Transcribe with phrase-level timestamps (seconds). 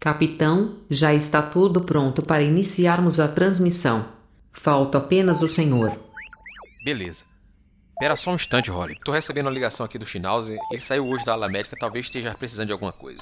[0.00, 4.06] Capitão, já está tudo pronto para iniciarmos a transmissão.
[4.52, 5.98] Falta apenas o senhor.
[6.84, 7.24] Beleza.
[7.90, 8.96] Espera só um instante, Holly.
[9.04, 10.56] Tô recebendo uma ligação aqui do Schnauzer.
[10.70, 13.20] Ele saiu hoje da ala médica, talvez esteja precisando de alguma coisa.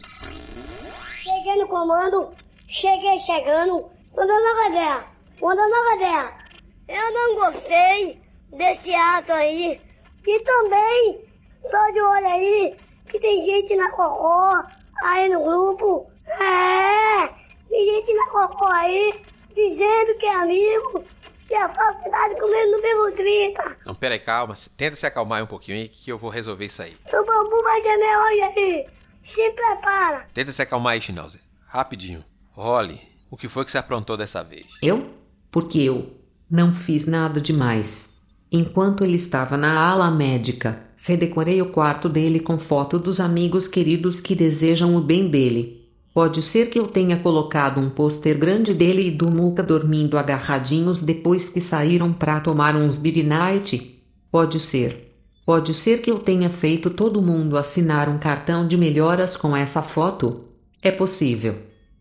[1.22, 2.28] Cheguei no comando,
[2.68, 5.04] cheguei chegando, mandando nova ideia,
[5.40, 6.34] mandando nova ideia.
[6.88, 8.20] Eu não gostei
[8.52, 9.80] desse ato aí,
[10.26, 11.24] e também
[11.62, 12.76] tô de olho aí,
[13.10, 14.62] que tem gente na cocô,
[15.02, 16.10] aí no grupo,
[16.42, 17.28] é,
[17.68, 19.20] tem gente na cocô aí,
[19.54, 21.04] dizendo que é amigo,
[21.46, 23.76] que a falsidade comendo no mesmo 30.
[23.86, 24.54] Não, pera aí, calma.
[24.76, 26.96] Tenta se acalmar um pouquinho aí que eu vou resolver isso aí.
[27.06, 28.86] O bambu vai gemer hoje aí.
[29.34, 30.26] Se prepara.
[30.32, 31.40] Tenta se acalmar aí, Schnauzer.
[31.66, 32.24] Rapidinho.
[32.52, 34.66] Holly, o que foi que você aprontou dessa vez?
[34.82, 35.10] Eu?
[35.50, 36.10] Porque eu
[36.50, 38.22] não fiz nada demais.
[38.50, 44.20] Enquanto ele estava na ala médica, redecorei o quarto dele com foto dos amigos queridos
[44.20, 45.75] que desejam o bem dele.
[46.16, 51.02] Pode ser que eu tenha colocado um pôster grande dele e do Muca dormindo agarradinhos
[51.02, 54.02] depois que saíram para tomar uns beer night.
[54.32, 55.14] Pode ser.
[55.44, 59.82] Pode ser que eu tenha feito todo mundo assinar um cartão de melhoras com essa
[59.82, 60.46] foto.
[60.80, 61.56] É possível.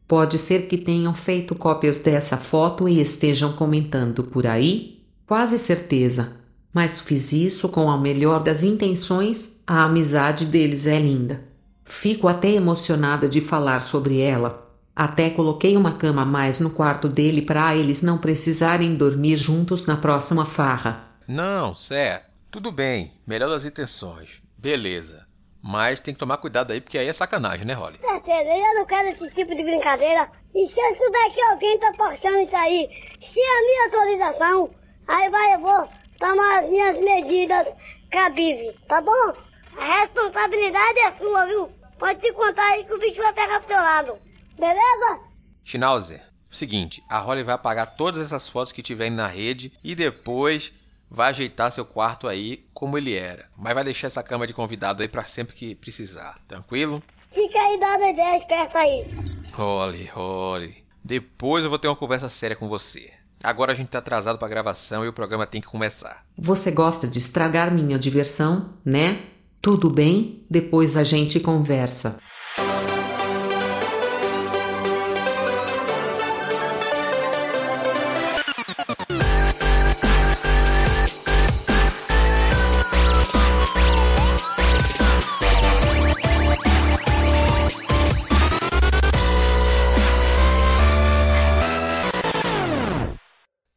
[0.08, 5.04] Pode ser que tenham feito cópias dessa foto e estejam comentando por aí.
[5.28, 6.40] Quase certeza.
[6.74, 11.55] Mas fiz isso com a melhor das intenções, a amizade deles é linda.
[11.86, 14.68] Fico até emocionada de falar sobre ela.
[14.96, 19.86] Até coloquei uma cama a mais no quarto dele para eles não precisarem dormir juntos
[19.86, 21.04] na próxima farra.
[21.28, 22.26] Não, certo.
[22.50, 23.12] Tudo bem.
[23.28, 24.42] Melhor das intenções.
[24.58, 25.28] Beleza.
[25.62, 27.98] Mas tem que tomar cuidado aí, porque aí é sacanagem, né, Holly?
[28.00, 30.30] Certeza, eu não quero esse tipo de brincadeira.
[30.54, 32.88] E se eu souber que alguém tá postando isso aí,
[33.20, 34.70] se é a minha autorização,
[35.08, 35.90] aí vai, eu vou
[36.20, 37.68] tomar as minhas medidas
[38.12, 39.34] cabíveis, tá bom?
[39.78, 41.70] A responsabilidade é sua, viu?
[42.00, 44.14] Pode te contar aí que o bicho vai pegar pro teu lado.
[44.58, 45.20] Beleza?
[45.64, 50.74] Schnauzer, seguinte, a Holly vai apagar todas essas fotos que tiverem na rede e depois
[51.10, 53.50] vai ajeitar seu quarto aí como ele era.
[53.58, 56.36] Mas vai deixar essa cama de convidado aí para sempre que precisar.
[56.48, 57.02] Tranquilo?
[57.34, 59.06] Fica aí dando ideia esperta aí.
[59.54, 60.86] Holly, Holly.
[61.04, 63.12] Depois eu vou ter uma conversa séria com você.
[63.44, 66.26] Agora a gente tá atrasado pra gravação e o programa tem que começar.
[66.38, 69.24] Você gosta de estragar minha diversão, né?
[69.66, 72.20] Tudo bem, depois a gente conversa.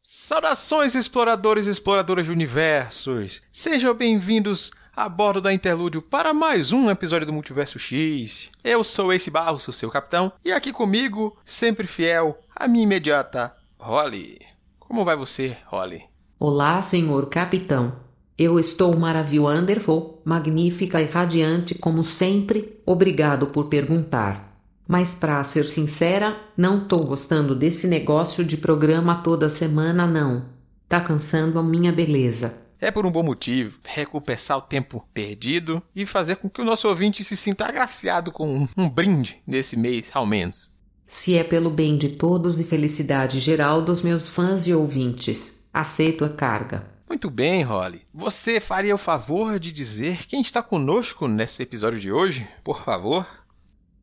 [0.03, 3.41] Saudações, exploradores e exploradoras de universos!
[3.51, 8.51] Sejam bem-vindos a bordo da Interlúdio para mais um episódio do Multiverso X.
[8.65, 14.41] Eu sou Ace Barros, seu capitão, e aqui comigo, sempre fiel, a minha imediata Holly.
[14.77, 16.03] Como vai você, Holly?
[16.37, 17.93] Olá, senhor capitão.
[18.37, 22.83] Eu estou maravilhoso, magnífica e radiante como sempre.
[22.85, 24.61] Obrigado por perguntar.
[24.85, 30.47] Mas para ser sincera, não tô gostando desse negócio de programa toda semana não.
[30.89, 32.67] Tá cansando a minha beleza.
[32.81, 36.87] É por um bom motivo, recompensar o tempo perdido e fazer com que o nosso
[36.89, 40.71] ouvinte se sinta agraciado com um, um brinde nesse mês, ao menos.
[41.07, 46.25] Se é pelo bem de todos e felicidade geral dos meus fãs e ouvintes, aceito
[46.25, 46.87] a carga.
[47.09, 48.03] Muito bem, Holly.
[48.15, 53.27] Você faria o favor de dizer quem está conosco nesse episódio de hoje, por favor?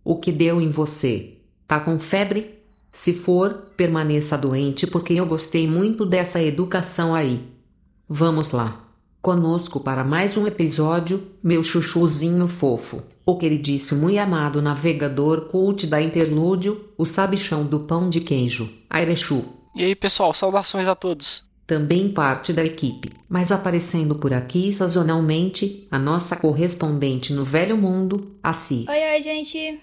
[0.04, 1.38] O que deu em você?
[1.68, 2.60] Tá com febre?
[2.92, 7.55] Se for, permaneça doente porque eu gostei muito dessa educação aí.
[8.08, 8.82] Vamos lá.
[9.20, 16.00] Conosco para mais um episódio, meu chuchuzinho fofo, o queridíssimo muito amado navegador cult da
[16.00, 19.44] Interlúdio, o sabichão do pão de queijo, Airechu.
[19.76, 21.50] E aí, pessoal, saudações a todos.
[21.66, 28.36] Também parte da equipe, mas aparecendo por aqui sazonalmente, a nossa correspondente no Velho Mundo,
[28.44, 28.86] a Si.
[28.88, 29.82] Oi, oi, gente.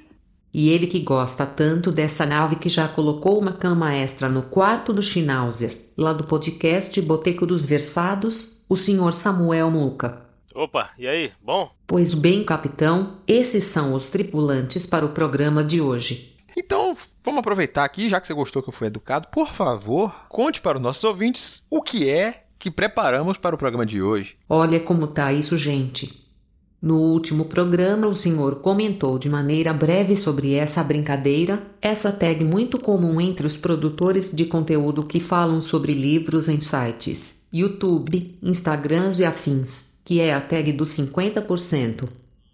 [0.54, 4.92] E ele que gosta tanto dessa nave que já colocou uma cama extra no quarto
[4.92, 10.22] do Schnauzer, lá do podcast Boteco dos Versados, o senhor Samuel Muca.
[10.54, 11.70] Opa, e aí, bom?
[11.86, 16.36] Pois bem, capitão, esses são os tripulantes para o programa de hoje.
[16.54, 16.94] Então,
[17.24, 20.76] vamos aproveitar aqui, já que você gostou que eu fui educado, por favor, conte para
[20.76, 24.36] os nossos ouvintes o que é que preparamos para o programa de hoje.
[24.48, 26.21] Olha como tá isso, gente.
[26.82, 32.76] No último programa, o senhor comentou de maneira breve sobre essa brincadeira, essa tag muito
[32.76, 39.24] comum entre os produtores de conteúdo que falam sobre livros em sites, YouTube, Instagrams e
[39.24, 42.08] afins, que é a tag dos 50%.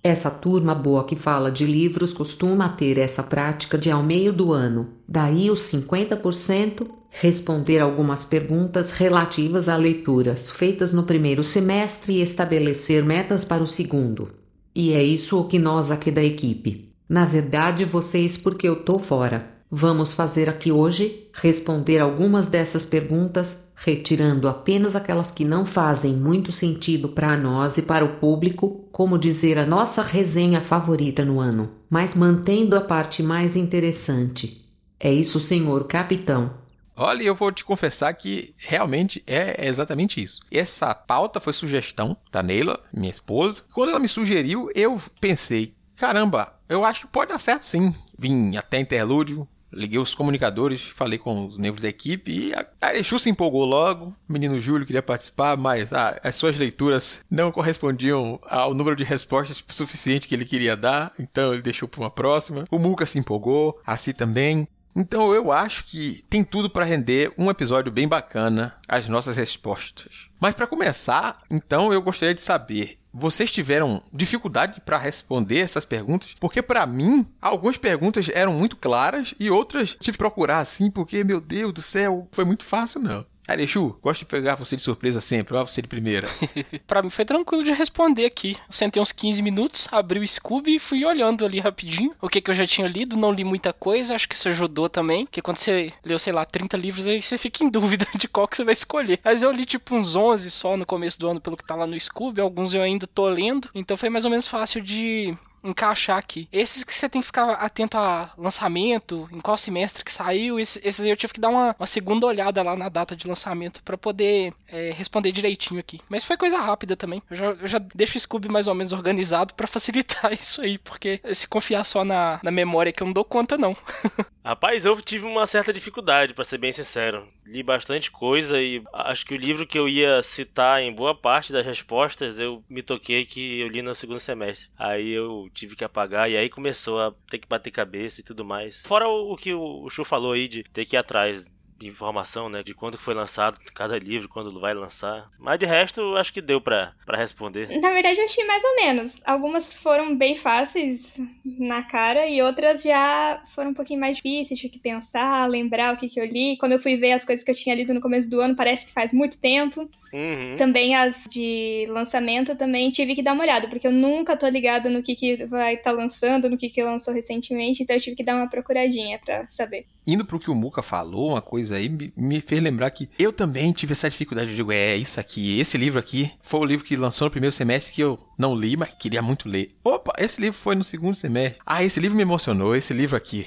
[0.04, 4.52] Essa turma boa que fala de livros costuma ter essa prática de ao meio do
[4.52, 12.22] ano, daí os 50%, responder algumas perguntas relativas a leituras feitas no primeiro semestre e
[12.22, 14.30] estabelecer metas para o segundo.
[14.74, 16.92] E é isso o que nós aqui da equipe.
[17.08, 19.58] Na verdade, vocês porque eu tô fora.
[19.70, 26.50] Vamos fazer aqui hoje, responder algumas dessas perguntas, retirando apenas aquelas que não fazem muito
[26.50, 31.70] sentido para nós e para o público, como dizer a nossa resenha favorita no ano,
[31.90, 34.64] mas mantendo a parte mais interessante.
[34.98, 36.50] É isso, senhor capitão.
[36.98, 40.40] Olha, eu vou te confessar que realmente é exatamente isso.
[40.50, 43.62] Essa pauta foi sugestão da Neila, minha esposa.
[43.72, 47.94] Quando ela me sugeriu, eu pensei, caramba, eu acho que pode dar certo sim.
[48.18, 53.18] Vim até interlúdio, liguei os comunicadores, falei com os membros da equipe e a Arechu
[53.18, 54.14] se empolgou logo.
[54.28, 59.04] O menino Júlio queria participar, mas ah, as suas leituras não correspondiam ao número de
[59.04, 62.64] respostas suficiente que ele queria dar, então ele deixou para uma próxima.
[62.70, 64.66] O Muca se empolgou, assim também.
[64.98, 70.28] Então eu acho que tem tudo para render um episódio bem bacana as nossas respostas.
[70.40, 76.34] Mas para começar, então eu gostaria de saber, vocês tiveram dificuldade para responder essas perguntas?
[76.40, 81.22] Porque para mim, algumas perguntas eram muito claras e outras tive que procurar assim, porque
[81.22, 83.24] meu Deus do céu, foi muito fácil não.
[83.48, 86.28] Arechu, gosto de pegar você de surpresa sempre, vai você de primeira.
[86.86, 88.52] pra mim foi tranquilo de responder aqui.
[88.68, 92.42] Eu sentei uns 15 minutos, abri o Scooby e fui olhando ali rapidinho o que,
[92.42, 93.16] que eu já tinha lido.
[93.16, 95.24] Não li muita coisa, acho que isso ajudou também.
[95.24, 98.46] Porque quando você leu, sei lá, 30 livros, aí você fica em dúvida de qual
[98.46, 99.18] que você vai escolher.
[99.24, 101.86] Mas eu li tipo uns 11 só no começo do ano, pelo que tá lá
[101.86, 102.42] no Scooby.
[102.42, 103.70] Alguns eu ainda tô lendo.
[103.74, 106.48] Então foi mais ou menos fácil de encaixar aqui.
[106.52, 111.04] Esses que você tem que ficar atento a lançamento, em qual semestre que saiu, esses,
[111.04, 114.52] eu tive que dar uma, uma, segunda olhada lá na data de lançamento para poder
[114.68, 116.00] é, responder direitinho aqui.
[116.08, 117.22] Mas foi coisa rápida também.
[117.30, 120.78] Eu já, eu já deixo o Scooby mais ou menos organizado para facilitar isso aí,
[120.78, 123.76] porque se confiar só na, na memória que eu não dou conta, não.
[124.44, 127.28] Rapaz, eu tive uma certa dificuldade, para ser bem sincero.
[127.48, 131.50] Li bastante coisa e acho que o livro que eu ia citar em boa parte
[131.52, 134.68] das respostas, eu me toquei que eu li no segundo semestre.
[134.76, 138.44] Aí eu tive que apagar e aí começou a ter que bater cabeça e tudo
[138.44, 138.82] mais.
[138.82, 142.62] Fora o, que o Chu falou aí de ter que ir atrás de informação, né?
[142.62, 145.30] De quando foi lançado cada livro, quando vai lançar.
[145.38, 147.78] Mas de resto, acho que deu para responder.
[147.80, 149.22] Na verdade, eu achei mais ou menos.
[149.24, 154.58] Algumas foram bem fáceis na cara e outras já foram um pouquinho mais difíceis.
[154.58, 156.56] Tive que pensar, lembrar o que, que eu li.
[156.58, 158.86] Quando eu fui ver as coisas que eu tinha lido no começo do ano, parece
[158.86, 159.88] que faz muito tempo.
[160.12, 160.56] Uhum.
[160.56, 164.88] Também as de lançamento também tive que dar uma olhada, porque eu nunca tô ligada
[164.88, 168.16] no que, que vai estar tá lançando, no que, que lançou recentemente, então eu tive
[168.16, 169.86] que dar uma procuradinha para saber.
[170.06, 173.32] Indo pro que o Muka falou, uma coisa aí me, me fez lembrar que eu
[173.32, 174.50] também tive essa dificuldade.
[174.50, 177.54] Eu digo, é isso aqui, esse livro aqui foi o livro que lançou no primeiro
[177.54, 179.72] semestre que eu não li, mas queria muito ler.
[179.84, 181.60] Opa, esse livro foi no segundo semestre.
[181.66, 183.46] Ah, esse livro me emocionou, esse livro aqui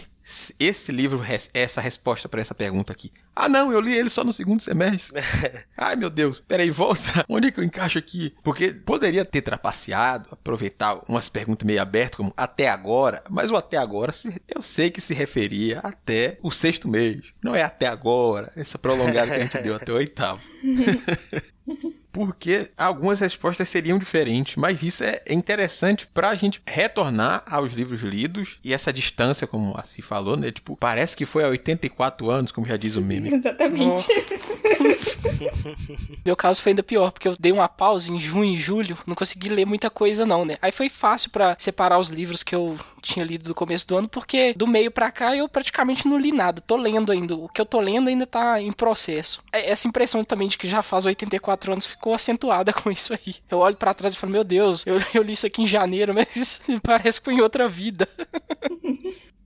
[0.60, 1.22] esse livro,
[1.54, 3.12] essa resposta para essa pergunta aqui.
[3.36, 5.22] Ah, não, eu li ele só no segundo semestre.
[5.78, 6.40] Ai, meu Deus.
[6.40, 7.26] Peraí, volta.
[7.30, 8.36] Onde é que eu encaixo aqui?
[8.44, 13.78] Porque poderia ter trapaceado, aproveitar umas perguntas meio abertas, como até agora, mas o até
[13.78, 14.12] agora
[14.54, 17.22] eu sei que se referia até o sexto mês.
[17.42, 20.42] Não é até agora, essa prolongada que a gente deu até o oitavo.
[22.12, 28.02] porque algumas respostas seriam diferentes, mas isso é interessante para a gente retornar aos livros
[28.02, 30.52] lidos e essa distância, como se falou, né?
[30.52, 33.34] Tipo, parece que foi há 84 anos, como já diz o meme.
[33.36, 34.08] Exatamente.
[36.26, 39.16] Meu caso foi ainda pior, porque eu dei uma pausa em junho e julho, não
[39.16, 40.58] consegui ler muita coisa não, né?
[40.62, 44.08] Aí foi fácil para separar os livros que eu tinha lido do começo do ano,
[44.08, 46.62] porque do meio para cá eu praticamente não li nada.
[46.62, 47.36] Tô lendo ainda.
[47.36, 49.44] O que eu tô lendo ainda tá em processo.
[49.52, 53.36] É, essa impressão também de que já faz 84 anos ficou acentuada com isso aí.
[53.50, 56.14] Eu olho para trás e falo, meu Deus, eu, eu li isso aqui em janeiro,
[56.16, 58.08] mas parece que foi em outra vida.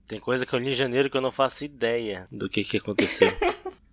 [0.06, 2.76] Tem coisa que eu li em janeiro que eu não faço ideia do que, que
[2.78, 3.32] aconteceu.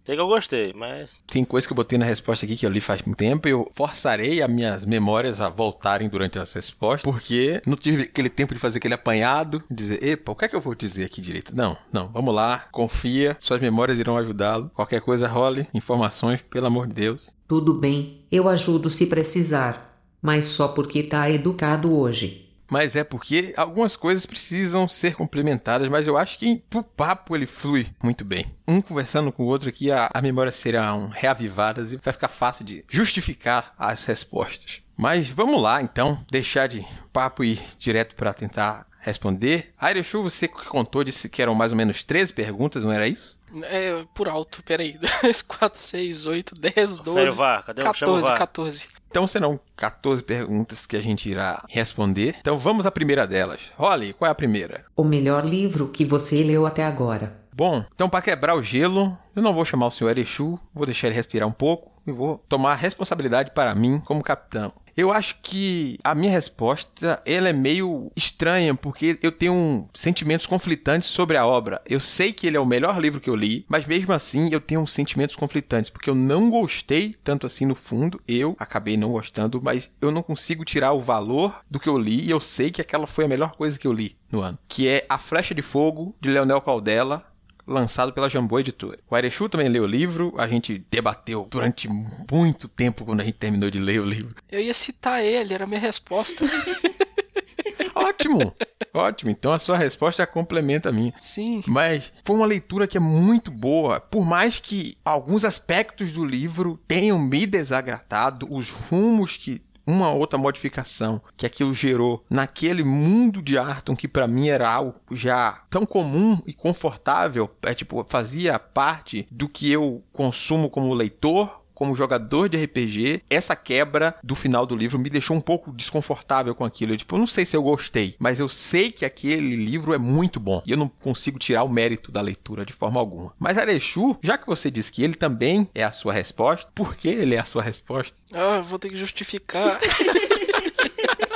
[0.06, 1.24] Tem que eu gostei, mas.
[1.28, 3.52] Tem coisa que eu botei na resposta aqui que eu li faz muito tempo e
[3.52, 8.54] eu forçarei as minhas memórias a voltarem durante as respostas, porque não tive aquele tempo
[8.54, 11.56] de fazer aquele apanhado, dizer, epa, o que é que eu vou dizer aqui direito?
[11.56, 14.70] Não, não, vamos lá, confia, suas memórias irão ajudá-lo.
[14.74, 17.34] Qualquer coisa role, informações, pelo amor de Deus.
[17.48, 22.43] Tudo bem, eu ajudo se precisar, mas só porque tá educado hoje
[22.74, 27.46] mas é porque algumas coisas precisam ser complementadas, mas eu acho que pro papo ele
[27.46, 28.48] flui muito bem.
[28.68, 32.66] Um conversando com o outro aqui, a, a memória serão reavivadas e vai ficar fácil
[32.66, 34.82] de justificar as respostas.
[34.98, 39.72] Mas vamos lá então, deixar de papo e ir direto para tentar responder.
[39.80, 43.40] Airechu, você contou, disse que eram mais ou menos 13 perguntas, não era isso?
[43.64, 44.98] É, por alto, peraí.
[45.22, 47.26] 2, 4, 6, 8, 10, 12.
[47.26, 48.38] Fé, vá, cadê o- chama o 14, vá.
[48.38, 48.88] 14.
[49.12, 52.36] Então serão 14 perguntas que a gente irá responder.
[52.40, 53.72] Então vamos à primeira delas.
[53.78, 54.86] Holly, qual é a primeira?
[54.96, 57.40] O melhor livro que você leu até agora.
[57.56, 61.06] Bom, então para quebrar o gelo, eu não vou chamar o senhor Erechu, vou deixar
[61.08, 64.74] ele respirar um pouco e vou tomar responsabilidade para mim como capitão.
[64.96, 71.10] Eu acho que a minha resposta ela é meio estranha, porque eu tenho sentimentos conflitantes
[71.10, 71.82] sobre a obra.
[71.88, 74.62] Eu sei que ele é o melhor livro que eu li, mas mesmo assim eu
[74.62, 78.22] tenho sentimentos conflitantes, porque eu não gostei tanto assim no fundo.
[78.28, 82.26] Eu acabei não gostando, mas eu não consigo tirar o valor do que eu li
[82.26, 84.88] e eu sei que aquela foi a melhor coisa que eu li no ano, que
[84.88, 87.24] é A Flecha de Fogo de Leonel Caldela,
[87.66, 89.00] lançado pela Jambô Editora.
[89.10, 93.38] O Airechu também leu o livro, a gente debateu durante muito tempo quando a gente
[93.38, 94.36] terminou de ler o livro.
[94.52, 96.46] Eu ia citar ele, era a minha resposta.
[97.96, 98.54] Ótimo!
[98.94, 101.14] Ótimo, então a sua resposta complementa a minha.
[101.20, 101.64] Sim.
[101.66, 104.00] Mas foi uma leitura que é muito boa.
[104.00, 110.38] Por mais que alguns aspectos do livro tenham me desagradado, os rumos que uma outra
[110.38, 115.86] modificação que aquilo gerou naquele mundo de Arton que pra mim era algo já tão
[115.86, 122.50] comum e confortável, é tipo fazia parte do que eu consumo como leitor, como jogador
[122.50, 126.94] de RPG, essa quebra do final do livro me deixou um pouco desconfortável com aquilo.
[126.94, 129.98] Eu, tipo, eu não sei se eu gostei, mas eu sei que aquele livro é
[129.98, 130.62] muito bom.
[130.66, 133.34] E eu não consigo tirar o mérito da leitura de forma alguma.
[133.40, 137.08] Mas Arechu, já que você disse que ele também é a sua resposta, por que
[137.08, 138.18] ele é a sua resposta?
[138.32, 139.80] Ah, vou ter que justificar.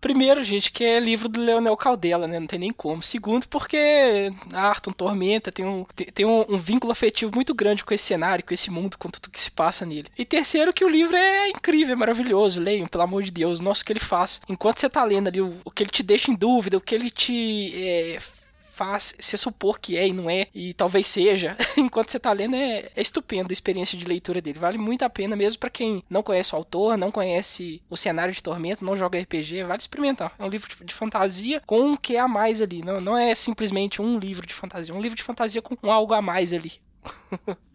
[0.00, 2.38] Primeiro, gente, que é livro do Leonel Caldela, né?
[2.38, 3.02] Não tem nem como.
[3.02, 8.04] Segundo, porque Arton Tormenta tem, um, tem, um, um vínculo afetivo muito grande com esse
[8.04, 10.08] cenário, com esse mundo, com tudo que se passa nele.
[10.16, 12.60] E terceiro, que o livro é incrível, é maravilhoso.
[12.60, 13.60] Leiam, pelo amor de Deus.
[13.60, 14.40] Nossa, o que ele faz.
[14.48, 16.94] Enquanto você tá lendo ali, o, o que ele te deixa em dúvida, o que
[16.94, 18.18] ele te é,
[18.78, 22.54] faz você supor que é e não é, e talvez seja, enquanto você tá lendo,
[22.54, 24.60] é, é estupendo a experiência de leitura dele.
[24.60, 28.32] Vale muito a pena, mesmo para quem não conhece o autor, não conhece o cenário
[28.32, 30.32] de Tormento, não joga RPG, vale experimentar.
[30.38, 32.80] É um livro de, de fantasia com um que a mais ali.
[32.80, 36.14] Não, não é simplesmente um livro de fantasia, é um livro de fantasia com algo
[36.14, 36.72] a mais ali.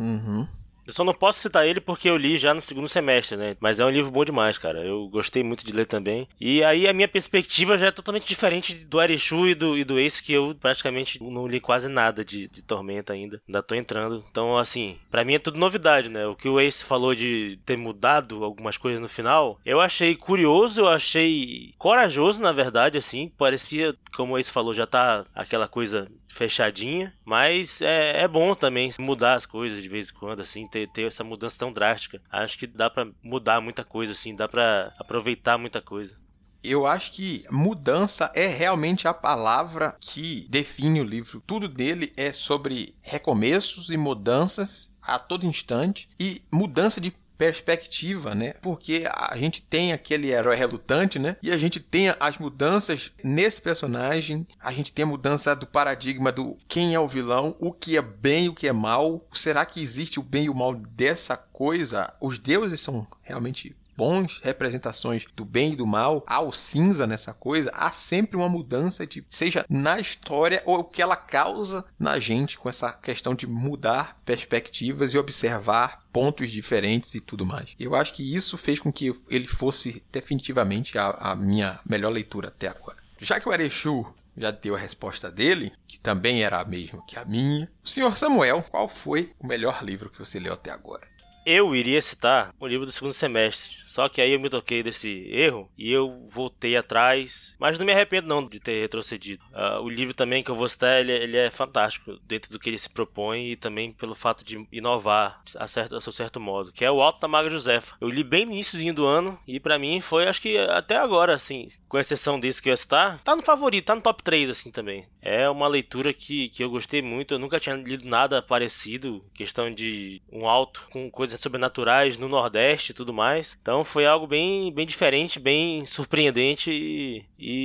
[0.00, 0.46] Uhum.
[0.88, 3.58] Eu só não posso citar ele porque eu li já no segundo semestre, né?
[3.60, 4.82] Mas é um livro bom demais, cara.
[4.82, 6.26] Eu gostei muito de ler também.
[6.40, 9.98] E aí a minha perspectiva já é totalmente diferente do Arechu e do, e do
[9.98, 13.38] Ace, que eu praticamente não li quase nada de, de Tormenta ainda.
[13.46, 14.24] Ainda tô entrando.
[14.30, 16.26] Então, assim, pra mim é tudo novidade, né?
[16.26, 20.80] O que o Ace falou de ter mudado algumas coisas no final, eu achei curioso,
[20.80, 23.30] eu achei corajoso, na verdade, assim.
[23.36, 28.92] Parecia, como o Ace falou, já tá aquela coisa fechadinha, mas é, é bom também
[28.98, 32.20] mudar as coisas de vez em quando, assim, ter, ter essa mudança tão drástica.
[32.30, 36.16] Acho que dá pra mudar muita coisa, assim, dá pra aproveitar muita coisa.
[36.62, 41.42] Eu acho que mudança é realmente a palavra que define o livro.
[41.46, 48.54] Tudo dele é sobre recomeços e mudanças a todo instante e mudança de perspectiva, né?
[48.60, 51.36] Porque a gente tem aquele herói relutante, né?
[51.40, 56.32] E a gente tem as mudanças nesse personagem, a gente tem a mudança do paradigma
[56.32, 59.24] do quem é o vilão, o que é bem e o que é mal.
[59.32, 62.12] Será que existe o bem e o mal dessa coisa?
[62.20, 67.34] Os deuses são realmente bons representações do bem e do mal, há o cinza nessa
[67.34, 72.20] coisa, há sempre uma mudança de seja na história ou o que ela causa na
[72.20, 77.74] gente com essa questão de mudar perspectivas e observar pontos diferentes e tudo mais.
[77.76, 82.48] Eu acho que isso fez com que ele fosse definitivamente a, a minha melhor leitura
[82.48, 82.96] até agora.
[83.18, 87.18] Já que o Arechu já deu a resposta dele, que também era a mesma que
[87.18, 87.68] a minha.
[87.84, 91.02] O senhor Samuel, qual foi o melhor livro que você leu até agora?
[91.50, 93.70] Eu iria citar o livro do segundo semestre.
[93.88, 97.56] Só que aí eu me toquei desse erro e eu voltei atrás.
[97.58, 99.42] Mas não me arrependo não de ter retrocedido.
[99.50, 102.68] Uh, o livro também que eu vou citar, ele, ele, é fantástico dentro do que
[102.68, 106.70] ele se propõe e também pelo fato de inovar a, certo, a seu certo modo.
[106.70, 107.96] Que é o Alto da Maga Josefa.
[107.98, 111.34] Eu li bem no iníciozinho do ano e para mim foi, acho que até agora,
[111.34, 114.50] assim, com exceção desse que eu ia citar, tá no favorito, tá no top 3,
[114.50, 115.06] assim, também.
[115.22, 117.34] É uma leitura que, que eu gostei muito.
[117.34, 119.24] Eu nunca tinha lido nada parecido.
[119.34, 123.58] Questão de um alto com coisas sobrenaturais no Nordeste e tudo mais.
[123.60, 127.24] Então foi algo bem, bem diferente, bem surpreendente e,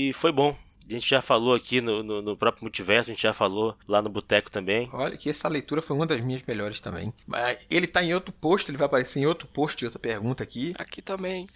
[0.10, 0.56] e foi bom.
[0.88, 4.02] A gente já falou aqui no, no, no, próprio multiverso, a gente já falou lá
[4.02, 4.90] no Boteco também.
[4.92, 7.14] Olha que essa leitura foi uma das minhas melhores também.
[7.26, 10.44] Mas ele tá em outro post, ele vai aparecer em outro post de outra pergunta
[10.44, 10.74] aqui.
[10.84, 11.48] Aqui também.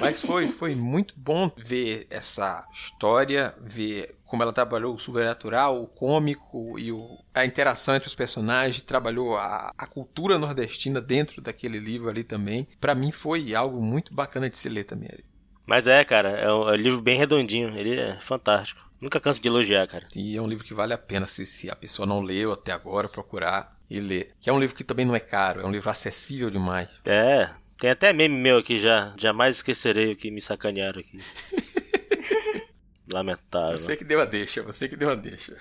[0.00, 5.86] Mas foi, foi muito bom ver essa história, ver como ela trabalhou o sobrenatural, o
[5.86, 11.78] cômico e o, a interação entre os personagens, trabalhou a, a cultura nordestina dentro daquele
[11.78, 12.68] livro ali também.
[12.78, 15.10] Para mim foi algo muito bacana de se ler também.
[15.66, 17.76] Mas é, cara, é um, é um livro bem redondinho.
[17.76, 18.86] Ele é fantástico.
[19.00, 20.06] Nunca canso de elogiar, cara.
[20.14, 22.72] E é um livro que vale a pena se, se a pessoa não leu até
[22.72, 24.34] agora, procurar e ler.
[24.40, 26.88] Que é um livro que também não é caro, é um livro acessível demais.
[27.04, 29.14] É, tem até meme meu aqui já.
[29.16, 31.16] Jamais esquecerei o que me sacanearam aqui.
[33.10, 33.78] Lamentável.
[33.78, 35.56] Você que deu a deixa, você que deu a deixa.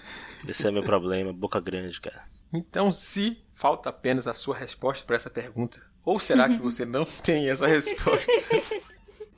[0.47, 2.23] Esse é meu problema, boca grande, cara.
[2.53, 7.03] Então, se falta apenas a sua resposta para essa pergunta, ou será que você não
[7.23, 8.31] tem essa resposta?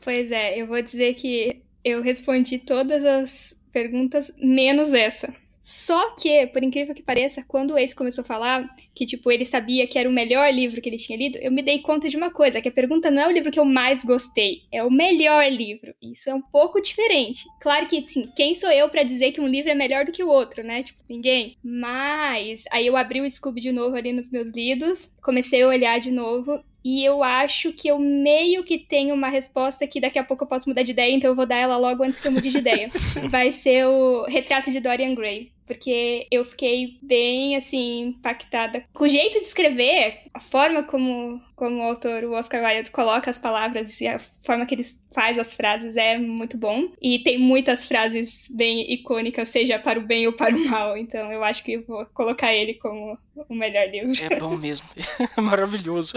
[0.02, 5.32] Pois é, eu vou dizer que eu respondi todas as perguntas menos essa.
[5.70, 9.46] Só que, por incrível que pareça, quando o ex começou a falar que, tipo, ele
[9.46, 12.18] sabia que era o melhor livro que ele tinha lido, eu me dei conta de
[12.18, 14.90] uma coisa, que a pergunta não é o livro que eu mais gostei, é o
[14.90, 15.94] melhor livro.
[16.02, 17.46] Isso é um pouco diferente.
[17.62, 20.24] Claro que, sim, quem sou eu para dizer que um livro é melhor do que
[20.24, 20.82] o outro, né?
[20.82, 21.56] Tipo, ninguém.
[21.64, 26.00] Mas, aí eu abri o Scooby de novo ali nos meus lidos, comecei a olhar
[26.00, 30.24] de novo, e eu acho que eu meio que tenho uma resposta que daqui a
[30.24, 32.32] pouco eu posso mudar de ideia, então eu vou dar ela logo antes que eu
[32.32, 32.90] mude de ideia.
[33.30, 35.52] Vai ser o Retrato de Dorian Gray.
[35.70, 41.78] Porque eu fiquei bem, assim, impactada com o jeito de escrever, a forma como, como
[41.78, 45.54] o autor, o Oscar Wilde, coloca as palavras e a forma que ele faz as
[45.54, 46.92] frases é muito bom.
[47.00, 50.98] E tem muitas frases bem icônicas, seja para o bem ou para o mal.
[50.98, 53.16] Então eu acho que eu vou colocar ele como
[53.48, 54.12] o melhor livro.
[54.24, 54.88] É bom mesmo.
[55.38, 56.16] Maravilhoso.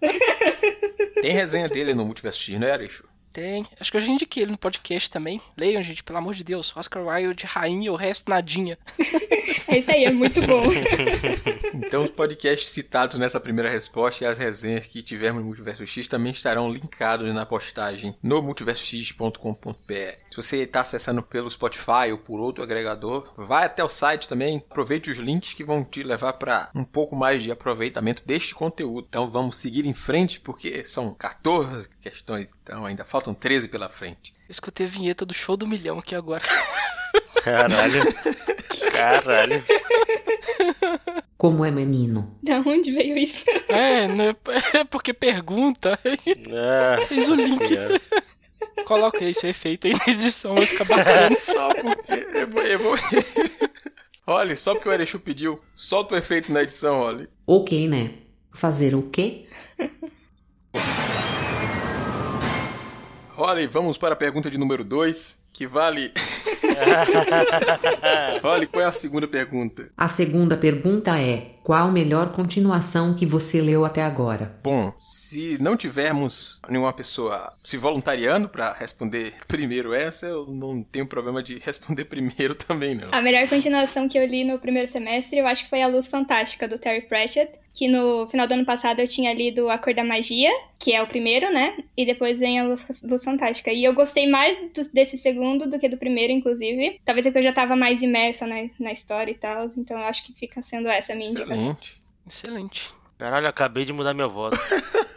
[1.20, 3.06] Tem resenha dele no Multiverso X, né, Arixo?
[3.38, 3.64] Tem.
[3.78, 5.40] Acho que eu já indiquei ele no podcast também.
[5.56, 6.76] Leiam, gente, pelo amor de Deus.
[6.76, 8.76] Oscar Wilde, rainha, o resto nadinha.
[9.66, 10.62] É isso aí, é muito bom.
[11.74, 16.06] Então, os podcasts citados nessa primeira resposta e as resenhas que tivemos no Multiverso X
[16.06, 19.72] também estarão linkados na postagem no multiversox.com.br.
[20.30, 24.62] Se você está acessando pelo Spotify ou por outro agregador, vai até o site também,
[24.70, 29.06] aproveite os links que vão te levar para um pouco mais de aproveitamento deste conteúdo.
[29.08, 34.32] Então, vamos seguir em frente porque são 14 questões, então ainda faltam 13 pela frente.
[34.48, 36.42] Eu escutei a vinheta do show do milhão aqui agora.
[37.42, 38.02] Caralho.
[38.92, 39.64] Caralho.
[41.36, 42.36] Como é menino?
[42.42, 43.44] Da onde veio isso?
[43.68, 44.34] É, né,
[44.74, 45.98] é porque pergunta.
[46.52, 47.66] Ah, Fez o link.
[47.66, 48.00] senhora.
[48.84, 51.36] Coloca esse efeito aí na edição, vai ficar bacana.
[51.38, 52.62] Só porque eu vou.
[52.62, 52.94] Eu vou...
[54.26, 57.26] Olha, só porque o Erechu pediu, solta o efeito na edição, olha.
[57.46, 58.10] Ok, né?
[58.52, 59.48] Fazer o quê?
[63.40, 66.10] Olha, e vamos para a pergunta de número 2, que vale.
[68.42, 69.92] olha, qual é a segunda pergunta?
[69.96, 74.58] A segunda pergunta é: qual a melhor continuação que você leu até agora?
[74.60, 81.06] Bom, se não tivermos nenhuma pessoa se voluntariando para responder primeiro essa, eu não tenho
[81.06, 83.06] problema de responder primeiro também, não.
[83.12, 86.08] A melhor continuação que eu li no primeiro semestre, eu acho que foi A Luz
[86.08, 89.94] Fantástica, do Terry Pratchett, que no final do ano passado eu tinha lido A Cor
[89.94, 91.76] da Magia, que é o primeiro, né?
[91.96, 93.70] E depois vem A Luz, Luz Fantástica.
[93.72, 97.00] E eu gostei mais do- desse segundo do que do primeiro, inclusive.
[97.04, 100.04] Talvez é que eu já tava mais imersa na, na história e tal, então eu
[100.06, 101.54] acho que fica sendo essa a minha indicação.
[101.54, 102.02] Excelente.
[102.26, 102.88] Excelente.
[103.16, 104.56] Caralho, acabei de mudar meu voto.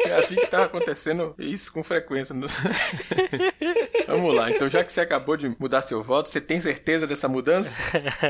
[0.00, 2.34] É assim que tá acontecendo isso com frequência.
[2.34, 2.46] no-
[4.06, 7.28] Vamos lá, então já que você acabou de mudar seu voto, você tem certeza dessa
[7.28, 7.80] mudança?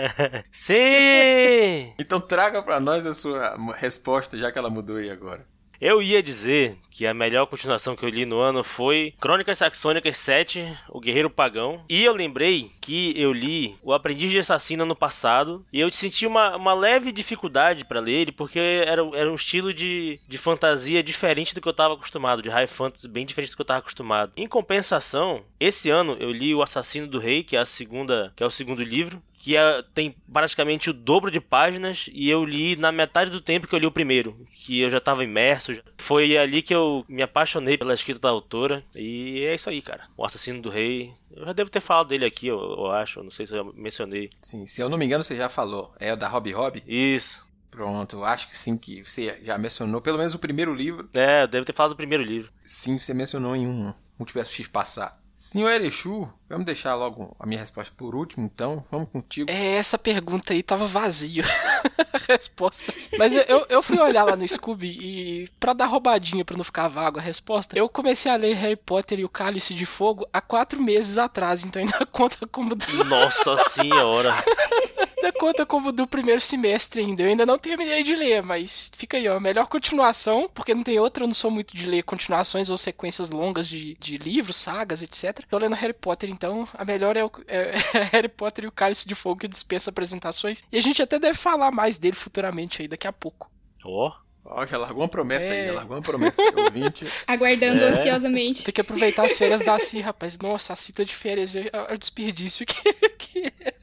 [0.50, 1.92] Sim!
[1.98, 5.46] Então traga pra nós a sua resposta, já que ela mudou aí agora.
[5.80, 10.18] Eu ia dizer que a melhor continuação que eu li no ano foi Crônicas Saxônicas
[10.18, 11.84] 7, O Guerreiro Pagão.
[11.88, 15.64] E eu lembrei que eu li O Aprendiz de Assassino ano passado.
[15.72, 19.72] E eu senti uma, uma leve dificuldade pra ler ele, porque era, era um estilo
[19.72, 23.56] de, de fantasia diferente do que eu tava acostumado, de high fantasy bem diferente do
[23.56, 24.32] que eu tava acostumado.
[24.36, 28.42] Em compensação, esse ano eu li O Assassino do Rei, que é a segunda, que
[28.42, 32.74] é o segundo livro que é- tem praticamente o dobro de páginas e eu li
[32.76, 35.72] na metade do tempo que eu li o primeiro, que eu já tava imerso.
[35.72, 39.80] já- Foi ali que eu me apaixonei pela escrita da autora e é isso aí,
[39.80, 40.08] cara.
[40.16, 41.12] O Assassino do Rei.
[41.30, 44.28] Eu já devo ter falado dele aqui, eu, eu acho, não sei se eu mencionei.
[44.42, 45.94] Sim, se eu não me engano, você já falou.
[46.00, 46.82] É o da Hobby Hobby?
[46.86, 47.46] Isso.
[47.70, 51.08] Pronto, eu acho que sim, que você já mencionou, pelo menos o primeiro livro.
[51.14, 52.50] É, eu devo ter falado do primeiro livro.
[52.62, 55.16] Sim, você mencionou em um Multiverso X passado.
[55.40, 58.84] Senhor Erechu, vamos deixar logo a minha resposta por último, então.
[58.90, 59.48] Vamos contigo.
[59.48, 61.44] É, essa pergunta aí tava vazio.
[62.12, 62.92] a resposta.
[63.16, 66.88] Mas eu- eu, fui olhar lá no Scooby e, pra dar roubadinha pra não ficar
[66.88, 70.40] vago a resposta, eu comecei a ler Harry Potter e o Cálice de Fogo há
[70.40, 74.34] quatro meses atrás, então ainda conta como Nossa senhora.
[75.18, 77.22] ainda conta como do primeiro semestre ainda.
[77.22, 79.36] Eu ainda não terminei de ler, mas fica aí, ó.
[79.36, 82.78] a Melhor continuação, porque não tem outra, eu não sou muito de ler continuações ou
[82.78, 85.44] sequências longas de, de livros, sagas, etc.
[85.50, 88.72] Tô lendo Harry Potter, então a melhor é, o, é- é Harry Potter e o
[88.72, 90.62] Cálice de Fogo que dispensa apresentações.
[90.72, 93.50] E a gente até deve falar mais dele futuramente aí, daqui a pouco.
[93.84, 94.12] Ó.
[94.50, 95.60] Ó, já largou uma promessa É.
[95.60, 96.40] aí, já largou uma promessa.
[96.56, 97.06] Ouvinte.
[97.26, 97.88] Aguardando É.
[97.88, 98.64] ansiosamente.
[98.64, 100.38] Tem que aproveitar as férias da Si, rapaz.
[100.38, 101.54] Nossa, a Si tá de férias.
[101.54, 102.74] É é o desperdício que,
[103.18, 103.74] que É,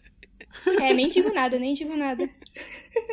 [0.65, 2.29] nem digo nada, nem digo nada.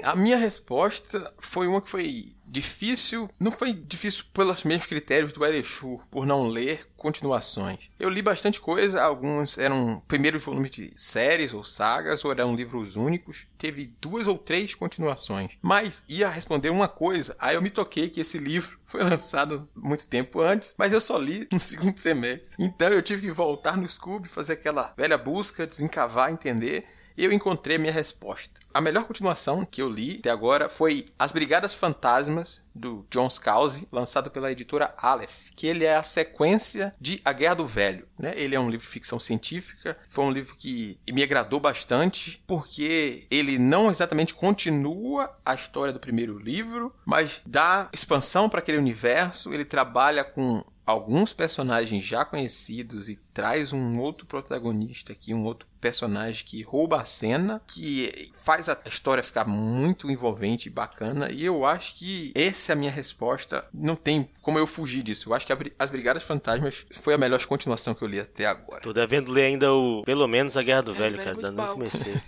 [0.03, 3.31] A minha resposta foi uma que foi difícil.
[3.41, 7.91] Não foi difícil pelos mesmos critérios do Erechu, por não ler continuações.
[7.99, 12.95] Eu li bastante coisa, alguns eram primeiros volumes de séries ou sagas, ou eram livros
[12.95, 13.47] únicos.
[13.59, 15.53] Teve duas ou três continuações.
[15.61, 20.07] Mas ia responder uma coisa, aí eu me toquei que esse livro foi lançado muito
[20.07, 22.63] tempo antes, mas eu só li no segundo semestre.
[22.63, 26.85] Então eu tive que voltar no Scooby, fazer aquela velha busca, desencavar, entender.
[27.17, 28.62] Eu encontrei a minha resposta.
[28.75, 33.87] A melhor continuação que eu li até agora foi As Brigadas Fantasmas, do John Scalzi,
[33.93, 38.09] lançado pela editora Aleph, que ele é a sequência de A Guerra do Velho.
[38.19, 38.33] Né?
[38.35, 43.27] Ele é um livro de ficção científica, foi um livro que me agradou bastante, porque
[43.31, 49.53] ele não exatamente continua a história do primeiro livro, mas dá expansão para aquele universo,
[49.53, 55.67] ele trabalha com alguns personagens já conhecidos e traz um outro protagonista aqui, um outro
[55.81, 61.31] personagem que rouba a cena, que faz a história ficar muito envolvente e bacana.
[61.31, 63.65] E eu acho que essa é a minha resposta.
[63.73, 65.31] Não tem como eu fugir disso.
[65.31, 68.81] Eu acho que As Brigadas Fantasmas foi a melhor continuação que eu li até agora.
[68.81, 70.03] Tô devendo ler ainda o.
[70.05, 71.37] Pelo menos a Guerra do É, Velho, velho, cara.
[71.37, 72.21] Ainda não comecei.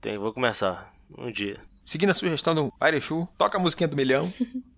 [0.00, 0.92] Tem, vou começar.
[1.16, 1.58] Um dia.
[1.84, 4.32] Seguindo a sugestão do Airechu, toca a musiquinha do milhão.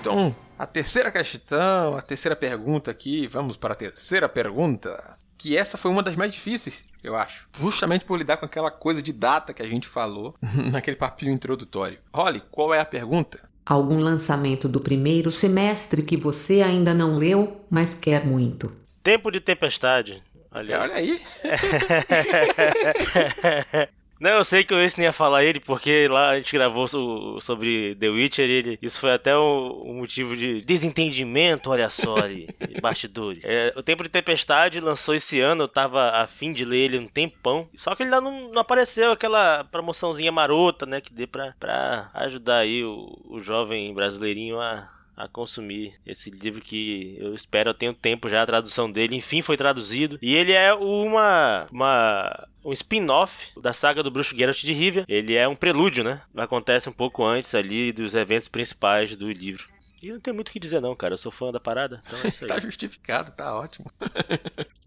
[0.00, 5.16] Então, a terceira questão, a terceira pergunta aqui, vamos para a terceira pergunta.
[5.38, 7.48] Que essa foi uma das mais difíceis, eu acho.
[7.60, 10.34] Justamente por lidar com aquela coisa de data que a gente falou
[10.72, 11.98] naquele papinho introdutório.
[12.12, 13.40] Holly, qual é a pergunta?
[13.64, 18.72] Algum lançamento do primeiro semestre que você ainda não leu, mas quer muito.
[19.02, 20.22] Tempo de Tempestade.
[20.52, 21.20] Olha É, olha aí.
[24.18, 26.88] Não, eu sei que eu esse nem ia falar ele, porque lá a gente gravou
[26.88, 31.90] so- sobre The Witcher e ele, isso foi até um, um motivo de desentendimento, olha
[31.90, 32.48] só ali,
[32.80, 33.42] bastidores.
[33.44, 36.98] É, o Tempo de Tempestade lançou esse ano, eu tava a fim de ler ele
[36.98, 41.26] um tempão, só que ele ainda não, não apareceu aquela promoçãozinha marota, né, que dê
[41.26, 47.34] pra, pra ajudar aí o, o jovem brasileirinho a, a consumir esse livro que eu
[47.34, 50.18] espero, eu tenho tempo já a tradução dele, enfim foi traduzido.
[50.20, 55.04] E ele é uma uma um spin-off da saga do bruxo Geralt de Rivia.
[55.08, 56.20] Ele é um prelúdio, né?
[56.36, 59.68] Acontece um pouco antes ali dos eventos principais do livro.
[60.02, 62.18] E não tem muito o que dizer não, cara, eu sou fã da parada, então
[62.18, 62.30] é.
[62.46, 63.90] Tá justificado, tá ótimo.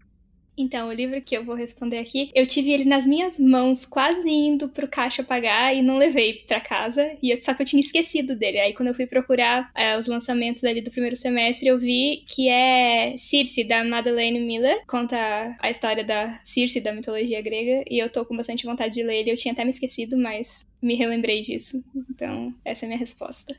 [0.60, 4.28] Então, o livro que eu vou responder aqui, eu tive ele nas minhas mãos, quase
[4.28, 7.02] indo pro caixa pagar e não levei pra casa.
[7.22, 8.58] E eu- só que eu tinha esquecido dele.
[8.58, 12.48] Aí, quando eu fui procurar é, os lançamentos ali do primeiro semestre, eu vi que
[12.48, 14.82] é Circe, da Madeleine Miller.
[14.86, 15.16] Conta
[15.58, 17.84] a história da Circe, da mitologia grega.
[17.90, 19.30] E eu tô com bastante vontade de ler ele.
[19.32, 21.82] Eu tinha até me esquecido, mas me relembrei disso.
[22.10, 23.56] Então, essa é a minha resposta.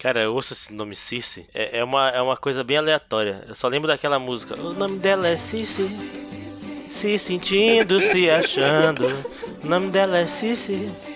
[0.00, 3.44] Cara, eu ouço esse nome Circe, é, é uma, é uma coisa bem aleatória.
[3.46, 4.58] Eu só lembro daquela música.
[4.60, 6.43] O nome dela é Circe.
[7.04, 9.08] Se sentindo, se achando.
[9.62, 11.06] O nome dela é Circe.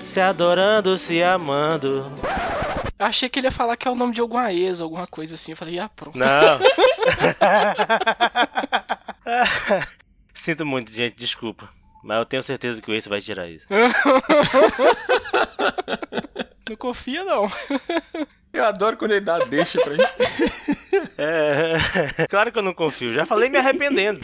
[0.00, 2.08] Se adorando, se amando.
[2.96, 5.34] Eu achei que ele ia falar que é o nome de alguma ex, alguma coisa
[5.34, 5.50] assim.
[5.50, 6.16] Eu falei, ah, pronto.
[6.16, 6.22] Não.
[10.32, 11.68] Sinto muito, gente, desculpa.
[12.04, 13.66] Mas eu tenho certeza que o Ace vai tirar isso.
[16.70, 17.50] Não confia, não.
[18.52, 20.12] Eu adoro quando ele dá deixa pra gente.
[21.18, 23.12] É, claro que eu não confio.
[23.12, 24.20] Já falei me arrependendo.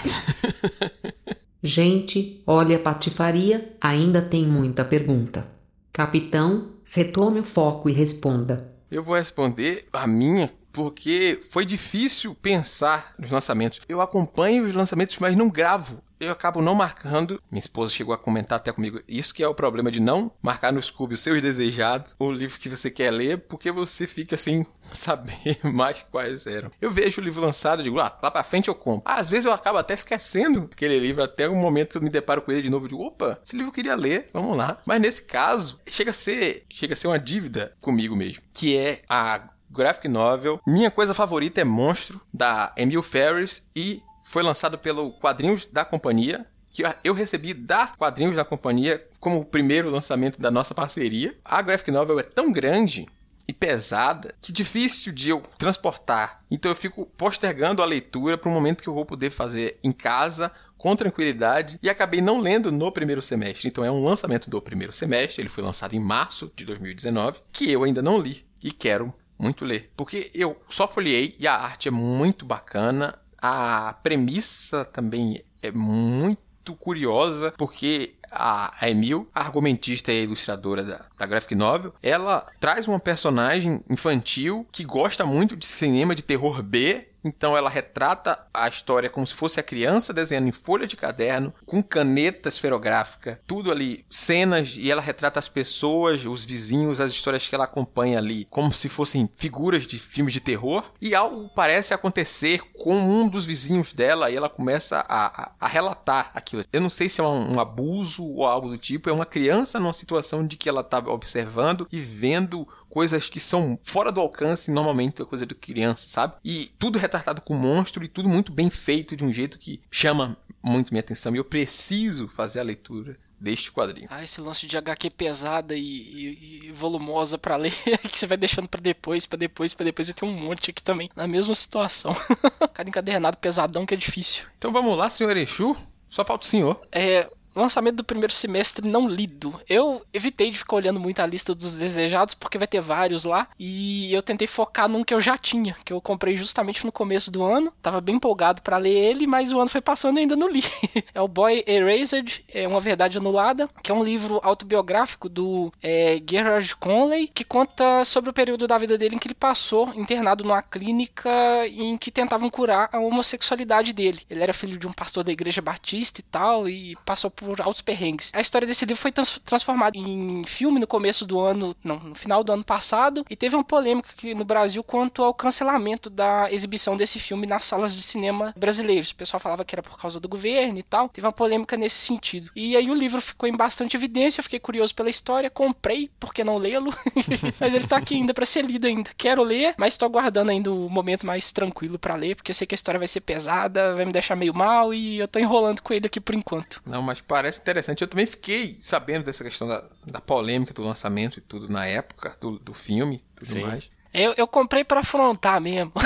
[1.62, 5.46] Gente, olha a patifaria, ainda tem muita pergunta.
[5.92, 8.72] Capitão, retome o foco e responda.
[8.90, 13.80] Eu vou responder a minha porque foi difícil pensar nos lançamentos.
[13.88, 16.02] Eu acompanho os lançamentos, mas não gravo.
[16.20, 17.40] Eu acabo não marcando.
[17.50, 19.00] Minha esposa chegou a comentar até comigo.
[19.06, 22.58] Isso que é o problema de não marcar no Scooby os seus desejados, o livro
[22.58, 26.70] que você quer ler, porque você fica sem saber mais quais eram.
[26.80, 29.02] Eu vejo o livro lançado e digo, ah, lá pra frente eu compro.
[29.04, 32.42] Às vezes eu acabo até esquecendo aquele livro, até o momento que eu me deparo
[32.42, 34.76] com ele de novo e digo, opa, esse livro eu queria ler, vamos lá.
[34.84, 39.02] Mas nesse caso, chega a ser, chega a ser uma dívida comigo mesmo, que é
[39.08, 40.60] a graphic novel.
[40.66, 46.46] Minha coisa favorita é Monstro, da Emil Ferris, e foi lançado pelo Quadrinhos da Companhia,
[46.70, 51.34] que eu recebi da Quadrinhos da Companhia como o primeiro lançamento da nossa parceria.
[51.42, 53.08] A graphic novel é tão grande
[53.48, 56.42] e pesada que difícil de eu transportar.
[56.50, 59.90] Então eu fico postergando a leitura para um momento que eu vou poder fazer em
[59.90, 63.66] casa com tranquilidade e acabei não lendo no primeiro semestre.
[63.66, 67.72] Então é um lançamento do primeiro semestre, ele foi lançado em março de 2019, que
[67.72, 71.86] eu ainda não li e quero muito ler, porque eu só folhei e a arte
[71.88, 80.24] é muito bacana, a premissa também é muito curiosa, porque a, Emil, a argumentista e
[80.24, 86.14] ilustradora da, da graphic novel, ela traz uma personagem infantil que gosta muito de cinema
[86.14, 90.52] de terror B então ela retrata a história como se fosse a criança desenhando em
[90.52, 96.44] folha de caderno, com caneta esferográfica, tudo ali, cenas, e ela retrata as pessoas, os
[96.44, 100.84] vizinhos, as histórias que ela acompanha ali, como se fossem figuras de filmes de terror.
[101.00, 105.68] E algo parece acontecer com um dos vizinhos dela e ela começa a, a, a
[105.68, 106.64] relatar aquilo.
[106.72, 109.78] Eu não sei se é um, um abuso ou algo do tipo, é uma criança
[109.78, 114.70] numa situação de que ela está observando e vendo coisas que são fora do alcance,
[114.70, 116.34] normalmente é coisa de criança, sabe?
[116.44, 120.36] E tudo retratado com monstro e tudo muito bem feito de um jeito que chama
[120.62, 121.34] muito minha atenção.
[121.34, 124.08] E eu preciso fazer a leitura deste quadrinho.
[124.10, 127.72] Ah, esse lance de HQ pesada e, e, e volumosa para ler,
[128.10, 130.08] que você vai deixando para depois, para depois, para depois.
[130.08, 132.16] Eu tenho um monte aqui também, na mesma situação.
[132.74, 134.44] Cada encadernado pesadão que é difícil.
[134.58, 135.76] Então vamos lá, senhor Exu.
[136.08, 136.80] Só falta o senhor.
[136.90, 139.60] É, lançamento do primeiro semestre não lido.
[139.68, 143.48] Eu evitei de ficar olhando muito a lista dos desejados, porque vai ter vários lá.
[143.58, 147.30] E eu tentei focar num que eu já tinha, que eu comprei justamente no começo
[147.30, 147.72] do ano.
[147.82, 150.62] Tava bem empolgado para ler ele, mas o ano foi passando e ainda não li.
[151.14, 156.20] é o Boy Erased, é Uma Verdade Anulada, que é um livro autobiográfico do é,
[156.28, 160.44] Gerard Conley, que conta sobre o período da vida dele em que ele passou internado
[160.44, 161.30] numa clínica
[161.68, 164.20] em que tentavam curar a homossexualidade dele.
[164.28, 167.62] Ele era filho de um pastor da igreja batista e tal, e passou por por
[167.62, 168.30] altos perrengues.
[168.34, 172.14] A história desse livro foi trans transformada em filme no começo do ano, não, no
[172.14, 176.52] final do ano passado, e teve uma polêmica aqui no Brasil quanto ao cancelamento da
[176.52, 179.12] exibição desse filme nas salas de cinema brasileiros.
[179.12, 181.08] O pessoal falava que era por causa do governo e tal.
[181.08, 182.50] Teve uma polêmica nesse sentido.
[182.54, 186.34] E aí o livro ficou em bastante evidência, eu fiquei curioso pela história, comprei, por
[186.34, 186.94] que não lê-lo?
[187.60, 189.08] mas ele tá aqui ainda para ser lido ainda.
[189.16, 192.66] Quero ler, mas tô aguardando ainda o momento mais tranquilo para ler, porque eu sei
[192.66, 195.80] que a história vai ser pesada, vai me deixar meio mal e eu tô enrolando
[195.80, 196.82] com ele aqui por enquanto.
[196.84, 198.02] Não, mas parece interessante.
[198.02, 202.36] Eu também fiquei sabendo dessa questão da, da polêmica do lançamento e tudo na época
[202.40, 203.62] do, do filme tudo Sim.
[203.62, 203.90] mais.
[204.12, 205.92] Eu, eu comprei para afrontar mesmo.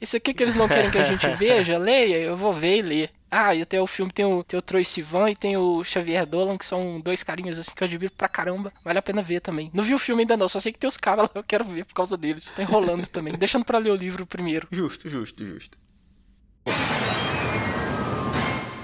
[0.00, 2.82] Isso aqui que eles não querem que a gente veja, leia, eu vou ver e
[2.82, 3.10] ler.
[3.30, 6.24] Ah, e até o filme tem o, tem o Troy Sivan e tem o Xavier
[6.24, 8.72] Dolan, que são dois carinhas assim que eu admiro pra caramba.
[8.84, 9.70] Vale a pena ver também.
[9.74, 11.64] Não vi o filme ainda não, só sei que tem os caras lá, eu quero
[11.64, 12.52] ver por causa deles.
[12.54, 13.34] Tá enrolando também.
[13.38, 14.68] Deixando pra ler o livro primeiro.
[14.70, 15.76] Justo, justo, justo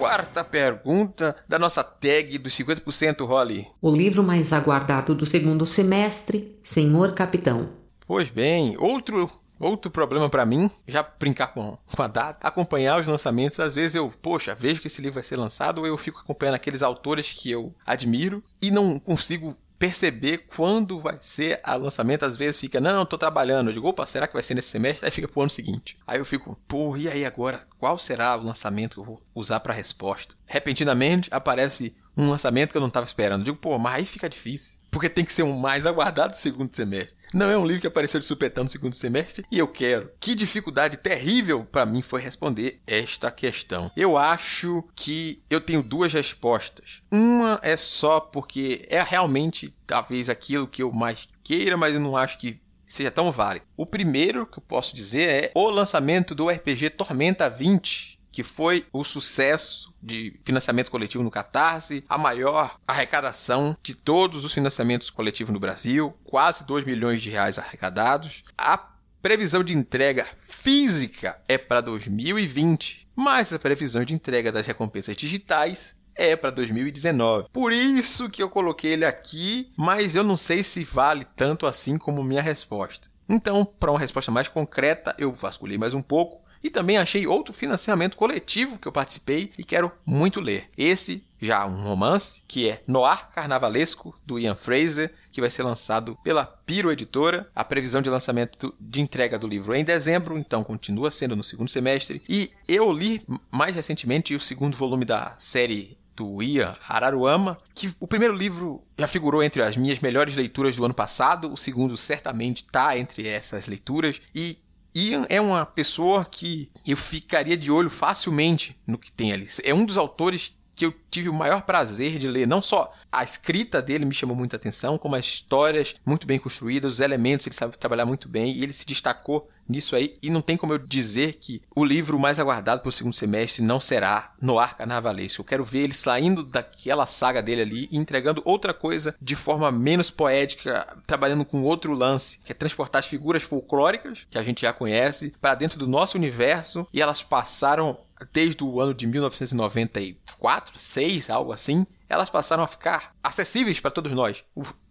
[0.02, 3.68] quarta pergunta da nossa tag dos 50% Holly.
[3.80, 7.68] O livro mais aguardado do segundo semestre, Senhor Capitão.
[8.04, 9.30] Pois bem, outro
[9.62, 13.60] Outro problema para mim, já brincar com, com a data, acompanhar os lançamentos.
[13.60, 16.56] Às vezes eu, poxa, vejo que esse livro vai ser lançado, ou eu fico acompanhando
[16.56, 22.24] aqueles autores que eu admiro e não consigo perceber quando vai ser o lançamento.
[22.24, 23.66] Às vezes fica, não, tô trabalhando.
[23.66, 25.04] Eu digo, opa, será que vai ser nesse semestre?
[25.04, 25.96] Aí fica pro ano seguinte.
[26.06, 27.66] Aí eu fico, pô, e aí agora?
[27.80, 30.36] Qual será o lançamento que eu vou usar para resposta?
[30.46, 33.40] Repentinamente aparece um lançamento que eu não estava esperando.
[33.40, 34.78] Eu digo, pô, mas aí fica difícil.
[34.92, 37.16] Porque tem que ser um mais aguardado segundo semestre.
[37.32, 40.10] Não é um livro que apareceu de supetão no segundo semestre e eu quero.
[40.20, 43.90] Que dificuldade terrível para mim foi responder esta questão.
[43.96, 47.02] Eu acho que eu tenho duas respostas.
[47.10, 52.14] Uma é só porque é realmente talvez aquilo que eu mais queira, mas eu não
[52.14, 53.64] acho que seja tão válido.
[53.74, 58.86] O primeiro que eu posso dizer é o lançamento do RPG Tormenta 20, que foi
[58.92, 65.52] o sucesso de financiamento coletivo no Catarse, a maior arrecadação de todos os financiamentos coletivos
[65.52, 68.42] no Brasil, quase 2 milhões de reais arrecadados.
[68.58, 68.78] A
[69.20, 75.94] previsão de entrega física é para 2020, mas a previsão de entrega das recompensas digitais
[76.14, 77.48] é para 2019.
[77.52, 81.96] Por isso que eu coloquei ele aqui, mas eu não sei se vale tanto assim
[81.96, 83.12] como minha resposta.
[83.28, 87.52] Então, para uma resposta mais concreta, eu vasculhei mais um pouco e também achei outro
[87.52, 90.68] financiamento coletivo que eu participei e quero muito ler.
[90.76, 96.16] Esse já um romance que é Noir Carnavalesco do Ian Fraser, que vai ser lançado
[96.22, 97.50] pela Piro Editora.
[97.54, 101.42] A previsão de lançamento de entrega do livro é em dezembro, então continua sendo no
[101.42, 102.22] segundo semestre.
[102.28, 108.06] E eu li mais recentemente o segundo volume da série do Ian Araruama, que o
[108.06, 112.58] primeiro livro já figurou entre as minhas melhores leituras do ano passado, o segundo certamente
[112.58, 114.58] está entre essas leituras, e
[114.94, 119.48] Ian é uma pessoa que eu ficaria de olho facilmente no que tem ali.
[119.64, 122.46] É um dos autores que eu tive o maior prazer de ler.
[122.46, 126.94] Não só a escrita dele me chamou muita atenção, como as histórias muito bem construídas,
[126.94, 130.16] os elementos ele sabe trabalhar muito bem e ele se destacou nisso aí.
[130.22, 133.62] E não tem como eu dizer que o livro mais aguardado para o segundo semestre
[133.62, 135.40] não será Noir Carnavalesco.
[135.40, 139.70] Eu quero ver ele saindo daquela saga dele ali e entregando outra coisa de forma
[139.70, 144.62] menos poética, trabalhando com outro lance, que é transportar as figuras folclóricas, que a gente
[144.62, 147.98] já conhece, para dentro do nosso universo e elas passaram
[148.32, 154.12] desde o ano de 1994, 6, algo assim, elas passaram a ficar acessíveis para todos
[154.12, 154.44] nós.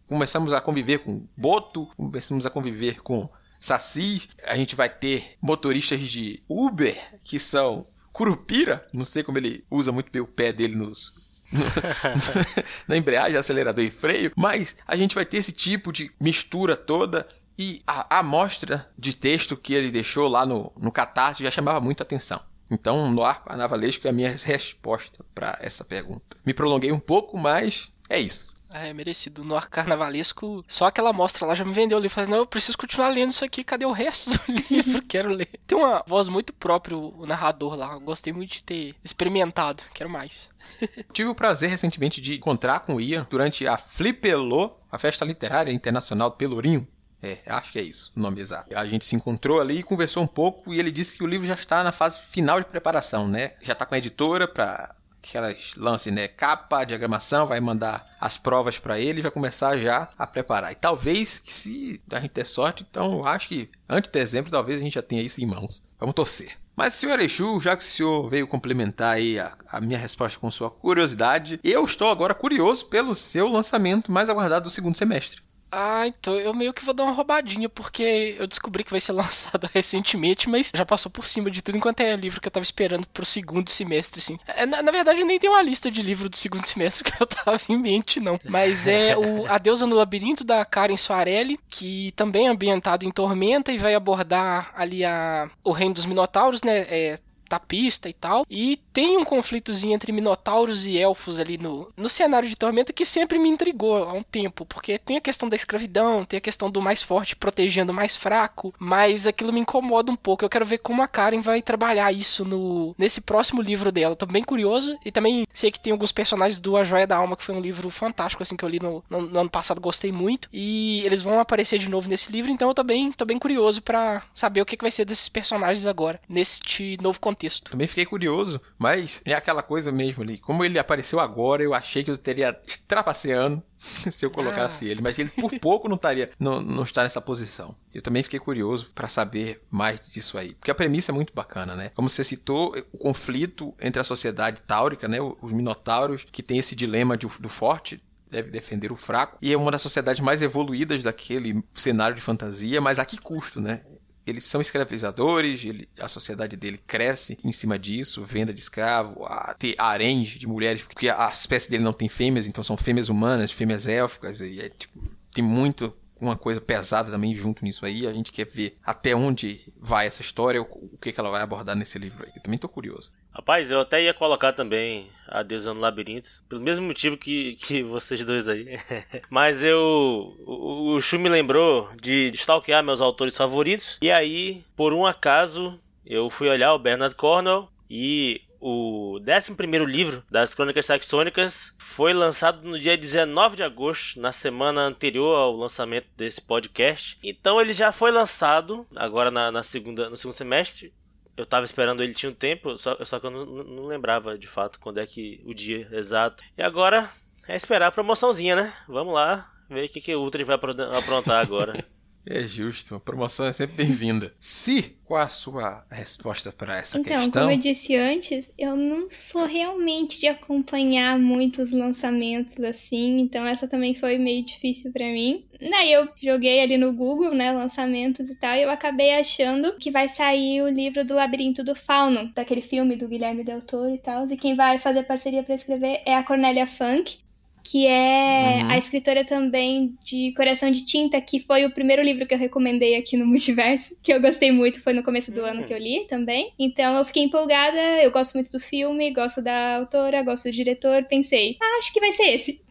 [0.08, 3.30] Começamos a conviver com Boto, começamos a conviver com
[3.62, 9.64] Saci, a gente vai ter motoristas de Uber que são Curupira, não sei como ele
[9.70, 11.14] usa muito bem o pé dele nos,
[12.88, 17.28] na embreagem, acelerador e freio, mas a gente vai ter esse tipo de mistura toda
[17.58, 22.04] e a amostra de texto que ele deixou lá no, no Catarse já chamava muita
[22.04, 22.42] atenção.
[22.72, 26.38] Então, no ar carnavalesco é a minha resposta para essa pergunta.
[26.46, 28.54] Me prolonguei um pouco, mas é isso.
[28.74, 29.44] É, merecido.
[29.44, 32.16] No ar carnavalesco, só aquela mostra lá já me vendeu o livro.
[32.16, 33.64] Falei, não, eu preciso continuar lendo isso aqui.
[33.64, 35.04] Cadê o resto do livro?
[35.06, 35.50] Quero ler.
[35.68, 37.98] Tem uma voz muito própria, o narrador lá.
[37.98, 39.84] Gostei muito de ter experimentado.
[39.94, 40.50] Quero mais.
[41.12, 45.72] Tive o prazer recentemente de encontrar com o Ian durante a Flipelô, a festa literária
[45.72, 46.88] internacional do Pelourinho.
[47.24, 48.76] É, acho que é isso, o nome exato.
[48.76, 51.46] A gente se encontrou ali e conversou um pouco e ele disse que o livro
[51.46, 53.54] já está na fase final de preparação, né?
[53.62, 55.76] Já está com a editora para que elas
[56.08, 60.72] né, capa, diagramação, vai mandar as provas para ele e vai começar já a preparar.
[60.72, 64.82] E talvez, se a gente ter sorte, então acho que antes de dezembro talvez a
[64.82, 65.84] gente já tenha isso em mãos.
[66.00, 66.58] Vamos torcer.
[66.76, 70.50] Mas, senhor Exu, já que o senhor veio complementar aí a, a, minha resposta com
[70.50, 75.42] sua curiosidade, eu estou agora curioso pelo seu lançamento mais aguardado do segundo semestre.
[75.72, 79.14] Ah, então eu meio que vou dar uma roubadinha, porque eu descobri que vai ser
[79.14, 82.64] lançado recentemente, mas já passou por cima de tudo enquanto é livro que eu tava
[82.64, 84.38] esperando pro segundo semestre, assim.
[84.48, 87.22] É, na, na, verdade, eu nem tenho uma lista de livro do segundo semestre que
[87.22, 88.40] eu tava em mente, não.
[88.44, 93.12] Mas é o A Deusa no Labirinto, da Karen Soarelli, que também é ambientado em
[93.12, 96.80] Tormenta e vai abordar ali a, o Reino dos Minotauros, né?
[96.90, 97.20] É,
[97.52, 98.46] tapista e tal.
[98.50, 103.06] E tem um conflitozinho entre minotauros e elfos ali no, no cenário de Tormenta que
[103.06, 106.70] sempre me intrigou há um tempo, porque tem a questão da escravidão, tem a questão
[106.70, 110.46] do mais forte protegendo o mais fraco, mas aquilo me incomoda um pouco.
[110.46, 114.16] Eu quero ver como a Karen vai trabalhar isso no nesse próximo livro dela.
[114.16, 117.36] Tô bem curioso e também sei que tem alguns personagens do A Joia da Alma,
[117.36, 120.12] que foi um livro fantástico assim que eu li no, no, no ano passado, gostei
[120.12, 123.38] muito, e eles vão aparecer de novo nesse livro, então eu tô bem, tô bem
[123.38, 127.72] curioso para saber o que, que vai ser desses personagens agora, nesse novo contexto contexto.
[127.72, 130.38] Também fiquei curioso, mas é aquela coisa mesmo ali.
[130.38, 132.54] Como ele apareceu agora, eu achei que eu teria
[132.88, 134.92] trapaceando se eu colocasse ah.
[134.92, 137.76] ele, mas ele por pouco não estaria não, não está nessa posição.
[137.94, 141.76] Eu também fiquei curioso para saber mais disso aí, porque a premissa é muito bacana,
[141.76, 141.92] né?
[141.96, 146.76] Como você citou, o conflito entre a sociedade táurica, né, os minotauros que tem esse
[146.76, 149.38] dilema de, do forte deve defender o fraco.
[149.42, 153.60] E é uma das sociedades mais evoluídas daquele cenário de fantasia, mas a que custo,
[153.60, 153.82] né?
[154.26, 159.54] Eles são escravizadores, ele, a sociedade dele cresce em cima disso, venda de escravo, a
[159.58, 163.52] ter haréns de mulheres, porque a espécie dele não tem fêmeas, então são fêmeas humanas,
[163.52, 165.00] fêmeas élficas, e é, tipo,
[165.34, 168.06] tem muito uma coisa pesada também junto nisso aí.
[168.06, 171.76] A gente quer ver até onde vai essa história, o que, que ela vai abordar
[171.76, 172.32] nesse livro aí.
[172.36, 173.12] Eu também tô curioso.
[173.34, 177.82] Rapaz, eu até ia colocar também a Deusa no Labirinto, pelo mesmo motivo que, que
[177.82, 178.78] vocês dois aí.
[179.30, 180.36] Mas eu.
[180.46, 183.98] O, o Chu me lembrou de stalkear meus autores favoritos.
[184.02, 189.56] E aí, por um acaso, eu fui olhar o Bernard Cornwell e o 11
[189.88, 195.56] livro das Crônicas Saxônicas foi lançado no dia 19 de agosto, na semana anterior ao
[195.56, 197.18] lançamento desse podcast.
[197.24, 200.94] Então ele já foi lançado agora na, na segunda, no segundo semestre
[201.38, 204.48] eu tava esperando ele tinha um tempo, só, só que eu não, não, lembrava de
[204.48, 206.44] fato quando é que o dia exato.
[206.58, 207.10] E agora
[207.48, 208.74] é esperar a promoçãozinha, né?
[208.88, 211.74] Vamos lá, ver o que, que o Ultra vai aprontar agora.
[212.26, 214.32] É justo, a promoção é sempre bem-vinda.
[214.40, 217.28] Se, qual a sua resposta para essa então, questão?
[217.28, 223.46] Então, como eu disse antes, eu não sou realmente de acompanhar muitos lançamentos assim, então
[223.46, 225.46] essa também foi meio difícil para mim.
[225.60, 229.92] Daí eu joguei ali no Google, né, lançamentos e tal, e eu acabei achando que
[229.92, 234.00] vai sair o livro do Labirinto do Fauno, daquele filme do Guilherme Del Toro e
[234.00, 237.20] tal, e quem vai fazer parceria para escrever é a Cornélia Funk,
[237.64, 238.72] que é uhum.
[238.72, 242.96] a escritora também de Coração de Tinta, que foi o primeiro livro que eu recomendei
[242.96, 245.48] aqui no Multiverso, que eu gostei muito, foi no começo do uhum.
[245.48, 246.54] ano que eu li também.
[246.58, 251.04] Então eu fiquei empolgada, eu gosto muito do filme, gosto da autora, gosto do diretor,
[251.06, 252.62] pensei, ah, acho que vai ser esse.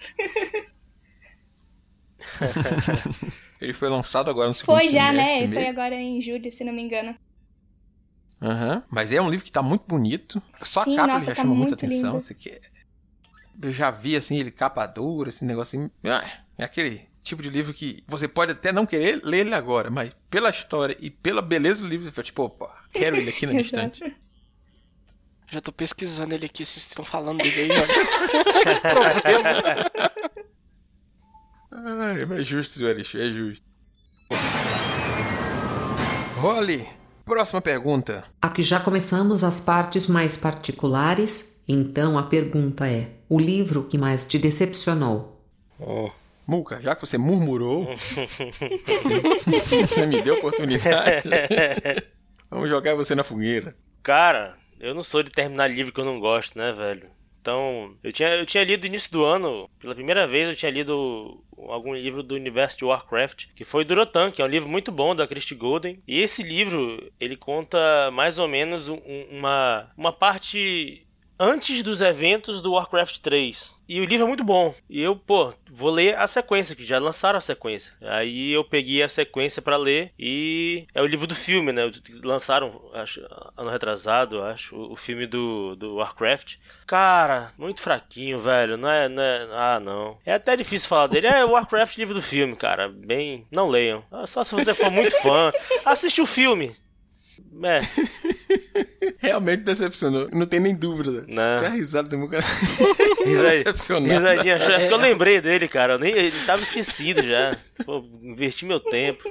[3.60, 5.38] Ele foi lançado agora no segundo Foi já, né?
[5.38, 5.54] Primeiro.
[5.54, 7.14] Foi agora em julho, se não me engano.
[8.40, 8.82] Uhum.
[8.90, 10.42] Mas é um livro que tá muito bonito.
[10.62, 12.18] Só Sim, a capa nossa, já tá chama muita atenção.
[12.18, 12.60] Você quer
[13.62, 15.90] eu já vi assim, ele capa dura, esse negocinho.
[16.04, 16.24] Ah,
[16.58, 20.12] é aquele tipo de livro que você pode até não querer ler ele agora, mas
[20.28, 23.52] pela história e pela beleza do livro, você fala, tipo, opa, quero ele aqui na
[23.52, 24.16] minha estante.
[25.50, 27.78] Já tô pesquisando ele aqui, vocês estão falando dele aí,
[32.40, 33.64] é justo, senhor Alexandre, é justo.
[36.36, 38.24] Role Próxima pergunta.
[38.42, 44.24] Aqui já começamos as partes mais particulares, então a pergunta é: o livro que mais
[44.24, 45.40] te decepcionou?
[45.78, 46.10] Oh.
[46.46, 47.86] Muca, já que você murmurou,
[49.36, 51.28] você, você me deu oportunidade.
[52.50, 53.76] Vamos jogar você na fogueira.
[54.02, 57.08] Cara, eu não sou de terminar livro que eu não gosto, né, velho?
[57.40, 60.72] Então, eu tinha, eu tinha lido no início do ano, pela primeira vez eu tinha
[60.72, 64.90] lido algum livro do universo de Warcraft, que foi Durotan, que é um livro muito
[64.90, 66.02] bom da Christie Golden.
[66.06, 68.98] E esse livro, ele conta mais ou menos um,
[69.30, 71.06] uma, uma parte
[71.40, 73.80] antes dos eventos do Warcraft 3.
[73.88, 74.74] E o livro é muito bom.
[74.90, 77.94] E eu, pô, vou ler a sequência, que já lançaram a sequência.
[78.02, 81.90] Aí eu peguei a sequência para ler e é o livro do filme, né?
[82.22, 83.26] Lançaram, acho,
[83.56, 86.56] ano retrasado, acho, o filme do, do Warcraft.
[86.86, 88.76] Cara, muito fraquinho, velho.
[88.76, 89.48] Não é, não é.
[89.52, 90.18] Ah, não.
[90.26, 91.26] É até difícil falar dele.
[91.26, 92.86] É o Warcraft livro do filme, cara.
[92.86, 93.46] Bem.
[93.50, 94.04] Não leiam.
[94.26, 95.50] Só se você for muito fã.
[95.86, 96.76] Assiste o filme.
[97.64, 97.80] É.
[99.18, 100.28] Realmente decepcionou.
[100.32, 101.24] Não tem nem dúvida.
[101.28, 101.58] Não.
[101.58, 102.42] Até a risada do meu cara.
[103.24, 104.12] decepcionado.
[104.12, 105.94] Risadinha, é porque eu lembrei dele, cara.
[105.94, 107.56] Eu nem, ele tava esquecido já.
[107.84, 109.28] Pô, inverti meu tempo.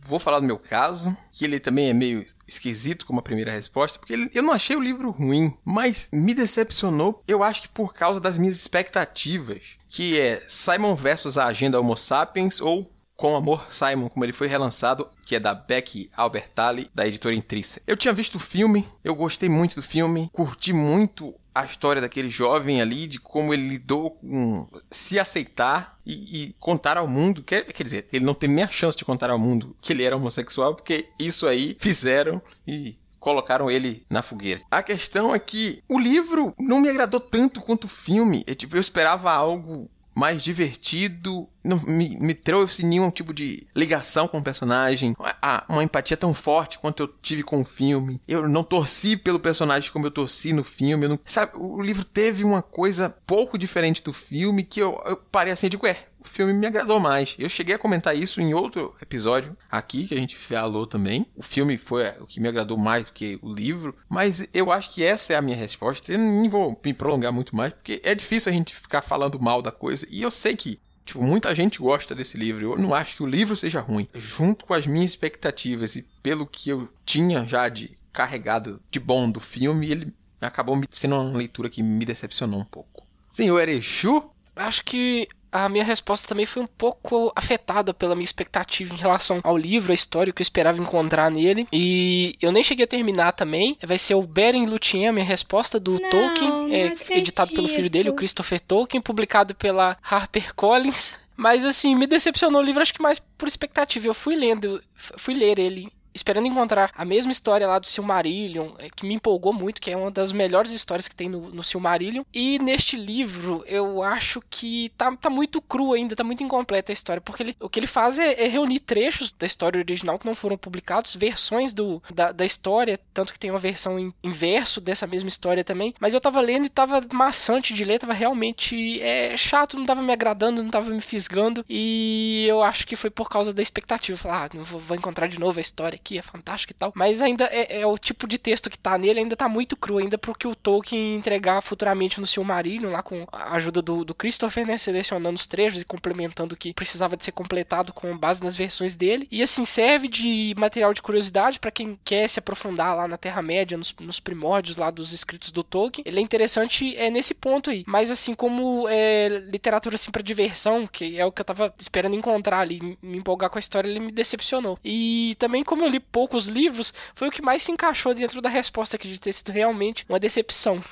[0.00, 3.98] Vou falar do meu caso, que ele também é meio esquisito como a primeira resposta,
[3.98, 7.92] porque ele, eu não achei o livro ruim, mas me decepcionou, eu acho que por
[7.92, 13.66] causa das minhas expectativas, que é Simon versus a Agenda Homo Sapiens ou com Amor,
[13.68, 17.82] Simon, como ele foi relançado, que é da Beck Albertalli, da editora Intrissa.
[17.84, 22.30] Eu tinha visto o filme, eu gostei muito do filme, curti muito a história daquele
[22.30, 26.12] jovem ali, de como ele lidou com se aceitar e,
[26.44, 27.42] e contar ao mundo.
[27.42, 30.04] Quer, quer dizer, ele não teve nem a chance de contar ao mundo que ele
[30.04, 34.60] era homossexual, porque isso aí fizeram e colocaram ele na fogueira.
[34.70, 38.44] A questão é que o livro não me agradou tanto quanto o filme.
[38.46, 44.26] É, tipo, eu esperava algo mais divertido, não me, me trouxe nenhum tipo de ligação
[44.26, 48.20] com o personagem, ah, uma empatia tão forte quanto eu tive com o filme.
[48.26, 51.06] Eu não torci pelo personagem como eu torci no filme.
[51.06, 55.52] Não, sabe, o livro teve uma coisa pouco diferente do filme que eu, eu parei
[55.52, 55.96] assim, digo, é,
[56.28, 57.34] filme me agradou mais.
[57.38, 61.26] Eu cheguei a comentar isso em outro episódio aqui, que a gente falou também.
[61.34, 64.94] O filme foi o que me agradou mais do que o livro, mas eu acho
[64.94, 66.12] que essa é a minha resposta.
[66.12, 69.62] Eu nem vou me prolongar muito mais, porque é difícil a gente ficar falando mal
[69.62, 72.72] da coisa, e eu sei que Tipo, muita gente gosta desse livro.
[72.72, 74.06] Eu não acho que o livro seja ruim.
[74.14, 79.30] Junto com as minhas expectativas e pelo que eu tinha já de carregado de bom
[79.30, 83.06] do filme, ele acabou sendo uma leitura que me decepcionou um pouco.
[83.30, 84.30] Senhor Erechu?
[84.54, 89.40] Acho que a minha resposta também foi um pouco afetada pela minha expectativa em relação
[89.42, 91.66] ao livro, a história que eu esperava encontrar nele.
[91.72, 93.76] E eu nem cheguei a terminar também.
[93.84, 97.68] Vai ser o Beren Lúthien, a minha resposta do Não, Tolkien, não é, editado pelo
[97.68, 101.14] filho dele, o Christopher Tolkien, publicado pela HarperCollins.
[101.36, 104.08] Mas assim, me decepcionou o livro, acho que mais por expectativa.
[104.08, 108.88] Eu fui lendo, fui ler ele esperando encontrar a mesma história lá do Silmarillion, é,
[108.90, 112.24] que me empolgou muito, que é uma das melhores histórias que tem no, no Silmarillion.
[112.32, 116.94] E neste livro, eu acho que tá, tá muito cru ainda, tá muito incompleta a
[116.94, 120.26] história, porque ele, o que ele faz é, é, reunir trechos da história original que
[120.26, 124.30] não foram publicados, versões do, da, da história, tanto que tem uma versão em, em
[124.30, 125.94] verso dessa mesma história também.
[126.00, 130.02] Mas eu tava lendo e tava maçante de ler, tava realmente é, chato, não tava
[130.02, 131.64] me agradando, não tava me fisgando.
[131.68, 134.18] E eu acho que foi por causa da expectativa.
[134.18, 137.20] Falar, ah, vou, vou encontrar de novo a história aqui é fantástico e tal, mas
[137.20, 140.16] ainda é, é, o tipo de texto que tá nele ainda tá muito cru, ainda
[140.16, 144.66] pro que o Tolkien entregar futuramente no Silmarillion, lá com a ajuda do, do Christopher,
[144.66, 148.56] né, selecionando os trechos e complementando o que precisava de ser completado com base nas
[148.56, 149.26] versões dele.
[149.30, 153.76] E assim, serve de material de curiosidade para quem quer se aprofundar lá na Terra-média,
[153.76, 156.04] nos, nos, primórdios lá dos escritos do Tolkien.
[156.06, 160.86] Ele é interessante é nesse ponto aí, mas assim, como é, literatura assim para diversão,
[160.86, 164.00] que é o que eu tava esperando encontrar ali, me empolgar com a história, ele
[164.00, 164.78] me decepcionou.
[164.84, 168.48] E também como eu li poucos livros, foi o que mais se encaixou dentro da
[168.48, 170.82] resposta aqui de ter sido realmente uma decepção.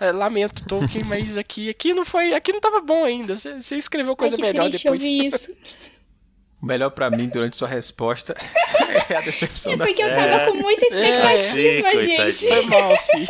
[0.00, 3.36] É, lamento, Tolkien, mas aqui, aqui não foi, aqui não tava bom ainda.
[3.36, 5.02] Você escreveu coisa Ai, melhor triste depois.
[5.02, 5.52] Ouvir isso.
[6.62, 8.34] O melhor para mim durante sua resposta
[9.10, 10.30] é a decepção É da porque eu série.
[10.38, 12.48] tava com muita expectativa, É, sim, gente.
[12.48, 13.26] Foi mal, sim.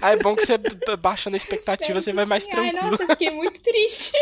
[0.00, 0.58] Ah, é bom que você
[0.98, 2.90] baixando a expectativa, você vai mais Ai, tranquilo.
[2.90, 4.12] nossa, eu fiquei muito triste.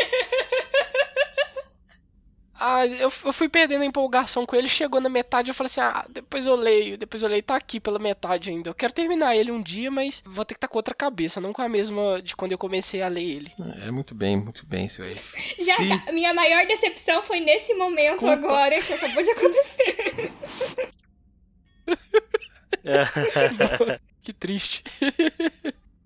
[2.63, 5.81] Ah, eu, eu fui perdendo a empolgação com ele, chegou na metade, eu falei assim,
[5.81, 8.69] ah, depois eu leio, depois eu leio, tá aqui pela metade ainda.
[8.69, 11.53] Eu quero terminar ele um dia, mas vou ter que estar com outra cabeça, não
[11.53, 13.51] com a mesma de quando eu comecei a ler ele.
[13.83, 15.21] É muito bem, muito bem, seu Eric.
[15.65, 18.33] Já Se- tá- minha maior decepção foi nesse momento Desculpa.
[18.33, 20.31] agora que acabou de acontecer.
[24.23, 24.83] Que triste.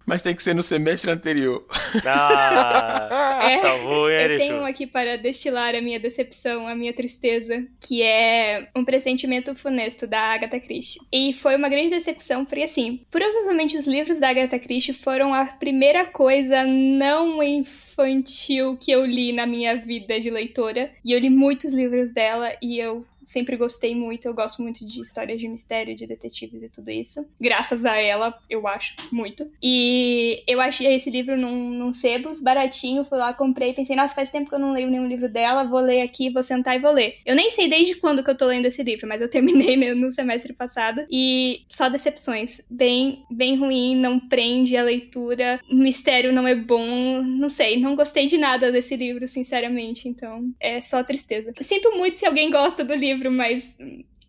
[0.06, 1.66] Mas tem que ser no semestre anterior.
[2.08, 6.94] Ah, É, salvou, hein, Eu tenho um aqui para destilar a minha decepção, a minha
[6.94, 11.00] tristeza, que é Um Pressentimento Funesto, da Agatha Christie.
[11.12, 15.46] E foi uma grande decepção, porque assim, provavelmente os livros da Agatha Christie foram a
[15.46, 20.92] primeira coisa não infantil que eu li na minha vida de leitora.
[21.04, 24.28] E eu li muitos livros dela e eu sempre gostei muito.
[24.28, 27.26] Eu gosto muito de histórias de mistério, de detetives e tudo isso.
[27.40, 29.50] Graças a ela, eu acho muito.
[29.62, 33.06] E eu achei esse livro num, num Sebos, baratinho.
[33.06, 33.74] Fui lá, comprei.
[33.74, 35.64] Pensei, nossa, faz tempo que eu não leio nenhum livro dela.
[35.64, 37.18] Vou ler aqui, vou sentar e vou ler.
[37.26, 40.12] Eu nem sei desde quando que eu tô lendo esse livro, mas eu terminei no
[40.12, 41.06] semestre passado.
[41.10, 42.62] E só decepções.
[42.70, 45.60] Bem, bem ruim, não prende a leitura.
[45.70, 47.22] O mistério não é bom.
[47.22, 50.08] Não sei, não gostei de nada desse livro, sinceramente.
[50.08, 51.54] Então, é só tristeza.
[51.62, 53.64] Sinto muito se alguém gosta do livro, mas.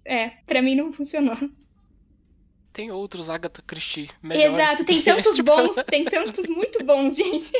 [0.05, 1.37] É, pra mim não funcionou.
[2.73, 4.55] Tem outros Agatha Christie melhores.
[4.55, 5.43] Exato, tem tantos este.
[5.43, 7.51] bons, tem tantos muito bons, gente.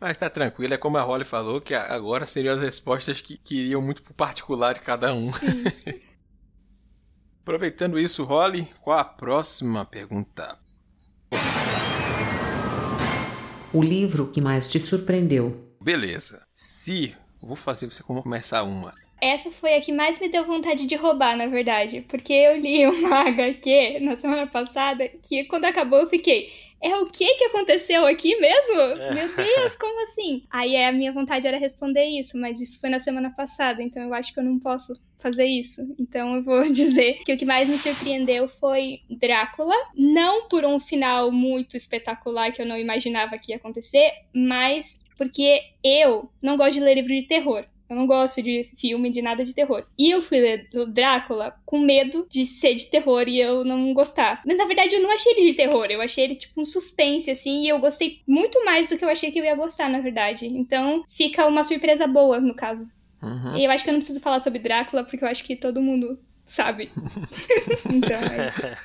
[0.00, 3.54] Mas tá tranquilo, é como a Holly falou, que agora seriam as respostas que, que
[3.54, 5.30] iriam muito pro particular de cada um.
[7.42, 10.58] Aproveitando isso, Holly, qual a próxima pergunta?
[13.72, 15.72] O livro que mais te surpreendeu.
[15.80, 16.44] Beleza.
[16.54, 18.92] Se vou fazer você começar uma.
[19.22, 22.04] Essa foi a que mais me deu vontade de roubar, na verdade.
[22.08, 26.50] Porque eu li uma HQ na semana passada que quando acabou eu fiquei.
[26.82, 28.74] É o que que aconteceu aqui mesmo?
[29.14, 30.42] Meu Deus, como assim?
[30.50, 34.12] Aí a minha vontade era responder isso, mas isso foi na semana passada, então eu
[34.12, 35.80] acho que eu não posso fazer isso.
[35.96, 39.76] Então eu vou dizer que o que mais me surpreendeu foi Drácula.
[39.94, 45.60] Não por um final muito espetacular que eu não imaginava que ia acontecer, mas porque
[45.84, 47.64] eu não gosto de ler livro de terror.
[47.92, 49.84] Eu não gosto de filme, de nada de terror.
[49.98, 53.92] E eu fui ler o Drácula com medo de ser de terror e eu não
[53.92, 54.40] gostar.
[54.46, 57.30] Mas na verdade eu não achei ele de terror, eu achei ele tipo um suspense,
[57.30, 60.00] assim, e eu gostei muito mais do que eu achei que eu ia gostar, na
[60.00, 60.46] verdade.
[60.46, 62.88] Então fica uma surpresa boa, no caso.
[63.22, 63.58] Uhum.
[63.58, 65.82] E eu acho que eu não preciso falar sobre Drácula, porque eu acho que todo
[65.82, 66.88] mundo sabe.
[67.92, 68.76] então, é.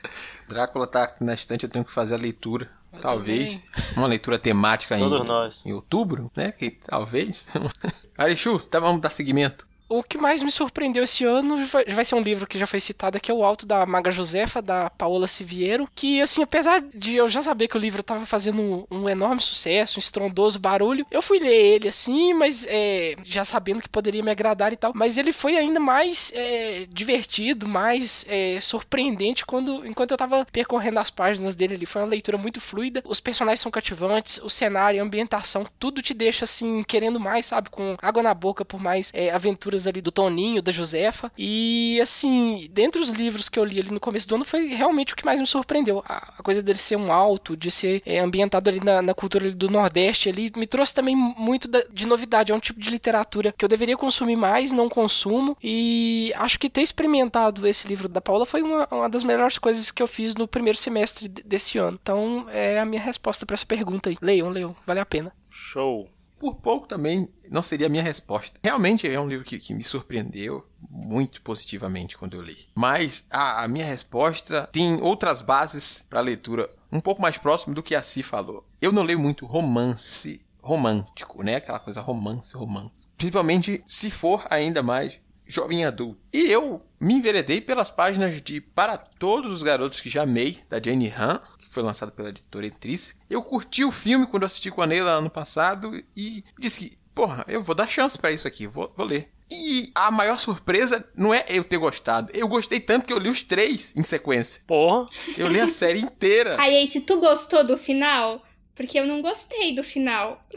[0.48, 2.70] Drácula tá na estante, eu tenho que fazer a leitura.
[2.98, 3.66] Talvez.
[3.96, 5.66] Uma leitura temática Todos em, nós.
[5.66, 6.52] em outubro, né?
[6.52, 7.48] Que talvez.
[8.18, 9.67] Arichu, tá, vamos dar seguimento.
[9.90, 13.18] O que mais me surpreendeu esse ano vai ser um livro que já foi citado
[13.18, 17.30] aqui, é o Alto da Maga Josefa, da Paola Siviero, que, assim, apesar de eu
[17.30, 21.40] já saber que o livro tava fazendo um enorme sucesso, um estrondoso barulho, eu fui
[21.40, 25.32] ler ele, assim, mas é, já sabendo que poderia me agradar e tal, mas ele
[25.32, 31.56] foi ainda mais é, divertido, mais é, surpreendente quando, enquanto eu tava percorrendo as páginas
[31.56, 31.86] dele ali.
[31.86, 36.14] Foi uma leitura muito fluida, os personagens são cativantes, o cenário, a ambientação, tudo te
[36.14, 39.32] deixa, assim, querendo mais, sabe, com água na boca por mais é,
[39.78, 41.32] aventuras ali do Toninho, da Josefa.
[41.38, 45.14] E assim, dentre os livros que eu li ali no começo do ano, foi realmente
[45.14, 46.04] o que mais me surpreendeu.
[46.08, 49.54] A, coisa dele ser um alto, de ser é, ambientado ali na, na cultura ali
[49.54, 52.52] do Nordeste, ali, me trouxe também muito da- de novidade.
[52.52, 55.58] É um tipo de literatura que eu deveria consumir mais, não consumo.
[55.64, 59.92] E acho que ter experimentado esse livro da Paula foi uma, uma das melhores coisas
[59.92, 62.00] que eu fiz no primeiro semestre de- desse ano.
[62.02, 64.18] Então, é a minha resposta para essa pergunta aí.
[64.22, 65.32] Leiam, leiam, vale a pena.
[65.50, 66.08] Show.
[66.40, 68.60] Por pouco também não seria a minha resposta.
[68.64, 72.68] Realmente é um livro que, que me surpreendeu muito positivamente quando eu li.
[72.76, 77.84] Mas a, a minha resposta tem outras bases para leitura um pouco mais próximo do
[77.84, 78.66] que a Si falou.
[78.82, 81.56] Eu não leio muito romance romântico, né?
[81.56, 83.08] Aquela coisa romance, romance.
[83.16, 86.20] Principalmente se for ainda mais jovem adulto.
[86.34, 90.82] E eu me enveredei pelas páginas de Para Todos os Garotos que Já Amei, da
[90.82, 93.16] Jane Han, que foi lançado pela editora Etrice.
[93.30, 97.44] Eu curti o filme quando assisti com a Neila ano passado e disse que, porra,
[97.48, 99.30] eu vou dar chance pra isso aqui, vou, vou ler.
[99.50, 102.30] E a maior surpresa não é eu ter gostado.
[102.34, 104.62] Eu gostei tanto que eu li os três em sequência.
[104.68, 105.08] Porra.
[105.38, 106.58] Eu li a série inteira.
[106.60, 108.44] Aí, aí, se tu gostou do final,
[108.76, 110.46] porque eu não gostei do final.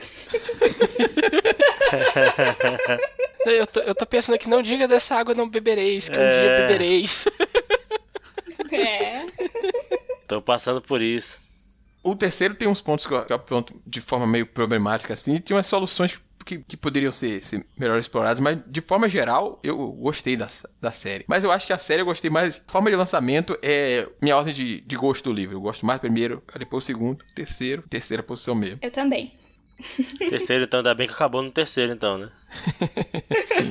[3.47, 6.41] Eu tô, eu tô pensando aqui, não diga dessa água não bebereis, que um É.
[6.41, 7.25] dia bebereis.
[8.73, 9.27] É.
[10.31, 11.41] Tô passando por isso.
[12.05, 15.57] O terceiro tem uns pontos que eu aponto de forma meio problemática assim, e tem
[15.57, 20.37] umas soluções que, que poderiam ser, ser melhor exploradas, mas de forma geral eu gostei
[20.37, 20.49] da,
[20.81, 21.25] da série.
[21.27, 22.63] Mas eu acho que a série eu gostei mais.
[22.69, 25.57] Forma de lançamento é minha ordem de, de gosto do livro.
[25.57, 28.79] Eu gosto mais primeiro, depois o segundo, terceiro, terceira posição mesmo.
[28.81, 29.33] Eu também.
[30.29, 32.31] Terceiro, então, ainda bem que acabou no terceiro, então, né?
[33.45, 33.71] Sim,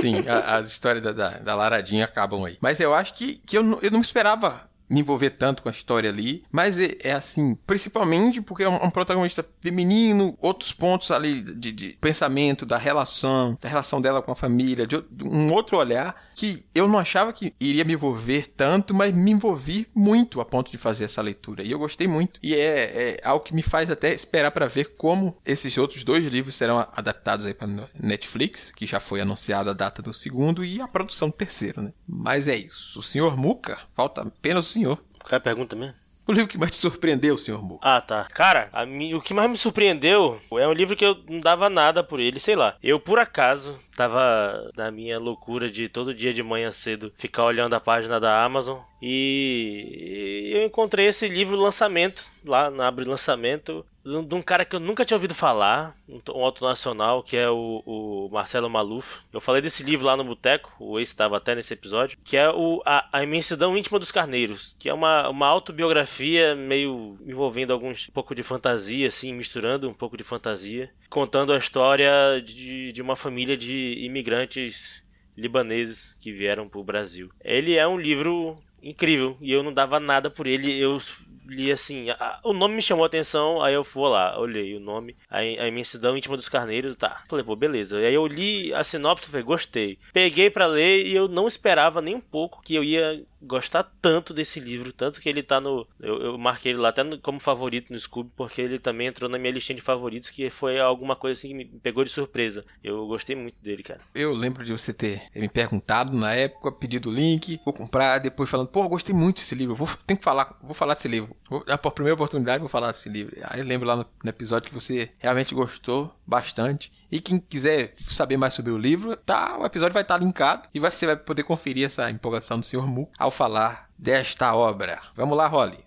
[0.00, 2.56] sim, a- as histórias da, da, da Laradinha acabam aí.
[2.60, 5.72] Mas eu acho que, que eu, não, eu não esperava me envolver tanto com a
[5.72, 11.12] história ali, mas é, é assim, principalmente porque é um, um protagonista feminino, outros pontos
[11.12, 15.52] ali de, de pensamento, da relação, da relação dela com a família, de, de um
[15.52, 20.40] outro olhar que eu não achava que iria me envolver tanto, mas me envolvi muito
[20.40, 21.62] a ponto de fazer essa leitura.
[21.62, 22.40] E eu gostei muito.
[22.42, 26.24] E é, é algo que me faz até esperar para ver como esses outros dois
[26.24, 30.80] livros serão adaptados aí para Netflix, que já foi anunciada a data do segundo e
[30.80, 31.92] a produção do terceiro, né?
[32.08, 33.00] Mas é isso.
[33.00, 34.96] O senhor Muca, falta apenas o senhor.
[35.18, 35.94] Qual é a pergunta mesmo?
[36.30, 37.80] O livro que mais te surpreendeu, senhor Mu?
[37.82, 38.24] Ah, tá.
[38.32, 42.04] Cara, mim, o que mais me surpreendeu é um livro que eu não dava nada
[42.04, 42.76] por ele, sei lá.
[42.80, 47.74] Eu, por acaso, tava na minha loucura de todo dia de manhã cedo ficar olhando
[47.74, 54.34] a página da Amazon e eu encontrei esse livro lançamento, lá na Abre Lançamento, de
[54.34, 58.28] um cara que eu nunca tinha ouvido falar, um autor nacional, que é o, o,
[58.32, 59.18] Marcelo Maluf.
[59.32, 62.50] Eu falei desse livro lá no Boteco, o ex estava até nesse episódio, que é
[62.50, 68.08] o, a, a, Imensidão Íntima dos Carneiros, que é uma, uma autobiografia meio envolvendo alguns
[68.08, 73.02] um pouco de fantasia, assim, misturando um pouco de fantasia, contando a história de, de
[73.02, 75.02] uma família de imigrantes
[75.36, 77.30] libaneses que vieram para o Brasil.
[77.42, 80.78] Ele é um livro incrível e eu não dava nada por ele.
[80.78, 81.00] Eu
[81.46, 84.80] li assim, a, o nome me chamou a atenção, aí eu fui lá, olhei o
[84.80, 87.24] nome, a, a imensidão íntima dos carneiros, tá.
[87.28, 87.98] Falei, pô, beleza.
[87.98, 89.98] Aí eu li a sinopse e falei, gostei.
[90.12, 94.34] Peguei para ler e eu não esperava nem um pouco que eu ia gostar tanto
[94.34, 95.86] desse livro, tanto que ele tá no.
[95.98, 99.28] Eu, eu marquei ele lá até no, como favorito no Scooby, porque ele também entrou
[99.28, 102.64] na minha listinha de favoritos, que foi alguma coisa assim que me pegou de surpresa.
[102.82, 104.00] Eu gostei muito dele, cara.
[104.14, 108.50] Eu lembro de você ter me perguntado na época, pedido o link, vou comprar, depois
[108.50, 111.34] falando, pô, gostei muito desse livro, vou, tenho que falar, vou falar desse livro.
[111.48, 113.36] Vou, por primeira oportunidade, vou falar desse livro.
[113.44, 116.92] Aí eu lembro lá no, no episódio que você realmente gostou bastante.
[117.10, 120.68] E quem quiser saber mais sobre o livro, tá, o episódio vai estar tá linkado
[120.72, 122.86] e você vai poder conferir essa empolgação do Sr.
[122.86, 125.00] Mu ao falar desta obra.
[125.16, 125.78] Vamos lá, Holly.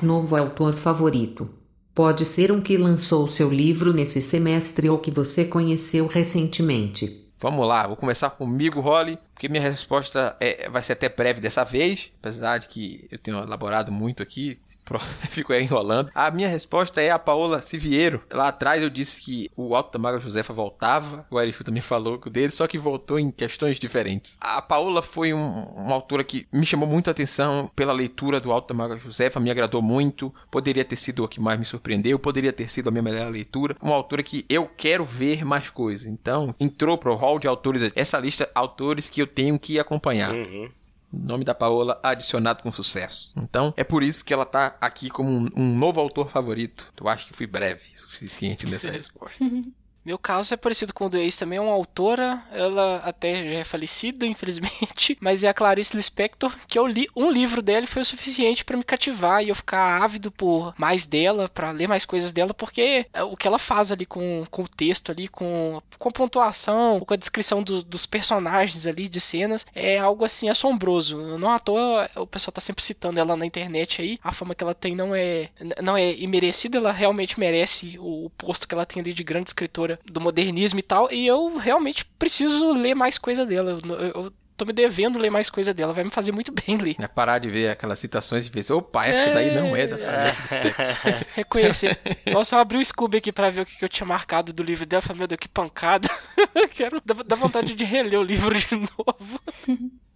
[0.00, 1.50] Novo autor favorito.
[1.92, 7.22] Pode ser um que lançou seu livro nesse semestre ou que você conheceu recentemente.
[7.38, 11.64] Vamos lá, vou começar comigo, Holly, porque minha resposta é, vai ser até breve dessa
[11.64, 14.60] vez, apesar de que eu tenho elaborado muito aqui,
[15.30, 16.10] Fico enrolando.
[16.14, 18.22] A minha resposta é a Paola Siviero.
[18.32, 21.26] Lá atrás eu disse que o Alto da Maga Josefa voltava.
[21.30, 24.36] O Erifu também falou dele, só que voltou em questões diferentes.
[24.40, 28.52] A Paola foi um, uma autora que me chamou muito a atenção pela leitura do
[28.52, 30.32] Alto da Maga Josefa, me agradou muito.
[30.50, 33.76] Poderia ter sido o que mais me surpreendeu, poderia ter sido a minha melhor leitura.
[33.80, 36.06] Uma autora que eu quero ver mais coisas.
[36.06, 40.32] Então, entrou pro hall de autores, essa lista autores que eu tenho que acompanhar.
[40.32, 40.70] Uhum
[41.12, 43.32] nome da Paola adicionado com sucesso.
[43.36, 46.92] Então, é por isso que ela tá aqui como um, um novo autor favorito.
[46.98, 49.44] Eu acho que fui breve o suficiente nessa resposta.
[50.04, 53.58] Meu caso é parecido com o do ex também, é uma autora, ela até já
[53.60, 57.88] é falecida, infelizmente, mas é a Clarice Lispector, que eu li um livro dela e
[57.88, 61.86] foi o suficiente para me cativar e eu ficar ávido por mais dela, para ler
[61.86, 65.28] mais coisas dela, porque é o que ela faz ali com, com o texto ali,
[65.28, 70.24] com, com a pontuação, com a descrição do, dos personagens ali, de cenas, é algo
[70.24, 71.38] assim assombroso.
[71.38, 74.64] Não à toa o pessoal tá sempre citando ela na internet aí, a fama que
[74.64, 75.48] ela tem não é,
[75.80, 79.91] não é imerecida, ela realmente merece o posto que ela tem ali de grande escritora
[80.04, 83.78] do modernismo e tal, e eu realmente preciso ler mais coisa dela.
[83.82, 86.96] Eu, eu tô me devendo ler mais coisa dela, vai me fazer muito bem ler.
[86.98, 89.34] É parar de ver aquelas citações e ver, opa, essa é...
[89.34, 90.42] daí não é da Clarice
[91.34, 91.98] Reconhecer.
[92.32, 94.86] Nossa, eu abri o Scooby aqui pra ver o que eu tinha marcado do livro
[94.86, 96.08] dela, falei, meu Deus, que pancada.
[96.72, 99.40] Quero, dá, dá vontade de reler o livro de novo.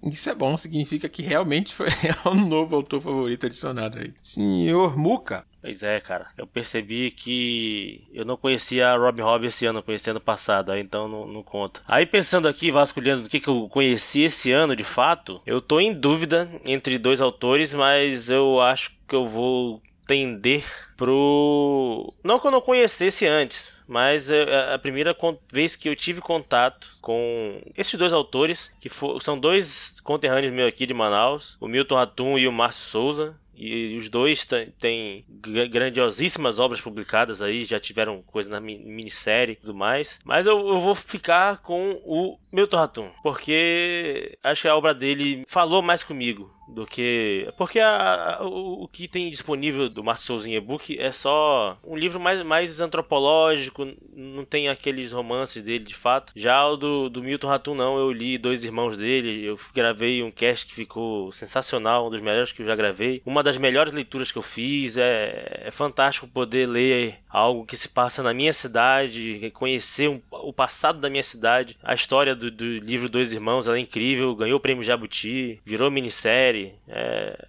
[0.03, 1.89] Isso é bom, significa que realmente foi
[2.27, 4.15] um novo autor favorito adicionado aí.
[4.23, 6.29] Senhor Muca, Pois é, cara.
[6.39, 10.81] Eu percebi que eu não conhecia a Robin Hobb esse ano, conheci ano passado, aí
[10.81, 11.81] então não, não conta.
[11.89, 15.81] Aí pensando aqui, vasculhando do que, que eu conheci esse ano de fato, eu tô
[15.81, 20.65] em dúvida entre dois autores, mas eu acho que eu vou tender
[20.97, 22.15] pro.
[22.23, 25.17] Não que eu não conhecesse antes, mas é a primeira
[25.51, 28.89] vez que eu tive contato com esses dois autores, que
[29.21, 33.37] são dois conterrâneos meus aqui de Manaus, o Milton Ratum e o Márcio Souza.
[33.57, 34.47] E os dois
[34.79, 35.25] têm
[35.71, 40.19] grandiosíssimas obras publicadas aí, já tiveram coisa na minissérie e tudo mais.
[40.25, 45.45] Mas eu, eu vou ficar com o Milton Ratum, porque acho que a obra dele
[45.49, 47.49] falou mais comigo do que.
[47.57, 51.97] Porque a, o, o, que tem disponível do Márcio Souza em e-book é só um
[51.97, 56.33] livro mais, mais antropológico, não tem aqueles romances dele de fato.
[56.35, 60.31] Já o do, do Milton Ratum, não, eu li Dois Irmãos dele, eu gravei um
[60.31, 63.23] cast que ficou sensacional, um dos melhores que eu já gravei.
[63.25, 67.89] Uma das melhores leituras que eu fiz, é, é fantástico poder ler algo que se
[67.89, 71.77] passa na minha cidade, conhecer um, o passado da minha cidade.
[71.83, 75.91] A história do, do livro Dois Irmãos ela é incrível, ganhou o prêmio Jabuti, virou
[75.91, 76.75] minissérie série.
[76.89, 77.47] É,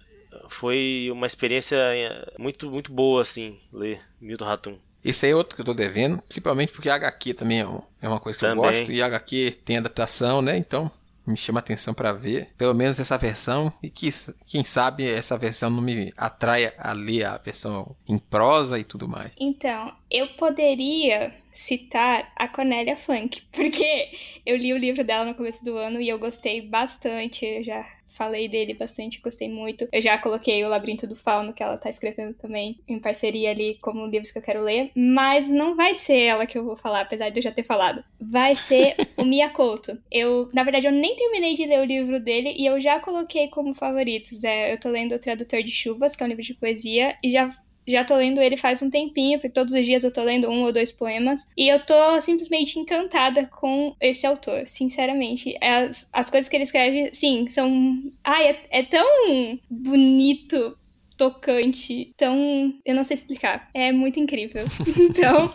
[0.48, 4.78] foi uma experiência é, muito, muito boa, assim, ler Milton Ratum.
[5.04, 7.66] Esse aí é outro que eu tô devendo, principalmente porque HQ também é,
[8.02, 8.64] é uma coisa que Também.
[8.64, 10.56] eu gosto, e HQ tem adaptação, né?
[10.56, 10.90] Então
[11.28, 14.08] me chama atenção pra ver, pelo menos essa versão, e que,
[14.50, 19.06] quem sabe essa versão não me atraia a ler a versão em prosa e tudo
[19.06, 19.30] mais.
[19.38, 24.10] Então, eu poderia citar a Cornélia Funk, porque
[24.46, 27.84] eu li o livro dela no começo do ano e eu gostei bastante, eu já
[28.18, 29.88] falei dele bastante, gostei muito.
[29.92, 33.78] Eu já coloquei o Labirinto do Fauno, que ela tá escrevendo também, em parceria ali
[33.80, 37.02] como livros que eu quero ler, mas não vai ser ela que eu vou falar,
[37.02, 38.02] apesar de eu já ter falado.
[38.20, 39.96] Vai ser o Miyakoto.
[40.10, 43.48] Eu, na verdade, eu nem terminei de ler o livro dele e eu já coloquei
[43.48, 44.42] como favoritos.
[44.42, 47.28] É, eu tô lendo O Tradutor de Chuvas, que é um livro de poesia, e
[47.28, 47.50] já
[47.88, 50.64] já tô lendo ele faz um tempinho, porque todos os dias eu tô lendo um
[50.64, 51.46] ou dois poemas.
[51.56, 55.56] E eu tô simplesmente encantada com esse autor, sinceramente.
[55.60, 58.02] As, as coisas que ele escreve, sim, são.
[58.22, 60.76] Ai, é, é tão bonito.
[61.18, 62.72] Tocante, tão.
[62.86, 63.68] Eu não sei explicar.
[63.74, 64.64] É muito incrível.
[65.18, 65.46] Então,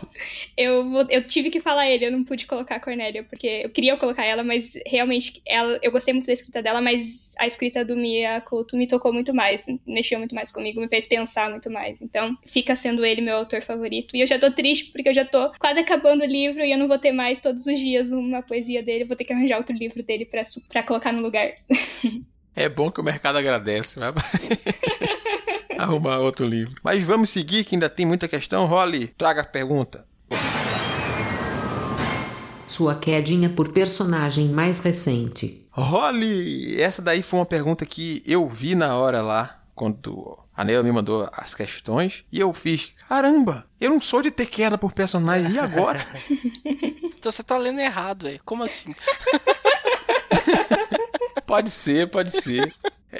[0.56, 3.70] eu, vou- eu tive que falar ele, eu não pude colocar a Cornélia, porque eu
[3.70, 7.84] queria colocar ela, mas realmente ela, eu gostei muito da escrita dela, mas a escrita
[7.84, 11.70] do Mia Couto me tocou muito mais, mexeu muito mais comigo, me fez pensar muito
[11.70, 12.00] mais.
[12.02, 14.14] Então, fica sendo ele meu autor favorito.
[14.16, 16.78] E eu já tô triste porque eu já tô quase acabando o livro e eu
[16.78, 19.74] não vou ter mais todos os dias uma poesia dele, vou ter que arranjar outro
[19.74, 20.28] livro dele
[20.68, 21.54] pra colocar no lugar.
[22.56, 24.12] É bom que o mercado agradece, vai
[25.84, 26.74] arrumar outro livro.
[26.82, 28.66] Mas vamos seguir, que ainda tem muita questão.
[28.66, 30.04] Rolly, traga a pergunta.
[32.66, 35.66] Sua quedinha por personagem mais recente.
[35.70, 40.82] Rolly, essa daí foi uma pergunta que eu vi na hora lá, quando a Neila
[40.82, 44.92] me mandou as questões, e eu fiz, caramba, eu não sou de ter queda por
[44.92, 46.04] personagem, e agora?
[47.24, 48.38] Então você tá lendo errado, velho.
[48.44, 48.94] Como assim?
[51.46, 52.74] Pode ser, pode ser.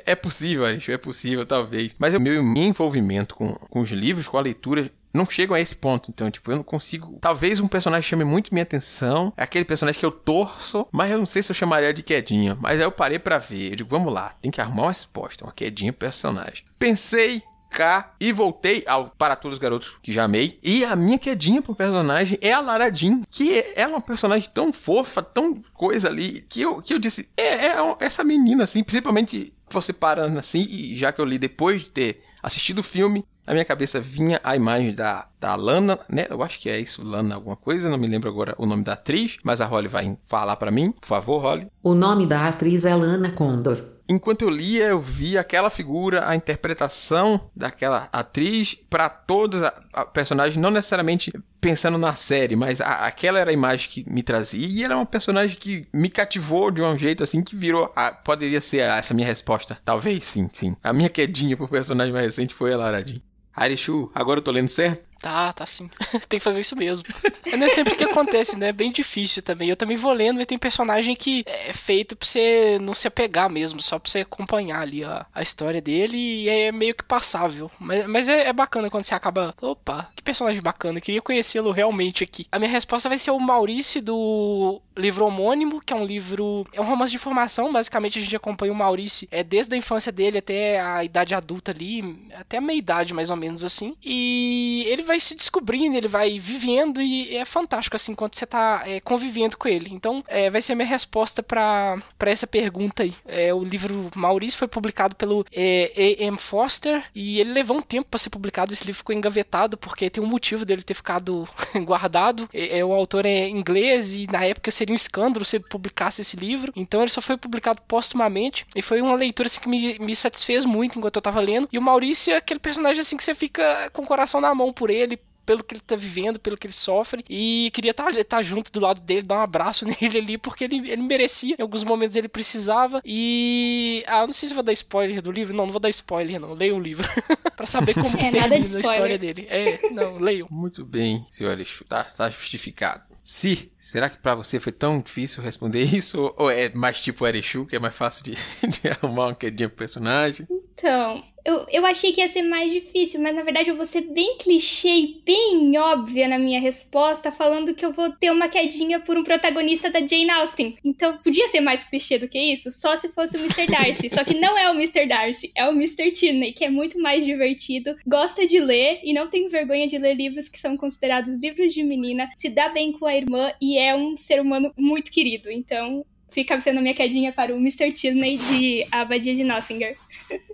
[0.06, 1.94] É é possível, Alex, é possível, talvez.
[1.98, 5.76] Mas o meu envolvimento com, com os livros, com a leitura, não chega a esse
[5.76, 6.10] ponto.
[6.10, 7.18] Então, tipo, eu não consigo.
[7.20, 9.32] Talvez um personagem chame muito minha atenção.
[9.36, 12.56] É aquele personagem que eu torço, mas eu não sei se eu chamaria de quedinha.
[12.60, 13.72] Mas aí eu parei pra ver.
[13.72, 16.64] Eu digo, vamos lá, tem que arrumar uma resposta, uma quedinha personagem.
[16.78, 17.42] Pensei.
[17.70, 20.60] Cá, e voltei ao Para Todos os Garotos que já amei.
[20.62, 24.00] E a minha quedinha pro personagem é a Lara Jean, que é ela é uma
[24.00, 28.62] personagem tão fofa, tão coisa ali, que eu, que eu disse, é, é essa menina,
[28.62, 32.82] assim, principalmente você parando assim, e já que eu li depois de ter assistido o
[32.82, 36.26] filme, na minha cabeça vinha a imagem da, da Lana, né?
[36.30, 38.94] Eu acho que é isso, Lana alguma coisa, não me lembro agora o nome da
[38.94, 41.66] atriz, mas a Holly vai falar pra mim, por favor, Holly.
[41.82, 43.93] O nome da atriz é Lana Condor.
[44.08, 50.04] Enquanto eu lia, eu vi aquela figura, a interpretação daquela atriz para todas a, a
[50.04, 54.66] personagens, não necessariamente pensando na série, mas a- aquela era a imagem que me trazia
[54.66, 58.12] e ela é uma personagem que me cativou de um jeito assim que virou, a-
[58.12, 60.76] poderia ser essa minha resposta, talvez sim, sim.
[60.82, 63.20] A minha quedinha pro personagem mais recente foi a Lara Jean.
[63.56, 65.06] Arishu, agora eu tô lendo certo?
[65.24, 65.88] Tá, tá sim.
[66.28, 67.08] tem que fazer isso mesmo.
[67.46, 68.68] É nem sempre que acontece, né?
[68.68, 69.70] É bem difícil também.
[69.70, 73.48] Eu também vou lendo, mas tem personagem que é feito pra você não se apegar
[73.48, 77.70] mesmo, só pra você acompanhar ali a, a história dele e é meio que passável.
[77.80, 79.54] Mas, mas é, é bacana quando você acaba.
[79.62, 82.46] Opa, que personagem bacana, queria conhecê-lo realmente aqui.
[82.52, 86.66] A minha resposta vai ser o Maurício do livro homônimo, que é um livro.
[86.72, 87.72] É um romance de formação.
[87.72, 91.70] Basicamente, a gente acompanha o Maurício é, desde a infância dele até a idade adulta
[91.70, 93.96] ali, até a meia idade, mais ou menos assim.
[94.04, 98.82] E ele vai se descobrindo, ele vai vivendo, e é fantástico, assim, quando você tá
[98.86, 99.90] é, convivendo com ele.
[99.92, 103.14] Então, é, vai ser a minha resposta pra essa pergunta aí.
[103.26, 106.36] É, o livro Maurício foi publicado pelo é, A.M.
[106.36, 108.72] Foster, e ele levou um tempo pra ser publicado.
[108.72, 111.48] Esse livro ficou engavetado, porque tem um motivo dele ter ficado
[111.84, 112.48] guardado.
[112.52, 116.20] É, é, o autor é inglês, e na época seria um escândalo se ele publicasse
[116.20, 116.72] esse livro.
[116.76, 120.64] Então, ele só foi publicado póstumamente, e foi uma leitura, assim, que me, me satisfez
[120.64, 121.68] muito enquanto eu tava lendo.
[121.72, 124.72] E o Maurício é aquele personagem, assim, que você fica com o coração na mão
[124.72, 127.24] por ele, pelo que ele tá vivendo, pelo que ele sofre.
[127.28, 131.02] E queria estar junto do lado dele, dar um abraço nele ali, porque ele, ele
[131.02, 131.56] merecia.
[131.58, 133.00] Em alguns momentos ele precisava.
[133.04, 134.02] E.
[134.06, 135.54] Ah, não sei se vou dar spoiler do livro.
[135.54, 136.54] Não, não vou dar spoiler, não.
[136.54, 137.06] Leia o livro.
[137.56, 139.46] pra saber como É, termina a história dele.
[139.48, 140.48] É, não, leiam.
[140.50, 143.13] Muito bem, senhor Arishu, tá, tá justificado.
[143.24, 146.32] Se, será que pra você foi tão difícil responder isso?
[146.36, 148.32] Ou- é mais tipo Arishu, que é mais fácil de,
[148.68, 150.46] de arrumar uma quedinha pro personagem?
[150.74, 154.00] Então, eu, eu achei que ia ser mais difícil, mas na verdade eu vou ser
[154.00, 158.98] bem clichê e bem óbvia na minha resposta, falando que eu vou ter uma quedinha
[158.98, 160.76] por um protagonista da Jane Austen.
[160.82, 162.70] Então, podia ser mais clichê do que isso?
[162.70, 163.66] Só se fosse o Mr.
[163.66, 164.08] Darcy.
[164.08, 165.06] Só que não é o Mr.
[165.06, 166.10] Darcy, é o Mr.
[166.12, 170.14] Tinney, que é muito mais divertido, gosta de ler e não tem vergonha de ler
[170.14, 173.94] livros que são considerados livros de menina, se dá bem com a irmã e é
[173.94, 175.50] um ser humano muito querido.
[175.50, 177.92] Então, fica sendo minha quedinha para o Mr.
[177.92, 179.92] Tinney de A Abadia de Nottingham.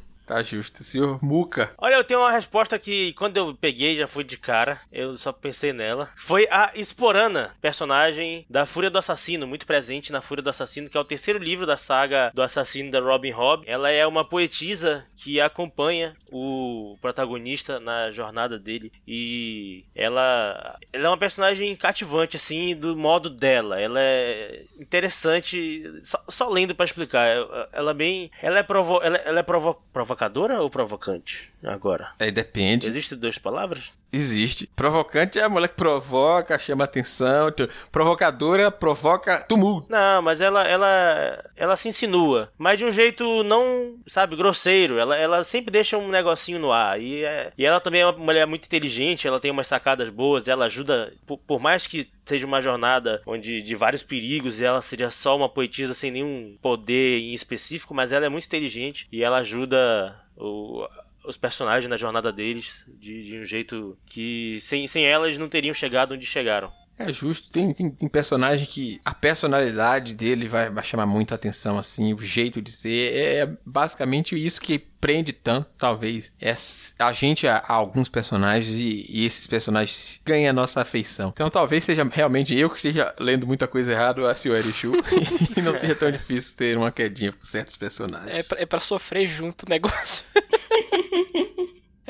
[0.31, 0.81] Tá justo.
[0.81, 1.73] Senhor Muca.
[1.77, 4.79] Olha, eu tenho uma resposta que quando eu peguei já foi de cara.
[4.89, 6.09] Eu só pensei nela.
[6.15, 10.95] Foi a Esporana, personagem da Fúria do Assassino, muito presente na Fúria do Assassino, que
[10.95, 13.63] é o terceiro livro da saga do assassino da Robin Hood.
[13.67, 21.09] Ela é uma poetisa que acompanha o protagonista na jornada dele e ela, ela é
[21.09, 23.81] uma personagem cativante assim do modo dela.
[23.81, 27.27] Ela é interessante, só, só lendo para explicar.
[27.73, 29.83] Ela é bem, ela é provo, ela, ela é provo,
[30.21, 32.11] provocadora ou provocante agora?
[32.19, 32.87] É, depende.
[32.87, 33.91] Existem duas palavras?
[34.13, 34.69] Existe.
[34.75, 37.51] Provocante é a mulher que provoca, chama atenção.
[37.91, 39.87] Provocadora provoca tumulto.
[39.89, 42.51] Não, mas ela, ela, ela se insinua.
[42.57, 44.99] Mas de um jeito não, sabe, grosseiro.
[44.99, 46.99] Ela, ela sempre deixa um negocinho no ar.
[46.99, 49.27] E, é, e ela também é uma mulher muito inteligente.
[49.27, 50.47] Ela tem umas sacadas boas.
[50.47, 54.81] Ela ajuda, por, por mais que seja uma jornada onde de vários perigos e ela
[54.81, 59.21] seja só uma poetisa sem nenhum poder em específico, mas ela é muito inteligente e
[59.21, 60.87] ela ajuda o,
[61.25, 65.73] os personagens na jornada deles de, de um jeito que sem, sem elas não teriam
[65.73, 66.71] chegado onde chegaram.
[66.97, 71.79] É justo, tem, tem, tem, personagem que a personalidade dele vai, vai chamar muita atenção,
[71.79, 73.13] assim, o jeito de ser.
[73.13, 76.55] É, é basicamente isso que prende tanto, talvez, é
[76.99, 81.31] a gente a, a alguns personagens e, e, esses personagens ganham a nossa afeição.
[81.33, 84.93] Então talvez seja realmente eu que esteja lendo muita coisa errada, a senhora Erichu,
[85.57, 88.31] e não seja tão difícil ter uma quedinha por certos personagens.
[88.31, 90.23] É pra, é pra sofrer junto o negócio.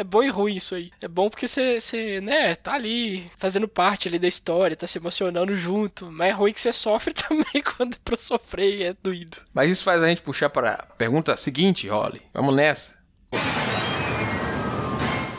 [0.02, 0.92] É bom e ruim isso aí.
[1.00, 5.56] É bom porque você, né, tá ali fazendo parte ali da história, tá se emocionando
[5.56, 6.12] junto.
[6.12, 9.38] Mas é ruim que você sofre também quando é pra sofrer e é doído.
[9.54, 12.20] Mas isso faz a gente puxar para a pergunta seguinte, Holly.
[12.34, 12.98] Vamos nessa.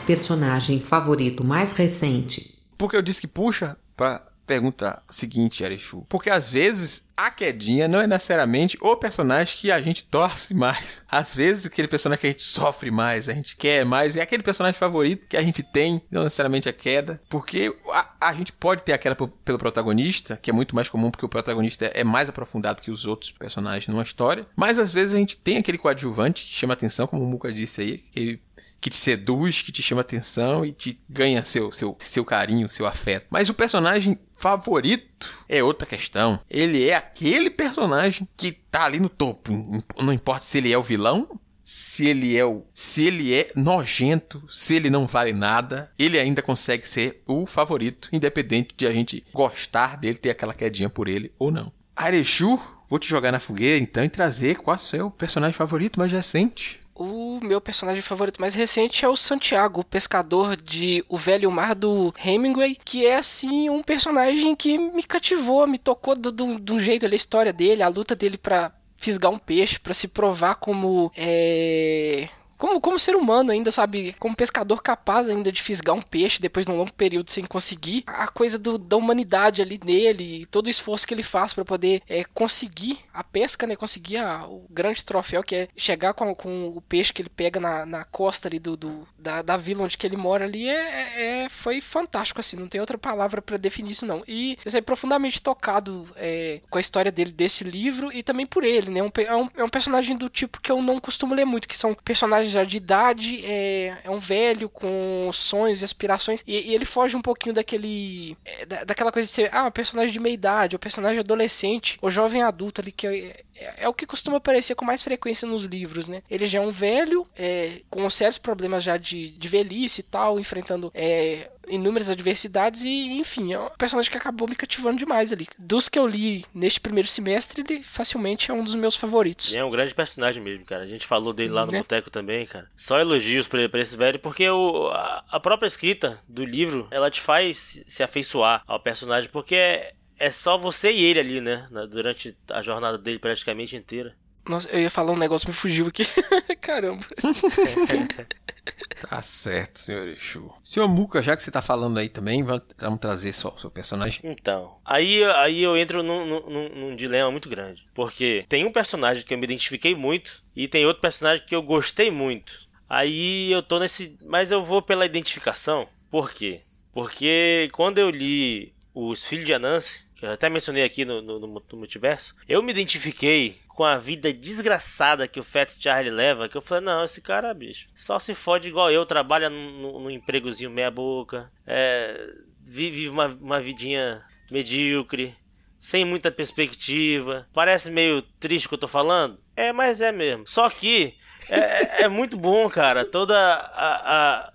[0.07, 2.57] Personagem favorito mais recente.
[2.77, 6.05] Porque eu disse que puxa para pergunta seguinte, Arechu.
[6.09, 11.03] Porque às vezes a quedinha não é necessariamente o personagem que a gente torce mais.
[11.09, 14.43] Às vezes aquele personagem que a gente sofre mais, a gente quer mais, é aquele
[14.43, 17.21] personagem favorito que a gente tem, não necessariamente a queda.
[17.29, 21.25] Porque a, a gente pode ter aquela pelo protagonista, que é muito mais comum porque
[21.25, 24.45] o protagonista é mais aprofundado que os outros personagens numa história.
[24.55, 27.81] Mas às vezes a gente tem aquele coadjuvante que chama atenção, como o Muka disse
[27.81, 28.41] aí, ele
[28.83, 32.85] que te seduz, que te chama atenção e te ganha seu, seu, seu carinho, seu
[32.85, 33.27] afeto.
[33.29, 36.37] Mas o personagem favorito é outra questão.
[36.49, 39.53] Ele é aquele personagem que tá ali no topo.
[39.97, 44.43] Não importa se ele é o vilão, se ele é o, se ele é nojento,
[44.49, 49.25] se ele não vale nada, ele ainda consegue ser o favorito, independente de a gente
[49.33, 51.71] gostar dele, ter aquela quedinha por ele ou não.
[51.95, 55.97] Arechu, vou te jogar na fogueira então e trazer qual é o seu personagem favorito
[55.97, 56.81] mais recente.
[56.95, 61.73] O meu personagem favorito mais recente é o Santiago, o pescador de O Velho Mar
[61.73, 66.79] do Hemingway, que é assim um personagem que me cativou, me tocou do, do, do
[66.79, 70.55] jeito ali, a história dele, a luta dele para fisgar um peixe, para se provar
[70.55, 72.29] como é
[72.63, 74.15] como, como ser humano ainda, sabe?
[74.17, 78.05] Como pescador capaz ainda de fisgar um peixe depois de um longo período sem conseguir.
[78.07, 82.01] A coisa do, da humanidade ali nele, todo o esforço que ele faz para poder
[82.07, 83.75] é, conseguir a pesca, né?
[83.75, 87.59] Conseguir a, o grande troféu que é chegar com, com o peixe que ele pega
[87.59, 90.71] na, na costa ali do, do da, da vila onde que ele mora ali é,
[90.73, 92.55] é, é foi fantástico, assim.
[92.55, 94.23] Não tem outra palavra para definir isso, não.
[94.25, 98.63] E eu saí profundamente tocado é, com a história dele desse livro e também por
[98.63, 99.03] ele, né?
[99.03, 101.77] Um, é, um, é um personagem do tipo que eu não costumo ler muito, que
[101.77, 106.73] são personagens já de idade, é, é um velho com sonhos e aspirações, e, e
[106.73, 108.37] ele foge um pouquinho daquele.
[108.45, 111.19] É, da, daquela coisa de ser, ah, um personagem de meia idade, ou um personagem
[111.19, 115.01] adolescente, ou jovem adulto ali, que é, é, é, o que costuma aparecer com mais
[115.01, 116.21] frequência nos livros, né?
[116.29, 120.39] Ele já é um velho, é, com sérios problemas já de, de velhice e tal,
[120.39, 125.47] enfrentando é, inúmeras adversidades e, enfim, é um personagem que acabou me cativando demais ali.
[125.57, 129.53] Dos que eu li neste primeiro semestre, ele facilmente é um dos meus favoritos.
[129.53, 130.83] É um grande personagem mesmo, cara.
[130.83, 131.79] A gente falou dele lá no né?
[131.79, 132.69] Boteco também, cara.
[132.77, 137.09] Só elogios pra, pra esse velho, porque o, a, a própria escrita do livro, ela
[137.09, 141.67] te faz se afeiçoar ao personagem, porque é, só você e ele ali, né?
[141.89, 144.15] Durante a jornada dele praticamente inteira.
[144.47, 146.05] Nossa, eu ia falar um negócio, me fugiu aqui.
[146.59, 147.05] Caramba.
[149.09, 150.51] tá certo, senhor Exu.
[150.63, 154.19] Senhor Muka, já que você tá falando aí também, vamos trazer só o seu personagem.
[154.23, 157.87] Então, aí, aí eu entro num, num, num, dilema muito grande.
[157.93, 161.61] Porque tem um personagem que eu me identifiquei muito e tem outro personagem que eu
[161.61, 162.53] gostei muito.
[162.89, 164.17] Aí eu tô nesse.
[164.25, 165.87] Mas eu vou pela identificação.
[166.11, 166.61] Por quê?
[166.93, 171.39] Porque quando eu li Os Filhos de Anansi, que eu até mencionei aqui no, no,
[171.39, 176.55] no, multiverso, eu me identifiquei com a vida desgraçada que o Fat Charlie leva, que
[176.55, 180.91] eu falei, não, esse cara, bicho, só se fode igual eu, trabalha num, empregozinho meia
[180.91, 182.29] boca, é,
[182.61, 185.35] vive uma, uma vidinha medíocre,
[185.77, 187.47] sem muita perspectiva.
[187.51, 189.37] Parece meio triste que eu tô falando?
[189.55, 190.47] É, mas é mesmo.
[190.47, 191.17] Só que
[191.49, 193.03] É, é muito bom, cara.
[193.03, 193.33] Todo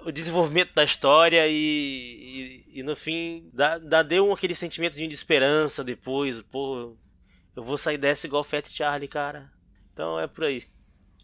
[0.00, 5.82] o desenvolvimento da história e, e, no fim dá, dá deu aquele sentimento de esperança
[5.82, 6.40] depois.
[6.42, 6.96] Pô,
[7.56, 9.50] eu vou sair dessa igual Fat Charlie, cara.
[9.92, 10.62] Então é por aí.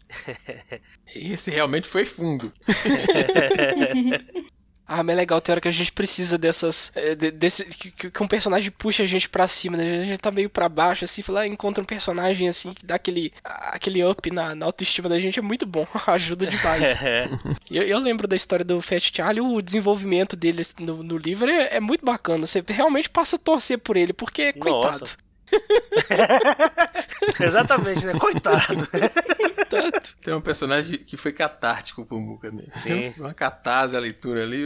[1.15, 2.51] Esse realmente foi fundo.
[4.87, 6.91] Ah, mas é legal, tem hora que a gente precisa dessas.
[6.95, 10.01] Eh, desse, que, que, um personagem puxa a gente pra cima, né?
[10.01, 13.31] A gente tá meio pra baixo, assim, lá encontra um personagem assim que dá aquele,
[13.43, 16.95] aquele up na, na autoestima da gente, é muito bom, ajuda demais.
[17.05, 17.27] É.
[17.69, 21.75] eu, eu, lembro da história do Fat Charlie, o desenvolvimento dele no, no livro é,
[21.75, 22.47] é, muito bacana.
[22.47, 24.99] Você realmente passa a torcer por ele, porque, Nossa.
[24.99, 25.24] coitado.
[27.39, 28.13] Exatamente, né?
[28.19, 28.87] Coitado.
[29.69, 30.15] Tanto.
[30.21, 32.71] Tem um personagem que foi catártico pro Muca mesmo.
[32.81, 33.13] Sim.
[33.17, 34.63] Uma catarse a leitura ali.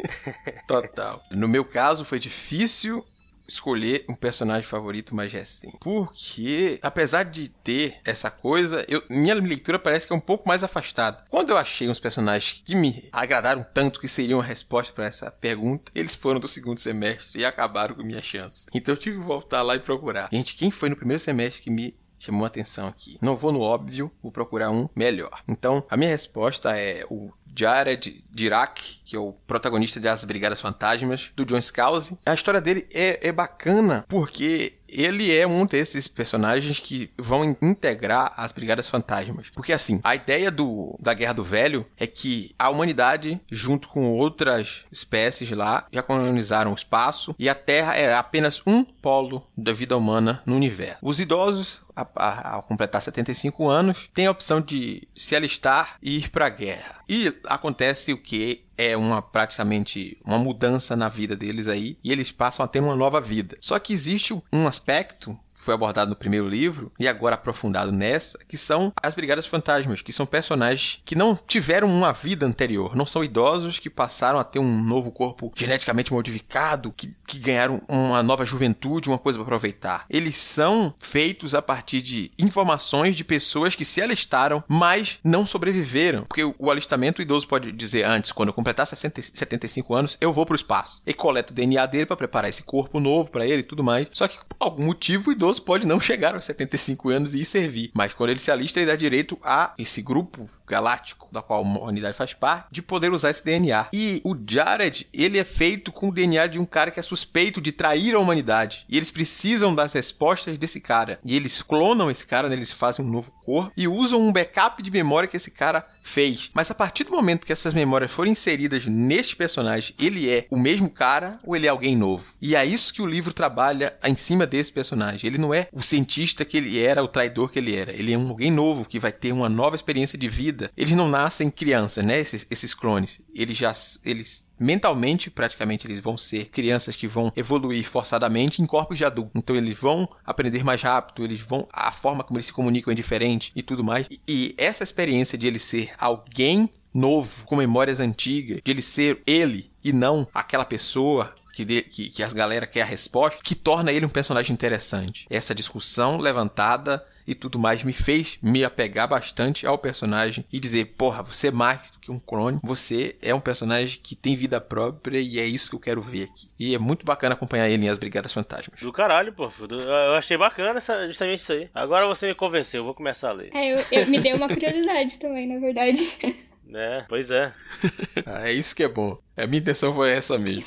[0.66, 1.22] Total.
[1.30, 3.04] No meu caso, foi difícil
[3.50, 5.76] escolher um personagem favorito mais recente.
[5.80, 10.62] Porque, apesar de ter essa coisa, eu, minha leitura parece que é um pouco mais
[10.62, 11.24] afastada.
[11.28, 15.30] Quando eu achei uns personagens que me agradaram tanto que seriam a resposta para essa
[15.30, 18.66] pergunta, eles foram do segundo semestre e acabaram com minha chance.
[18.72, 20.28] Então eu tive que voltar lá e procurar.
[20.32, 23.16] Gente, quem foi no primeiro semestre que me chamou a atenção aqui.
[23.20, 25.42] Não vou no óbvio, vou procurar um melhor.
[25.48, 31.32] Então, a minha resposta é o Jared Dirac, que é o protagonista das Brigadas Fantasmas,
[31.34, 32.16] do John Scalzi.
[32.24, 38.32] A história dele é, é bacana porque ele é um desses personagens que vão integrar
[38.36, 39.50] as Brigadas Fantasmas.
[39.50, 44.12] Porque assim, a ideia do, da Guerra do Velho é que a humanidade, junto com
[44.12, 49.72] outras espécies lá, já colonizaram o espaço e a Terra é apenas um polo da
[49.72, 50.98] vida humana no universo.
[51.02, 56.46] Os idosos, ao completar 75 anos, têm a opção de se alistar e ir para
[56.46, 57.00] a guerra.
[57.08, 62.32] E acontece o que é uma praticamente uma mudança na vida deles aí e eles
[62.32, 63.58] passam a ter uma nova vida.
[63.60, 68.56] Só que existe um aspecto foi abordado no primeiro livro e agora aprofundado nessa, que
[68.56, 73.22] são as Brigadas Fantasmas, que são personagens que não tiveram uma vida anterior, não são
[73.22, 78.44] idosos que passaram a ter um novo corpo geneticamente modificado, que, que ganharam uma nova
[78.44, 80.06] juventude, uma coisa para aproveitar.
[80.08, 86.24] Eles são feitos a partir de informações de pessoas que se alistaram, mas não sobreviveram,
[86.24, 90.32] porque o alistamento o idoso pode dizer antes, quando eu completar 60, 75 anos, eu
[90.32, 93.46] vou para o espaço e coleto o DNA dele para preparar esse corpo novo para
[93.46, 94.06] ele e tudo mais.
[94.12, 97.40] Só que por algum motivo o idoso idoso pode não chegar aos 75 anos e
[97.40, 101.42] ir servir, mas quando ele se alista, ele dá direito a esse grupo galáctico, da
[101.42, 103.88] qual a humanidade faz parte, de poder usar esse DNA.
[103.92, 107.60] E o Jared, ele é feito com o DNA de um cara que é suspeito
[107.60, 108.86] de trair a humanidade.
[108.88, 111.18] E eles precisam das respostas desse cara.
[111.24, 112.54] E eles clonam esse cara, né?
[112.54, 116.50] eles fazem um novo corpo e usam um backup de memória que esse cara fez.
[116.54, 120.58] Mas a partir do momento que essas memórias forem inseridas neste personagem, ele é o
[120.58, 122.32] mesmo cara ou ele é alguém novo?
[122.40, 125.28] E é isso que o livro trabalha em cima desse personagem.
[125.28, 127.92] Ele não é o cientista que ele era, o traidor que ele era.
[127.92, 130.92] Ele é um alguém novo que vai ter uma nova experiência de vida vida, eles
[130.92, 132.18] não nascem crianças, né?
[132.18, 133.20] Esses, esses clones.
[133.34, 133.72] Eles já.
[134.04, 139.30] Eles mentalmente, praticamente, eles vão ser crianças que vão evoluir forçadamente em corpos de adulto.
[139.34, 141.66] Então eles vão aprender mais rápido, eles vão.
[141.72, 144.06] A forma como eles se comunicam é diferente e tudo mais.
[144.10, 149.22] E, e essa experiência de ele ser alguém novo, com memórias antigas, de ele ser
[149.26, 153.92] ele e não aquela pessoa que, que, que as galera quer a resposta, que torna
[153.92, 155.26] ele um personagem interessante.
[155.30, 160.96] Essa discussão levantada e tudo mais me fez me apegar bastante ao personagem e dizer,
[160.96, 164.60] porra, você é mais do que um clone, você é um personagem que tem vida
[164.60, 166.50] própria e é isso que eu quero ver aqui.
[166.58, 168.80] E é muito bacana acompanhar ele em As Brigadas Fantasmas.
[168.80, 169.50] Do caralho, pô.
[169.70, 171.70] Eu achei bacana essa, justamente isso aí.
[171.72, 173.50] Agora você me convenceu, eu vou começar a ler.
[173.54, 176.00] É, eu, eu me deu uma curiosidade também, na verdade.
[176.72, 177.52] É, pois é.
[178.24, 179.18] ah, é isso que é bom.
[179.36, 180.64] A minha intenção foi essa mesmo.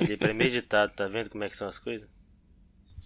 [0.00, 2.13] Ali premeditado, tá vendo como é que são as coisas?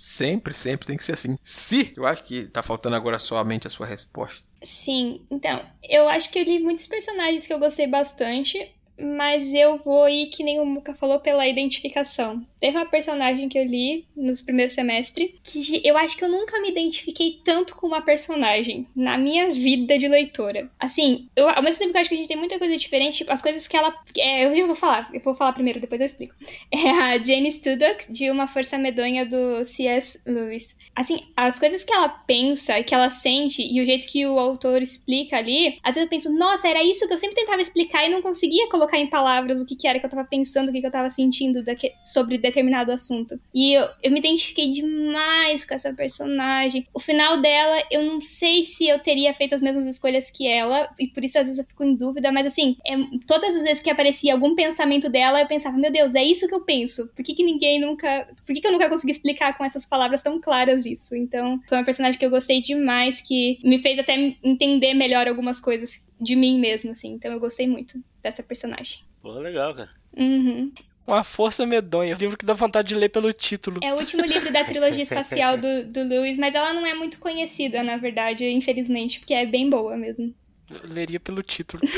[0.01, 1.37] Sempre, sempre tem que ser assim.
[1.43, 4.47] Se, eu acho que tá faltando agora somente a sua resposta.
[4.63, 9.77] Sim, então, eu acho que eu li muitos personagens que eu gostei bastante, mas eu
[9.77, 12.45] vou ir, que nem o Muka falou, pela identificação.
[12.61, 16.61] Teve uma personagem que eu li no primeiro semestre que eu acho que eu nunca
[16.61, 20.69] me identifiquei tanto com uma personagem na minha vida de leitora.
[20.79, 23.19] Assim, eu, ao mesmo tempo que eu acho que a gente tem muita coisa diferente,
[23.19, 23.95] tipo, as coisas que ela.
[24.17, 26.35] É, eu já vou falar, eu vou falar primeiro, depois eu explico.
[26.89, 30.19] É a Jane Studdock, de Uma Força Medonha do C.S.
[30.25, 30.75] Lewis.
[30.95, 34.81] Assim, as coisas que ela pensa, que ela sente e o jeito que o autor
[34.81, 38.11] explica ali, às vezes eu penso, nossa, era isso que eu sempre tentava explicar e
[38.11, 40.73] não conseguia colocar colocar em palavras o que, que era que eu tava pensando, o
[40.73, 41.63] que, que eu tava sentindo
[42.05, 43.39] sobre determinado assunto.
[43.55, 46.87] E eu, eu me identifiquei demais com essa personagem.
[46.95, 50.89] O final dela, eu não sei se eu teria feito as mesmas escolhas que ela,
[50.99, 53.83] e por isso às vezes eu fico em dúvida, mas assim, é, todas as vezes
[53.83, 57.09] que aparecia algum pensamento dela, eu pensava, meu Deus, é isso que eu penso.
[57.15, 58.27] Por que, que ninguém nunca.
[58.47, 61.15] Por que, que eu nunca consegui explicar com essas palavras tão claras isso?
[61.15, 65.61] Então, foi uma personagem que eu gostei demais, que me fez até entender melhor algumas
[65.61, 67.13] coisas de mim mesmo, assim.
[67.13, 69.01] Então eu gostei muito dessa personagem.
[69.23, 69.91] Pô, legal, cara.
[70.17, 70.73] Uhum.
[71.07, 73.81] Uma Força Medonha, livro que dá vontade de ler pelo título.
[73.83, 77.19] É o último livro da trilogia espacial do, do Lewis, mas ela não é muito
[77.19, 80.35] conhecida, na verdade, infelizmente, porque é bem boa mesmo.
[80.69, 81.83] Eu leria pelo título.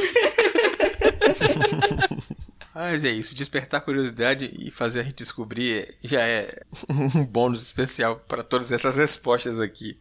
[2.75, 6.49] Mas é isso, despertar curiosidade e fazer a gente descobrir já é
[6.89, 9.99] um bônus especial para todas essas respostas aqui.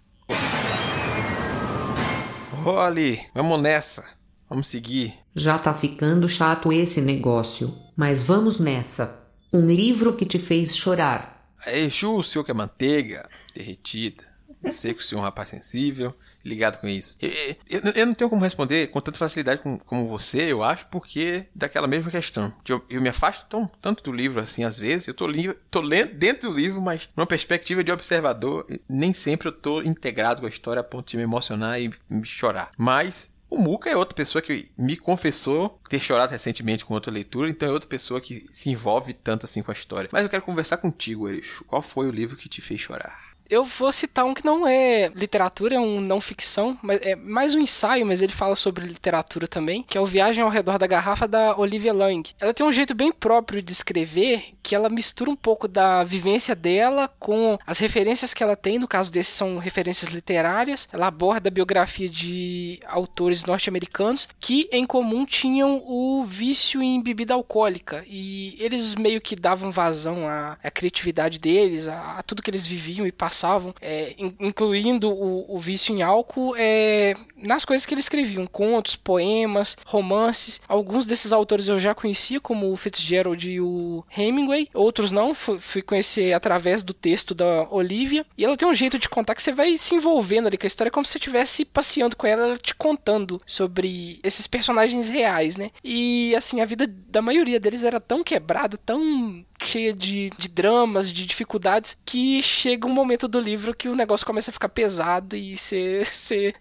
[2.72, 4.06] Role, vamos nessa.
[4.48, 5.16] Vamos seguir.
[5.36, 9.28] Já tá ficando chato esse negócio, mas vamos nessa.
[9.52, 11.52] Um livro que te fez chorar.
[11.66, 14.24] Aí, Chu, o senhor que é manteiga derretida.
[14.70, 17.16] Sei que o senhor é um rapaz sensível, ligado com isso.
[17.22, 17.30] Eu,
[17.70, 21.46] eu, eu não tenho como responder com tanta facilidade como, como, você, eu acho, porque
[21.56, 22.54] daquela mesma questão.
[22.68, 25.08] Eu, eu me afasto tão, tanto do livro assim, às vezes.
[25.08, 29.48] Eu tô, li, tô lendo dentro do livro, mas numa perspectiva de observador, nem sempre
[29.48, 32.72] eu tô integrado com a história a ponto de me emocionar e me chorar.
[32.78, 37.50] Mas o Muka é outra pessoa que me confessou ter chorado recentemente com outra leitura,
[37.50, 40.10] então é outra pessoa que se envolve tanto assim com a história.
[40.12, 41.66] Mas eu quero conversar contigo, Erixo.
[41.66, 43.29] Qual foi o livro que te fez chorar?
[43.50, 47.56] Eu vou citar um que não é literatura, é um não ficção, mas é mais
[47.56, 50.86] um ensaio, mas ele fala sobre literatura também, que é o Viagem ao Redor da
[50.86, 52.30] Garrafa da Olivia Lang.
[52.40, 56.56] Ela tem um jeito bem próprio de escrever, que ela mistura um pouco da vivência
[56.56, 60.88] dela com as referências que ela tem, no caso desses são referências literárias.
[60.94, 67.34] Ela aborda a biografia de autores norte-americanos que em comum tinham o vício em bebida
[67.34, 72.52] alcoólica e eles meio que davam vazão à, à criatividade deles, a, a tudo que
[72.52, 77.86] eles viviam e passavam passavam, é, incluindo o, o, vício em álcool, é, nas coisas
[77.86, 80.60] que ele escreviam, contos, poemas, romances.
[80.68, 85.60] Alguns desses autores eu já conhecia, como o Fitzgerald e o Hemingway, outros não, fui,
[85.60, 88.26] fui conhecer através do texto da Olivia.
[88.38, 90.68] E ela tem um jeito de contar que você vai se envolvendo ali com a
[90.68, 95.56] história, como se você estivesse passeando com ela, ela te contando sobre esses personagens reais,
[95.56, 95.72] né?
[95.84, 101.12] E assim, a vida da maioria deles era tão quebrada, tão cheia de, de dramas,
[101.12, 105.36] de dificuldades, que chega um momento do livro que o negócio começa a ficar pesado
[105.36, 106.06] e você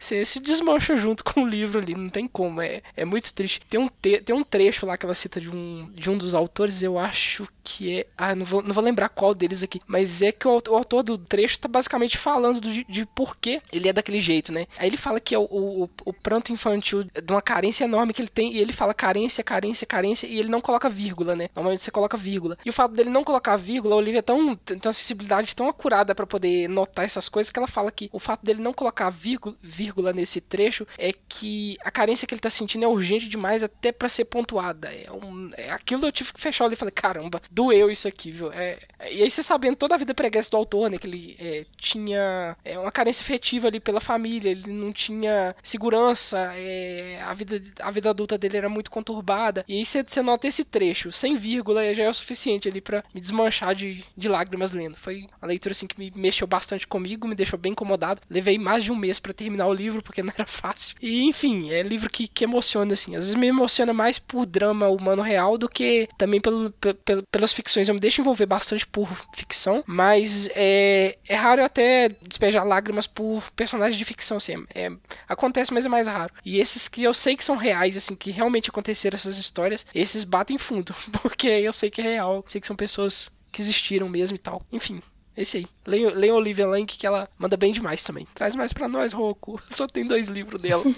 [0.00, 3.60] se desmancha junto com o livro ali, não tem como, é, é muito triste.
[3.68, 6.34] Tem um, te, tem um trecho lá que ela cita de um, de um dos
[6.34, 8.06] autores, eu acho que é.
[8.16, 11.02] Ah, não vou, não vou lembrar qual deles aqui, mas é que o, o autor
[11.02, 14.66] do trecho tá basicamente falando de, de por que ele é daquele jeito, né?
[14.78, 18.22] Aí ele fala que é o, o, o pranto infantil de uma carência enorme que
[18.22, 21.48] ele tem, e ele fala carência, carência, carência, e ele não coloca vírgula, né?
[21.54, 22.58] Normalmente você coloca vírgula.
[22.64, 25.68] E o fato dele não colocar vírgula, a Olivia é tão, tem uma sensibilidade tão
[25.68, 29.10] acurada para poder notar essas coisas que ela fala que o fato dele não colocar
[29.10, 33.62] vírgula, vírgula nesse trecho é que a carência que ele tá sentindo é urgente demais
[33.62, 34.88] até para ser pontuada.
[34.88, 38.30] É, um, é aquilo eu tive que fechar ali e falei, caramba, doeu isso aqui,
[38.30, 38.52] viu?
[38.52, 38.78] É,
[39.10, 42.56] e aí você sabendo toda a vida pregressa do autor, né, que ele é, tinha
[42.64, 47.90] é, uma carência afetiva ali pela família, ele não tinha segurança, é, a, vida, a
[47.90, 49.64] vida adulta dele era muito conturbada.
[49.68, 53.04] E aí você, você nota esse trecho, sem vírgula, já é o suficiente ali para
[53.14, 54.96] me desmanchar de, de lágrimas lendo.
[54.96, 58.20] Foi uma leitura assim que me mexeu bastante comigo, me deixou bem incomodado.
[58.28, 60.96] Levei mais de um mês para terminar o livro porque não era fácil.
[61.00, 63.16] E enfim, é livro que, que emociona assim.
[63.16, 67.52] Às vezes me emociona mais por drama humano real do que também pelo, pelo pelas
[67.52, 67.88] ficções.
[67.88, 73.06] Eu me deixo envolver bastante por ficção, mas é, é raro eu até despejar lágrimas
[73.06, 74.64] por personagens de ficção assim.
[74.74, 74.90] É,
[75.28, 76.32] acontece, mas é mais raro.
[76.44, 80.24] E esses que eu sei que são reais, assim, que realmente aconteceram essas histórias, esses
[80.24, 84.36] batem fundo, porque eu sei que é real, sei que são pessoas que existiram mesmo
[84.36, 84.62] e tal.
[84.72, 85.02] Enfim,
[85.36, 85.66] esse aí.
[85.86, 88.26] Leia, leia Olivia Lank que ela manda bem demais também.
[88.34, 89.60] Traz mais para nós, Roku.
[89.70, 90.84] Só tem dois livros dela.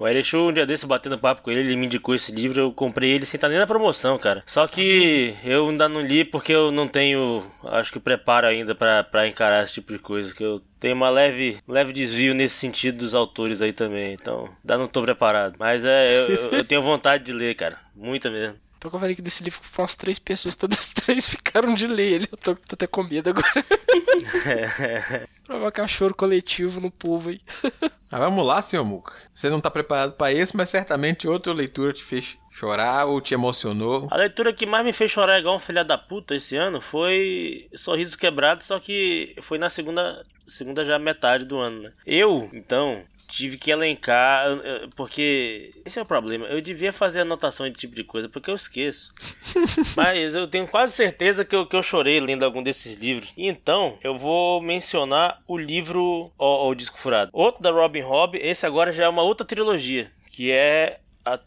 [0.00, 2.72] O Erechu, um dia desse, batendo papo com ele, ele me indicou esse livro, eu
[2.72, 4.42] comprei ele sem estar nem na promoção, cara.
[4.46, 9.28] Só que eu ainda não li porque eu não tenho, acho que preparo ainda para
[9.28, 13.14] encarar esse tipo de coisa, que eu tenho uma leve, leve desvio nesse sentido dos
[13.14, 15.56] autores aí também, então ainda não tô preparado.
[15.58, 18.56] Mas é, eu, eu tenho vontade de ler, cara, muita mesmo.
[18.80, 21.86] Porque eu falei que desse livro foram umas três pessoas, todas as três ficaram de
[21.86, 22.28] ler ele.
[22.32, 23.46] Eu tô, tô até com medo agora.
[25.46, 27.40] Provocar choro coletivo no povo aí.
[28.10, 29.12] ah, vamos lá, senhor Muca.
[29.34, 33.34] Você não tá preparado para esse, mas certamente outra leitura te fez chorar ou te
[33.34, 34.08] emocionou.
[34.10, 37.68] A leitura que mais me fez chorar igual um filho da puta esse ano foi
[37.76, 41.92] Sorriso Quebrado, só que foi na segunda segunda já metade do ano, né?
[42.04, 44.46] Eu, então, tive que elencar,
[44.96, 46.46] porque esse é o problema.
[46.46, 49.12] Eu devia fazer anotação de tipo de coisa, porque eu esqueço.
[49.96, 53.32] Mas eu tenho quase certeza que eu, que eu chorei lendo algum desses livros.
[53.36, 57.30] Então, eu vou mencionar o livro O, o Disco Furado.
[57.32, 61.00] Outro da Robin Hobb, esse agora já é uma outra trilogia, que é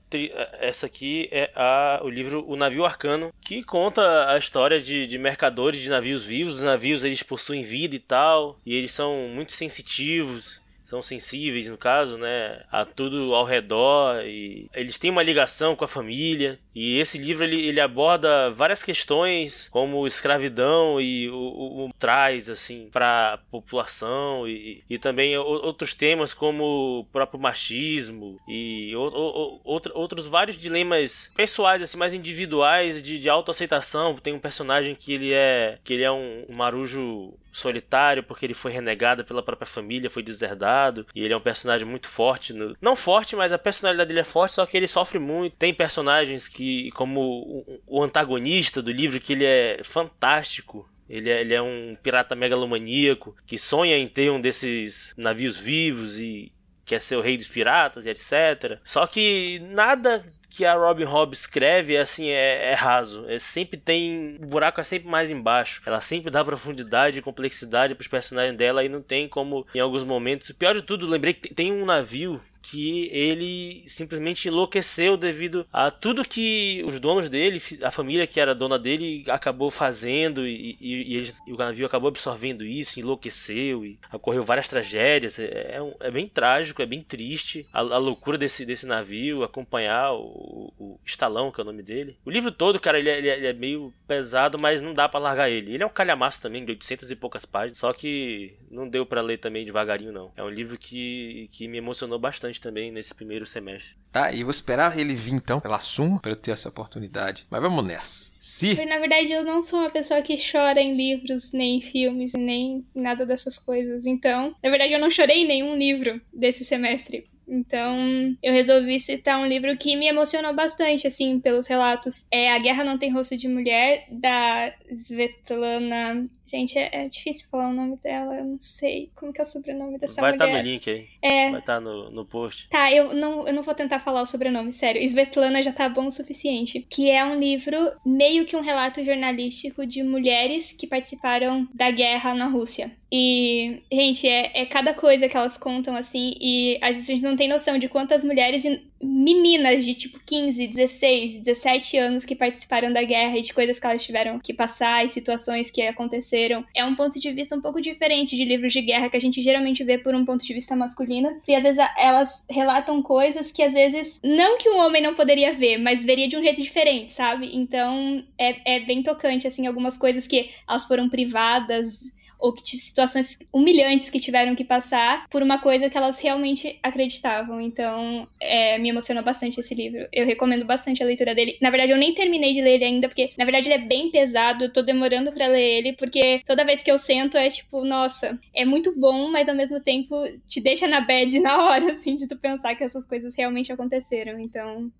[0.09, 0.31] Tri...
[0.59, 1.99] essa aqui é a...
[2.03, 6.59] o livro O Navio Arcano, que conta a história de, de mercadores de navios vivos.
[6.59, 10.62] Os navios eles possuem vida e tal, e eles são muito sensitivos
[10.93, 15.83] são sensíveis, no caso, né, a tudo ao redor e eles têm uma ligação com
[15.83, 16.59] a família.
[16.75, 22.49] E esse livro ele, ele aborda várias questões como escravidão e o, o, o traz
[22.49, 29.01] assim para a população e, e também outros temas como o próprio machismo e o,
[29.01, 34.15] o, outro, outros vários dilemas pessoais assim mais individuais de, de autoaceitação.
[34.15, 38.53] Tem um personagem que ele é que ele é um, um marujo solitário porque ele
[38.53, 41.05] foi renegado pela própria família, foi deserdado.
[41.15, 42.51] E ele é um personagem muito forte.
[42.51, 42.75] No...
[42.81, 45.55] Não forte, mas a personalidade dele é forte, só que ele sofre muito.
[45.55, 46.62] Tem personagens que,
[46.95, 50.89] como o antagonista do livro, que ele é fantástico.
[51.09, 56.17] Ele é, ele é um pirata megalomaníaco que sonha em ter um desses navios vivos
[56.17, 56.51] e
[56.85, 58.79] quer ser o rei dos piratas e etc.
[58.83, 63.25] Só que nada que a Robin Hobb escreve é assim, é, é, raso.
[63.27, 64.37] É, sempre tem.
[64.39, 65.81] O buraco é sempre mais embaixo.
[65.83, 70.03] Ela sempre dá profundidade e complexidade pros personagens dela e não tem como, em alguns
[70.03, 70.49] momentos.
[70.49, 75.91] O pior de tudo, lembrei que tem um navio que ele simplesmente enlouqueceu devido a
[75.91, 81.17] tudo que os donos dele, a família que era dona dele, acabou fazendo e, e,
[81.19, 85.37] e, e o navio acabou absorvendo isso, enlouqueceu e ocorreu várias tragédias.
[85.37, 90.13] É, é, é bem trágico, é bem triste a, a, loucura desse, desse navio, acompanhar
[90.13, 92.17] o, o Estalão, que é o nome dele.
[92.25, 95.19] O livro todo, cara, ele é, ele é, é meio pesado, mas não dá para
[95.19, 95.73] largar ele.
[95.73, 99.21] Ele é um calhamaço também, de 800 e poucas páginas, só que não deu para
[99.21, 100.31] ler também devagarinho, não.
[100.37, 103.95] É um livro que, que me emocionou bastante bastante também nesse primeiro semestre.
[104.11, 107.47] Tá, e vou esperar ele vir então pela Suma para eu ter essa oportunidade.
[107.49, 108.33] Mas vamos nessa.
[108.39, 108.85] Se.
[108.85, 112.85] Na verdade, eu não sou uma pessoa que chora em livros, nem em filmes, nem
[112.93, 114.05] nada dessas coisas.
[114.05, 117.27] Então, na verdade, eu não chorei em nenhum livro desse semestre.
[117.47, 122.25] Então, eu resolvi citar um livro que me emocionou bastante, assim, pelos relatos.
[122.31, 126.27] É A Guerra Não Tem Rosto de Mulher, da Svetlana.
[126.45, 129.09] Gente, é, é difícil falar o nome dela, eu não sei.
[129.15, 130.37] Como que é o sobrenome dessa Vai mulher?
[130.37, 131.07] Vai estar tá no link aí.
[131.21, 131.49] É.
[131.49, 132.69] Vai estar tá no, no post.
[132.69, 135.01] Tá, eu não, eu não vou tentar falar o sobrenome, sério.
[135.01, 136.85] Svetlana já tá bom o suficiente.
[136.89, 137.75] Que é um livro,
[138.05, 142.91] meio que um relato jornalístico de mulheres que participaram da guerra na Rússia.
[143.15, 147.23] E, gente, é, é cada coisa que elas contam, assim, e às vezes a gente
[147.23, 148.63] não tem noção de quantas mulheres
[148.99, 153.85] meninas de tipo 15, 16, 17 anos que participaram da guerra e de coisas que
[153.85, 156.65] elas tiveram que passar e situações que aconteceram.
[156.73, 159.43] É um ponto de vista um pouco diferente de livros de guerra que a gente
[159.43, 161.39] geralmente vê por um ponto de vista masculino.
[161.47, 165.53] E às vezes elas relatam coisas que às vezes não que um homem não poderia
[165.53, 167.55] ver, mas veria de um jeito diferente, sabe?
[167.55, 172.01] Então é, é bem tocante, assim, algumas coisas que elas foram privadas
[172.43, 177.61] ou que situações humilhantes que tiveram que passar por uma coisa que elas realmente acreditavam.
[177.61, 180.05] Então, é, me emocionou bastante esse livro.
[180.11, 181.57] Eu recomendo bastante a leitura dele.
[181.61, 184.11] Na verdade, eu nem terminei de ler ele ainda, porque na verdade ele é bem
[184.11, 184.65] pesado.
[184.65, 188.37] Eu tô demorando para ler ele, porque toda vez que eu sento é tipo, nossa,
[188.53, 190.13] é muito bom, mas ao mesmo tempo
[190.45, 194.37] te deixa na bad na hora, assim, de tu pensar que essas coisas realmente aconteceram.
[194.37, 194.91] Então,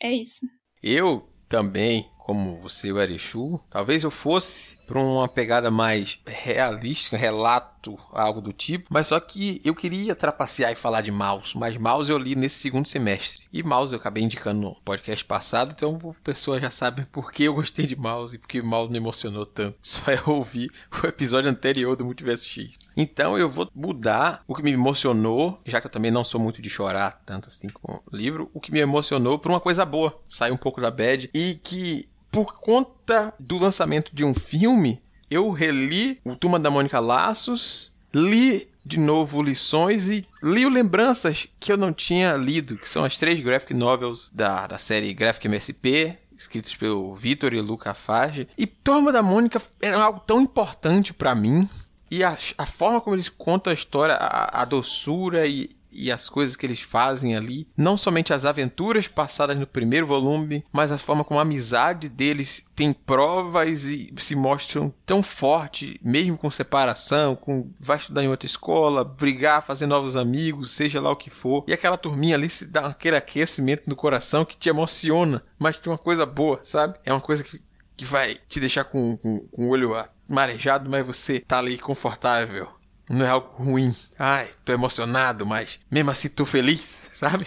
[0.00, 0.44] é isso.
[0.82, 3.58] Eu também como você, o Erechu.
[3.68, 8.88] Talvez eu fosse para uma pegada mais realística, relato, algo do tipo.
[8.90, 11.56] Mas só que eu queria trapacear e falar de mouse.
[11.56, 13.46] Mas mouse eu li nesse segundo semestre.
[13.50, 15.72] E mouse eu acabei indicando no podcast passado.
[15.74, 18.92] Então a pessoa já sabe por que eu gostei de mouse e porque o mouse
[18.92, 19.76] me emocionou tanto.
[19.80, 20.70] Só é ouvir
[21.02, 22.90] o episódio anterior do Multiverso X.
[22.94, 26.60] Então eu vou mudar o que me emocionou, já que eu também não sou muito
[26.60, 30.20] de chorar tanto assim com o livro, o que me emocionou por uma coisa boa.
[30.28, 35.50] Sair um pouco da bad e que por conta do lançamento de um filme, eu
[35.50, 41.76] reli o Turma da Mônica Laços, li de novo lições e li lembranças que eu
[41.76, 46.74] não tinha lido, que são as três graphic novels da, da série Graphic MSP, escritos
[46.74, 48.48] pelo Vitor e Luca Fage.
[48.56, 51.68] E Turma da Mônica era algo tão importante para mim.
[52.10, 56.28] E a, a, forma como eles contam a história, a, a doçura e, e as
[56.28, 60.98] coisas que eles fazem ali, não somente as aventuras passadas no primeiro volume, mas a
[60.98, 67.36] forma como a amizade deles tem provas e se mostram tão forte, mesmo com separação,
[67.36, 71.64] com vai estudar em outra escola, brigar, fazer novos amigos, seja lá o que for.
[71.68, 75.92] E aquela turminha ali se dá aquele aquecimento no coração que te emociona, mas tem
[75.92, 76.98] uma coisa boa, sabe?
[77.04, 77.60] É uma coisa que,
[77.96, 79.94] que vai te deixar com, com, com o olho
[80.28, 82.68] marejado, mas você tá ali confortável
[83.12, 83.94] não é algo ruim.
[84.18, 87.46] Ai, tô emocionado, mas mesmo assim tô feliz, sabe?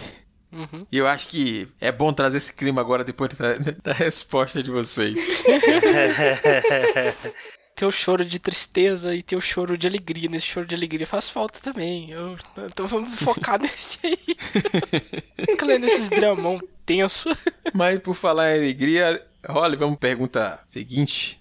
[0.52, 0.86] Uhum.
[0.92, 4.70] E eu acho que é bom trazer esse clima agora depois da, da resposta de
[4.72, 5.20] vocês.
[7.76, 10.30] Teu choro de tristeza e teu choro de alegria.
[10.30, 12.10] Nesse choro de alegria faz falta também.
[12.10, 12.38] Eu,
[12.72, 14.18] então vamos focar nesse aí.
[15.46, 17.36] Fica lendo esses dramão tenso.
[17.74, 21.38] Mas por falar em alegria, olha, vamos pergunta seguinte.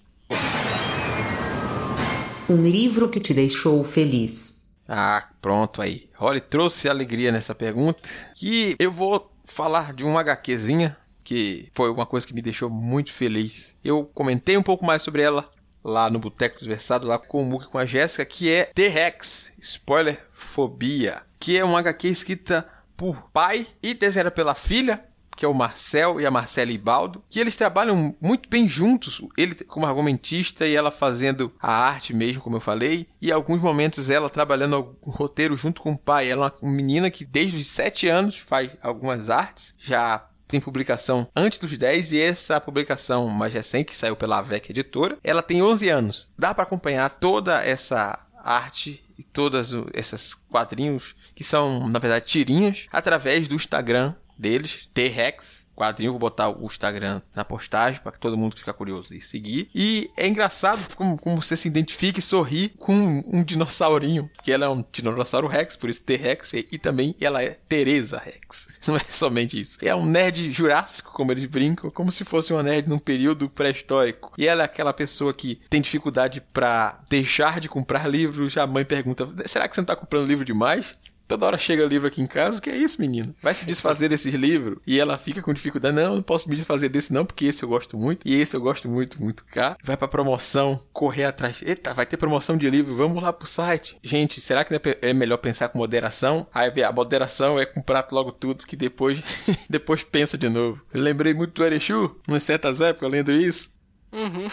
[2.49, 4.67] Um livro que te deixou feliz.
[4.87, 6.07] Ah, pronto aí.
[6.15, 8.07] Holly trouxe alegria nessa pergunta.
[8.35, 10.95] Que eu vou falar de uma HQzinha
[11.25, 13.75] que foi uma coisa que me deixou muito feliz.
[13.83, 15.49] Eu comentei um pouco mais sobre ela
[15.83, 19.53] lá no Boteco dos Versados, lá com o Muki com a Jéssica, que é T-Rex,
[19.59, 22.65] Spoiler Fobia, que é uma HQ escrita
[22.95, 25.03] por pai e desenhada pela filha,
[25.35, 29.55] que é o Marcel e a Marcela Ibaldo, que eles trabalham muito bem juntos, ele
[29.55, 34.29] como argumentista e ela fazendo a arte mesmo, como eu falei, e alguns momentos ela
[34.29, 36.29] trabalhando o roteiro junto com o pai.
[36.29, 41.27] Ela é uma menina que desde os 7 anos faz algumas artes, já tem publicação
[41.35, 45.61] antes dos 10 e essa publicação mais recente, que saiu pela AVEC Editora, ela tem
[45.61, 46.29] 11 anos.
[46.37, 52.87] Dá para acompanhar toda essa arte e todas esses quadrinhos que são, na verdade, tirinhas
[52.91, 58.37] através do Instagram deles, T-Rex quadrinho, vou botar o Instagram na postagem para que todo
[58.37, 59.69] mundo que ficar curioso e seguir.
[59.75, 64.65] E é engraçado como, como você se identifica e sorri com um, dinossaurinho, que ela
[64.65, 68.69] é um dinossauro Rex, por isso T-Rex, e, e, também ela é Teresa Rex.
[68.87, 69.77] Não é somente isso.
[69.81, 74.31] É um nerd jurássico, como eles brincam, como se fosse uma nerd num período pré-histórico.
[74.37, 78.55] E ela é aquela pessoa que tem dificuldade para deixar de comprar livros.
[78.57, 80.99] A mãe pergunta: será que você não tá comprando livro demais?
[81.27, 83.35] Toda hora chega livro aqui em casa, o que é isso, menino?
[83.41, 84.77] Vai se desfazer desses livros?
[84.85, 85.95] E ela fica com dificuldade.
[85.95, 88.27] Não, não posso me desfazer desse não, porque esse eu gosto muito.
[88.27, 89.77] E esse eu gosto muito, muito cá.
[89.83, 91.61] Vai pra promoção, correr atrás.
[91.63, 93.97] Eita, vai ter promoção de livro, vamos lá pro site.
[94.03, 96.47] Gente, será que é melhor pensar com moderação?
[96.53, 99.19] Aí a moderação é comprar logo tudo, que depois,
[99.69, 100.81] depois pensa de novo.
[100.93, 103.74] Eu lembrei muito do Erechu, em certas épocas, lendo isso.
[104.15, 104.49] Uhum.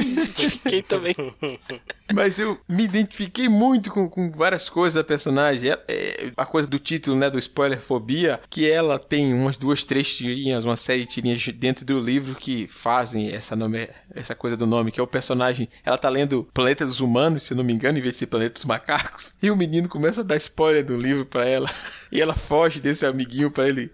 [0.00, 1.16] identifiquei também.
[2.14, 5.70] Mas eu me identifiquei muito com, com várias coisas da personagem.
[5.70, 9.82] É, é, a coisa do título, né, do spoiler fobia, que ela tem umas duas,
[9.82, 14.56] três tirinhas, uma série de tirinhas dentro do livro que fazem essa, nome, essa coisa
[14.56, 15.68] do nome, que é o personagem.
[15.84, 18.54] Ela tá lendo Planeta dos Humanos, se não me engano, em vez de ser Planeta
[18.54, 19.34] dos Macacos.
[19.42, 21.68] E o menino começa a dar spoiler do livro para ela.
[22.12, 23.90] E ela foge desse amiguinho para ele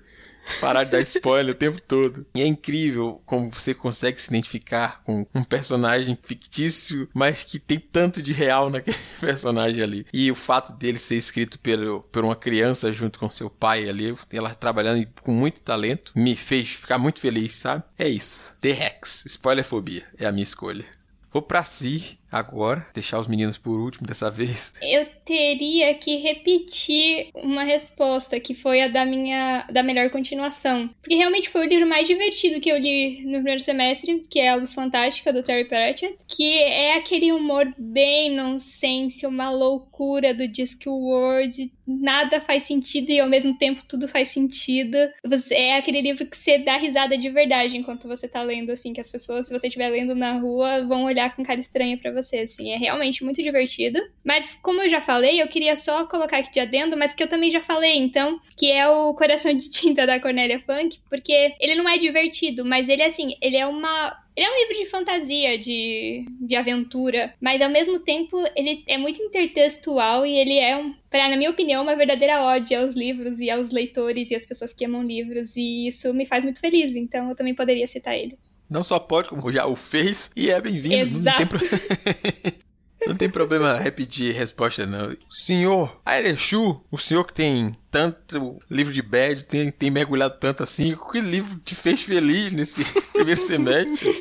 [0.60, 2.26] parar de dar spoiler o tempo todo.
[2.34, 7.78] E é incrível como você consegue se identificar com um personagem fictício, mas que tem
[7.78, 10.06] tanto de real naquele personagem ali.
[10.12, 14.14] E o fato dele ser escrito pelo, por uma criança junto com seu pai ali,
[14.32, 17.82] ela trabalhando com muito talento, me fez ficar muito feliz, sabe?
[17.98, 18.56] É isso.
[18.60, 20.84] The Rex, spoilerfobia, é a minha escolha.
[21.32, 24.74] Vou pra si agora, deixar os meninos por último dessa vez.
[24.82, 31.14] Eu teria que repetir uma resposta que foi a da minha da melhor continuação, porque
[31.14, 34.56] realmente foi o livro mais divertido que eu li no primeiro semestre, que é A
[34.56, 41.72] Luz Fantástica do Terry Pratchett, que é aquele humor bem nonsense, uma loucura do Discworld,
[41.86, 44.96] nada faz sentido e ao mesmo tempo tudo faz sentido.
[45.24, 48.92] Você, é aquele livro que você dá risada de verdade enquanto você tá lendo assim,
[48.92, 52.12] que as pessoas, se você estiver lendo na rua, vão olhar com cara estranha para
[52.16, 52.72] você, assim.
[52.72, 54.00] É realmente muito divertido.
[54.24, 57.28] Mas, como eu já falei, eu queria só colocar aqui de adendo, mas que eu
[57.28, 61.74] também já falei, então, que é o Coração de Tinta da Cornélia Funk, porque ele
[61.74, 65.56] não é divertido, mas ele, assim, ele é uma ele é um livro de fantasia,
[65.56, 70.92] de, de aventura, mas ao mesmo tempo ele é muito intertextual e ele é, um,
[71.08, 74.74] pra, na minha opinião, uma verdadeira ode aos livros e aos leitores e às pessoas
[74.74, 78.38] que amam livros, e isso me faz muito feliz, então eu também poderia citar ele.
[78.68, 81.18] Não só pode, como já o fez, e é bem-vindo.
[81.20, 81.58] Não tem, pro...
[83.06, 85.16] não tem problema repetir resposta, não.
[85.28, 90.96] Senhor Airechu, o senhor que tem tanto livro de bad, tem, tem mergulhado tanto assim,
[91.12, 94.20] que livro te fez feliz nesse primeiro semestre?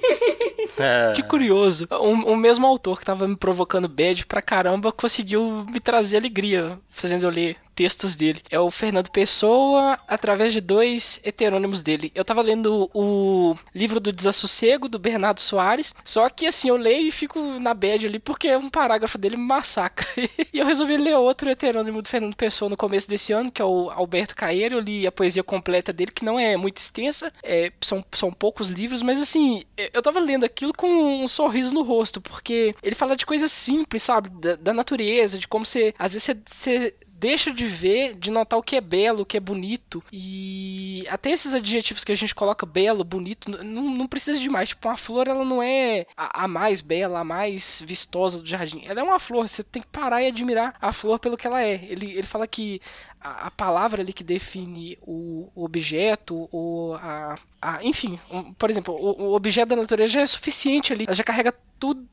[0.78, 1.14] É.
[1.16, 1.88] Que curioso.
[1.90, 6.78] O, o, mesmo autor que tava me provocando bad pra caramba conseguiu me trazer alegria
[6.90, 8.42] fazendo eu ler textos dele.
[8.50, 12.12] É o Fernando Pessoa, através de dois heterônimos dele.
[12.16, 17.08] Eu tava lendo o livro do Desassossego, do Bernardo Soares, só que assim, eu leio
[17.08, 20.08] e fico na bad ali porque um parágrafo dele me massacra.
[20.54, 23.66] e eu resolvi ler outro heterônimo do Fernando Pessoa no começo desse ano, que é
[23.66, 24.76] o Alberto Caeiro.
[24.76, 28.70] Eu li a poesia completa dele, que não é muito extensa, é, são, são poucos
[28.70, 33.16] livros, mas assim, eu tava lendo aquilo com um sorriso no rosto, porque ele fala
[33.16, 34.30] de coisas simples, sabe?
[34.30, 36.94] Da, da natureza, de como você, às vezes você
[37.26, 40.04] deixa de ver, de notar o que é belo, o que é bonito.
[40.14, 44.70] E até esses adjetivos que a gente coloca belo, bonito, não, não precisa de mais.
[44.70, 48.84] Tipo, uma flor, ela não é a, a mais bela, a mais vistosa do jardim.
[48.86, 51.64] Ela é uma flor, você tem que parar e admirar a flor pelo que ela
[51.64, 51.84] é.
[51.90, 52.80] Ele, ele fala que
[53.20, 58.70] a, a palavra ali que define o, o objeto ou a, a enfim, um, por
[58.70, 61.54] exemplo, o, o, objeto da natureza já é suficiente ali, já carrega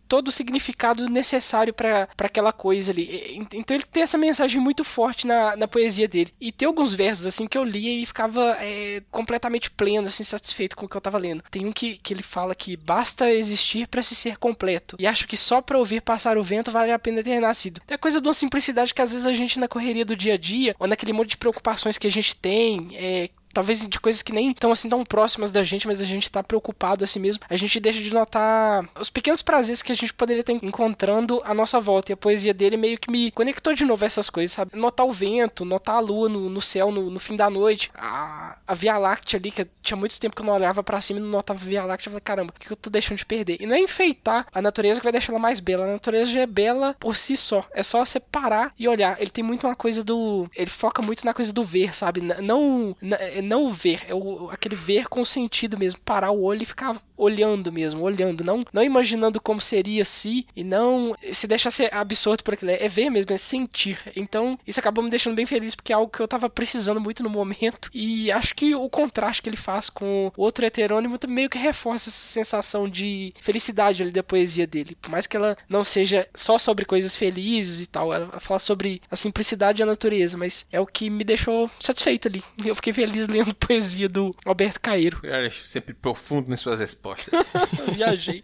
[0.09, 3.39] todo o significado necessário para aquela coisa ali.
[3.53, 6.33] Então ele tem essa mensagem muito forte na, na poesia dele.
[6.41, 10.77] E tem alguns versos assim que eu lia e ficava é, completamente pleno, assim, satisfeito
[10.77, 11.43] com o que eu tava lendo.
[11.51, 14.97] Tem um que, que ele fala que basta existir para se ser completo.
[14.99, 17.81] E acho que só para ouvir passar o vento vale a pena ter nascido.
[17.89, 20.39] É coisa de uma simplicidade que às vezes a gente na correria do dia a
[20.39, 24.33] dia, ou naquele monte de preocupações que a gente tem, é, talvez de coisas que
[24.33, 27.43] nem estão assim tão próximas da gente, mas a gente tá preocupado assim mesmo.
[27.49, 31.55] A gente deixa de notar os pequenos prazeres que a gente poderia estar encontrando à
[31.55, 32.13] nossa volta.
[32.13, 34.77] E a poesia dele meio que me conectou de novo a essas coisas, sabe?
[34.77, 38.57] Notar o vento, notar a lua no, no céu no, no, fim da noite, a,
[38.67, 41.23] a Via Láctea ali, que tinha muito tempo que eu não olhava para cima e
[41.23, 42.09] não notava a Via Láctea.
[42.09, 43.57] Eu falei, caramba, o que eu tô deixando de perder?
[43.61, 45.85] E não é enfeitar a natureza que vai deixar ela mais bela.
[45.85, 47.65] A natureza já é bela por si só.
[47.73, 49.21] É só você parar e olhar.
[49.21, 50.49] Ele tem muito uma coisa do.
[50.55, 52.21] Ele foca muito na coisa do ver, sabe?
[52.21, 56.67] Não, não, não ver, é o, aquele ver com sentido mesmo, parar o olho e
[56.67, 61.93] ficar olhando mesmo, olhando, não, não imaginando como seria se e não se deixar ser
[61.95, 63.99] absorto por aquilo, é ver mesmo, é sentir.
[64.17, 67.23] Então, isso acabou me deixando bem feliz porque é algo que eu tava precisando muito
[67.23, 71.49] no momento e acho que o contraste que ele faz com o outro heterônimo meio
[71.49, 74.97] que reforça essa sensação de felicidade ali da poesia dele.
[75.01, 79.01] Por mais que ela não seja só sobre coisas felizes e tal, ela fala sobre
[79.11, 82.43] a simplicidade e a natureza, mas é o que me deixou satisfeito ali.
[82.65, 85.21] Eu fiquei feliz lendo poesia do Alberto Caeiro.
[85.23, 87.33] Eu sempre profundo nas suas respostas.
[87.95, 88.43] Viajei.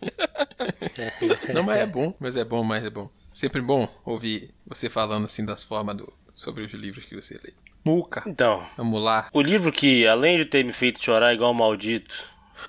[1.55, 3.11] Não, mas é bom, mas é bom, mas é bom.
[3.33, 7.53] Sempre bom ouvir você falando assim das formas do, sobre os livros que você lê.
[7.85, 8.23] Muca.
[8.27, 9.29] Então, vamos lá.
[9.33, 12.17] O livro que, além de ter me feito chorar igual um maldito,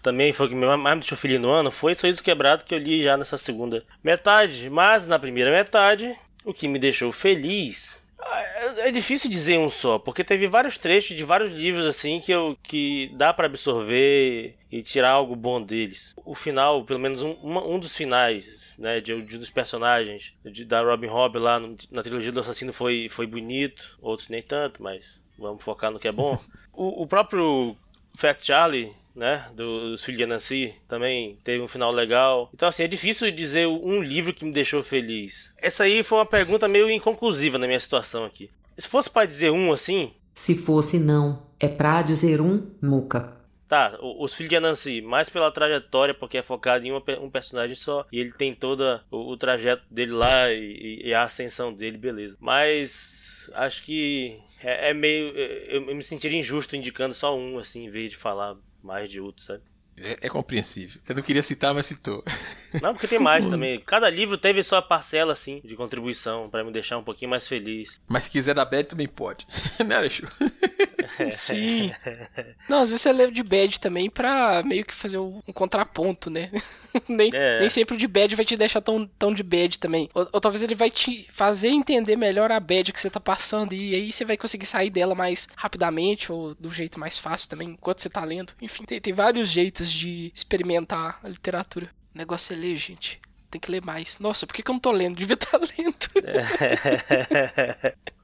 [0.02, 2.80] também foi o que mais me deixou feliz no ano, foi Sorriso Quebrado que eu
[2.80, 4.70] li já nessa segunda metade.
[4.70, 6.16] Mas na primeira metade,
[6.46, 7.99] o que me deixou feliz
[8.78, 12.58] é difícil dizer um só, porque teve vários trechos de vários livros assim que eu
[12.62, 16.14] que dá para absorver e tirar algo bom deles.
[16.26, 20.66] O final, pelo menos um, um dos finais, né, de, de um dos personagens de,
[20.66, 24.84] da Robin Hood lá no, na trilogia do assassino foi foi bonito, outros nem tanto,
[24.84, 26.38] mas vamos focar no que é bom.
[26.74, 27.76] o, o próprio
[28.16, 32.50] Fat Charlie né, dos filhos de Nancy, também teve um final legal.
[32.54, 35.52] Então, assim, é difícil dizer um livro que me deixou feliz.
[35.58, 38.50] Essa aí foi uma pergunta meio inconclusiva na minha situação aqui.
[38.78, 40.14] Se fosse para dizer um assim.
[40.34, 43.38] Se fosse não, é pra dizer um, Muca.
[43.68, 48.08] Tá, os filhos de Anansi, mais pela trajetória, porque é focado em um personagem só.
[48.12, 52.36] E ele tem todo o, o trajeto dele lá e, e, a ascensão dele, beleza.
[52.40, 55.28] Mas acho que é, é meio.
[55.38, 59.19] Eu, eu, me sentiria injusto indicando só um, assim, em vez de falar mais de
[59.19, 59.64] outros, sabe?
[60.01, 60.99] É, é, compreensível.
[61.03, 62.23] Você não queria citar, mas citou.
[62.81, 63.80] Não, porque tem mais também.
[63.81, 67.99] Cada livro teve sua parcela, assim, de contribuição, para me deixar um pouquinho mais feliz.
[68.07, 69.45] Mas se quiser dar bad, também pode.
[69.85, 70.26] né, Alexu?
[71.34, 71.91] Sim.
[72.69, 76.49] Não, às vezes você leva de bad também pra meio que fazer um, contraponto, né?
[77.07, 77.60] nem, é.
[77.60, 80.10] nem sempre o de bad vai te deixar tão, tão de bad também.
[80.14, 83.74] Ou, ou, talvez ele vai te fazer entender melhor a bad que você tá passando
[83.74, 87.70] e aí você vai conseguir sair dela mais rapidamente ou do jeito mais fácil também
[87.70, 88.53] enquanto você tá lendo.
[88.61, 91.90] Enfim, tem, tem vários jeitos de experimentar a literatura.
[92.14, 93.20] O negócio é ler, gente.
[93.49, 94.18] Tem que ler mais.
[94.20, 95.16] Nossa, por que, que eu não tô lendo?
[95.16, 95.95] Devia estar tá lendo.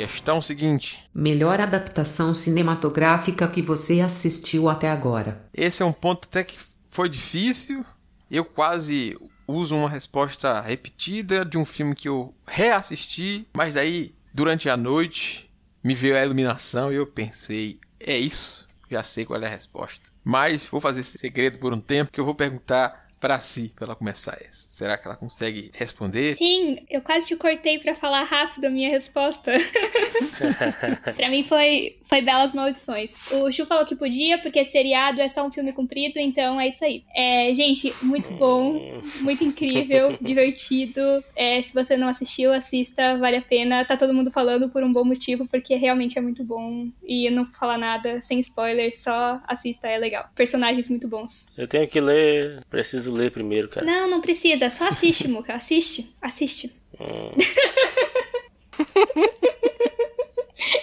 [0.00, 5.44] Questão seguinte: Melhor adaptação cinematográfica que você assistiu até agora?
[5.52, 6.58] Esse é um ponto até que
[6.88, 7.84] foi difícil.
[8.30, 14.70] Eu quase uso uma resposta repetida de um filme que eu reassisti, mas daí, durante
[14.70, 15.50] a noite,
[15.84, 20.10] me veio a iluminação e eu pensei: é isso, já sei qual é a resposta.
[20.24, 23.84] Mas vou fazer esse segredo por um tempo que eu vou perguntar para si, para
[23.84, 24.68] ela começar essa.
[24.68, 26.34] Será que ela consegue responder?
[26.36, 29.52] Sim, eu quase te cortei para falar rápido a minha resposta.
[31.14, 33.14] para mim foi foi Belas Maldições.
[33.30, 36.84] O Chu falou que podia porque seriado é só um filme comprido, então é isso
[36.84, 37.04] aí.
[37.14, 41.00] É, gente, muito bom, muito incrível, divertido.
[41.36, 43.84] É, se você não assistiu, assista, vale a pena.
[43.84, 46.88] Tá todo mundo falando por um bom motivo, porque realmente é muito bom.
[47.06, 50.28] E eu não vou falar nada, sem spoilers, só assista, é legal.
[50.34, 51.46] Personagens muito bons.
[51.56, 53.86] Eu tenho que ler, preciso preciso ler primeiro, cara.
[53.86, 54.70] Não, não precisa.
[54.70, 55.54] Só assiste, Muka.
[55.54, 56.14] Assiste.
[56.22, 56.72] Assiste.
[56.98, 57.30] Hum.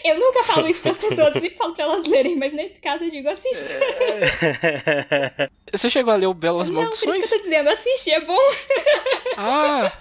[0.04, 3.04] Eu nunca falo isso pras pessoas, eu sempre falo pra elas lerem, mas nesse caso
[3.04, 3.64] eu digo assiste.
[5.72, 7.06] Você chegou a ler o Belas Não, Maldições?
[7.06, 8.40] Não, por isso que eu tô dizendo, assiste, é bom.
[9.38, 9.92] Ah!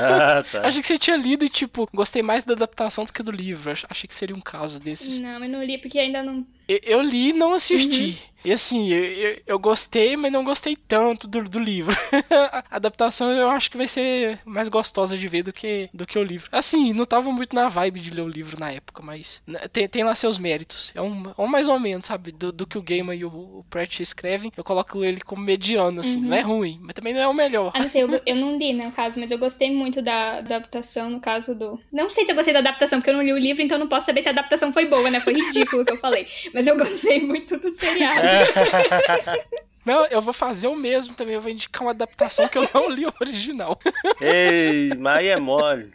[0.00, 0.62] Ah, tá.
[0.66, 3.70] Achei que você tinha lido e, tipo, gostei mais da adaptação do que do livro.
[3.70, 5.20] Ach- Achei que seria um caso desses.
[5.20, 6.44] Não, eu não li porque ainda não.
[6.68, 8.18] Eu, eu li e não assisti.
[8.44, 11.96] E assim, eu, eu, eu gostei, mas não gostei tanto do, do livro.
[12.52, 16.18] a adaptação eu acho que vai ser mais gostosa de ver do que, do que
[16.18, 16.48] o livro.
[16.52, 19.88] Assim, não tava muito na vibe de ler o livro na época, mas né, tem,
[19.88, 20.92] tem lá seus méritos.
[20.94, 22.32] É um, um mais ou menos, sabe?
[22.32, 26.00] Do, do que o Gamer e o, o Pratt escrevem, eu coloco ele como mediano,
[26.00, 26.20] assim.
[26.20, 27.72] Não é ruim, mas também não é o melhor.
[27.74, 30.38] Ah, não sei, eu, eu não li, né, no caso, mas eu gostei muito da
[30.38, 31.80] adaptação, no caso do.
[31.90, 33.88] Não sei se eu gostei da adaptação, porque eu não li o livro, então não
[33.88, 35.20] posso saber se a adaptação foi boa, né?
[35.20, 36.26] Foi ridículo o que eu falei.
[36.52, 38.33] Mas eu gostei muito do seriado.
[39.84, 41.34] Não, eu vou fazer o mesmo também.
[41.34, 43.78] Eu vou indicar uma adaptação que eu não li o original.
[44.18, 45.92] Ei, mas é mole.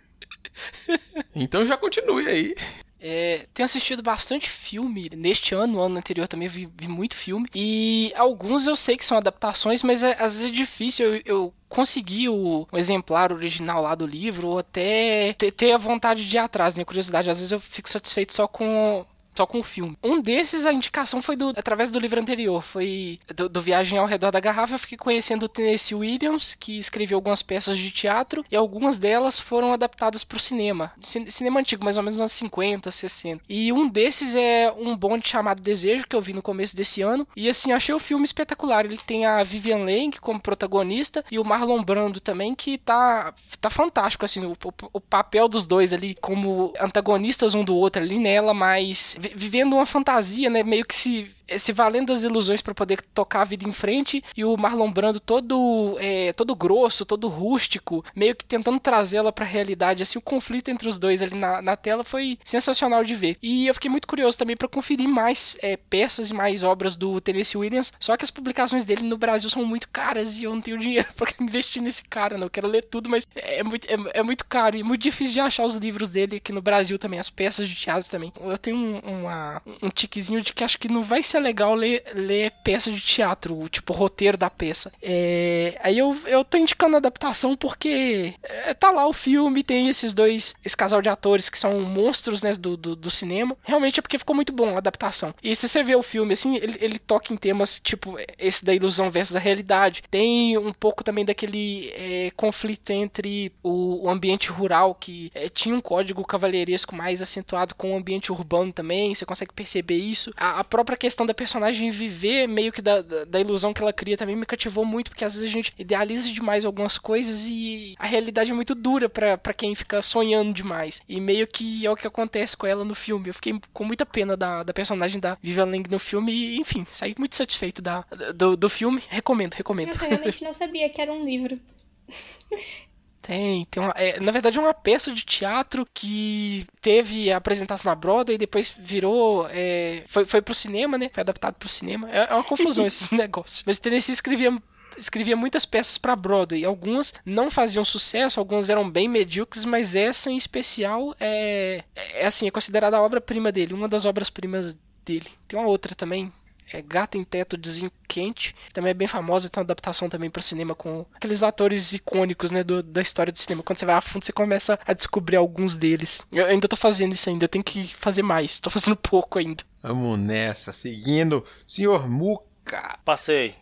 [1.36, 2.56] Então já continue aí.
[3.02, 7.48] É, tenho assistido bastante filme neste ano, no ano anterior também vi, vi muito filme.
[7.56, 11.54] E alguns eu sei que são adaptações, mas é- às vezes é difícil eu, eu
[11.70, 16.36] conseguir o, o exemplar original lá do livro, ou até ter, ter a vontade de
[16.36, 16.84] ir atrás, né?
[16.84, 19.06] Curiosidade, às vezes eu fico satisfeito só com.
[19.36, 19.98] Só com o filme.
[20.04, 22.62] Um desses, a indicação foi do, através do livro anterior.
[22.62, 24.76] Foi do, do Viagem ao Redor da Garrafa.
[24.76, 28.44] Eu fiquei conhecendo o Tennessee Williams, que escreveu algumas peças de teatro.
[28.52, 30.92] E algumas delas foram adaptadas para o cinema.
[31.02, 33.42] Cin- Cinema antigo, mais ou menos uns 50, 60.
[33.48, 37.26] E um desses é um bonde chamado Desejo, que eu vi no começo desse ano.
[37.36, 38.84] E assim, achei o filme espetacular.
[38.84, 43.70] Ele tem a Vivian Leigh como protagonista e o Marlon Brando também, que tá, tá
[43.70, 48.20] fantástico, assim, o, o, o papel dos dois ali como antagonistas um do outro ali
[48.20, 53.02] nela, mas vivendo uma fantasia, né, meio que se se valendo das ilusões para poder
[53.14, 58.04] tocar a vida em frente e o Marlon Brando todo é, todo grosso, todo rústico,
[58.16, 60.04] meio que tentando trazê-la para a realidade.
[60.04, 63.38] Assim, o conflito entre os dois ali na, na tela foi sensacional de ver.
[63.42, 67.20] E eu fiquei muito curioso também para conferir mais é, peças e mais obras do
[67.22, 67.92] Tennessee Williams.
[68.00, 71.08] Só que as publicações dele no Brasil são muito caras e eu não tenho dinheiro
[71.16, 72.48] para investir nesse cara, não.
[72.48, 75.40] Eu quero ler tudo, mas é muito, é, é muito caro e muito difícil de
[75.40, 78.32] achar os livros dele aqui no Brasil também, as peças de teatro também.
[78.40, 82.04] Eu tenho um, uma, um tiquezinho de que acho que não vai ser legal ler,
[82.14, 84.92] ler peça de teatro, tipo roteiro da peça.
[85.02, 89.88] É, aí eu, eu tô indicando a adaptação porque é, tá lá o filme, tem
[89.88, 93.58] esses dois, esse casal de atores que são monstros né, do, do, do cinema.
[93.64, 95.34] Realmente é porque ficou muito bom a adaptação.
[95.44, 98.74] E se você vê o filme, assim, ele, ele toca em temas tipo esse da
[98.74, 100.04] ilusão versus a realidade.
[100.10, 105.76] Tem um pouco também daquele é, conflito entre o, o ambiente rural, que é, tinha
[105.76, 109.14] um código cavalheiresco mais acentuado com o ambiente urbano também.
[109.14, 110.34] Você consegue perceber isso.
[110.38, 113.94] A, a própria questão da personagem viver meio que da, da, da ilusão que ela
[113.94, 117.96] cria também me cativou muito, porque às vezes a gente idealiza demais algumas coisas e
[117.98, 121.02] a realidade é muito dura pra pra quem fica sonhando demais.
[121.08, 123.30] E meio que é o que acontece com ela no filme.
[123.30, 126.86] Eu fiquei com muita pena da, da personagem da Vivian Lang no filme e, enfim,
[126.90, 129.02] saí muito satisfeito da, do, do filme.
[129.08, 129.90] Recomendo, recomendo.
[129.90, 131.60] Nossa, eu realmente não sabia que era um livro.
[133.30, 137.94] Tem, tem uma, é, na verdade é uma peça de teatro que teve apresentação na
[137.94, 141.12] Broadway e depois virou, é, foi, foi pro cinema, né?
[141.14, 142.10] Foi adaptado pro cinema.
[142.10, 143.62] É, é uma confusão esses negócios.
[143.68, 144.60] Mas o Tennessee escrevia
[144.98, 146.66] escrevia muitas peças para Broadway.
[146.66, 151.84] Algumas não faziam sucesso, algumas eram bem medíocres, mas essa em especial é,
[152.16, 154.76] é assim, é considerada a obra-prima dele, uma das obras-primas
[155.06, 155.28] dele.
[155.48, 156.34] Tem uma outra também,
[156.72, 160.30] é Gato em Teto de Zinco Quente, também é bem famosa, tem uma adaptação também
[160.30, 163.64] para cinema com aqueles atores icônicos, né, do, da história do cinema.
[163.64, 166.24] Quando você vai a fundo, você começa a descobrir alguns deles.
[166.32, 169.64] Eu ainda tô fazendo isso ainda, eu tenho que fazer mais, tô fazendo pouco ainda.
[169.82, 171.44] Vamos nessa, seguindo.
[171.66, 173.00] Senhor Muca.
[173.06, 173.56] Passei.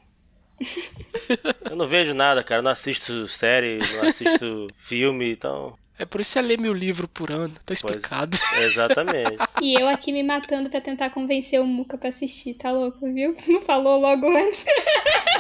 [1.69, 2.61] Eu não vejo nada, cara.
[2.61, 5.77] Não assisto série, não assisto filme, então.
[5.99, 8.37] É por isso que você lê meu livro por ano, tá Pois, explicado.
[8.57, 9.37] exatamente.
[9.61, 13.35] E eu aqui me matando pra tentar convencer o Muca pra assistir, tá louco, viu?
[13.47, 14.63] Não falou logo antes.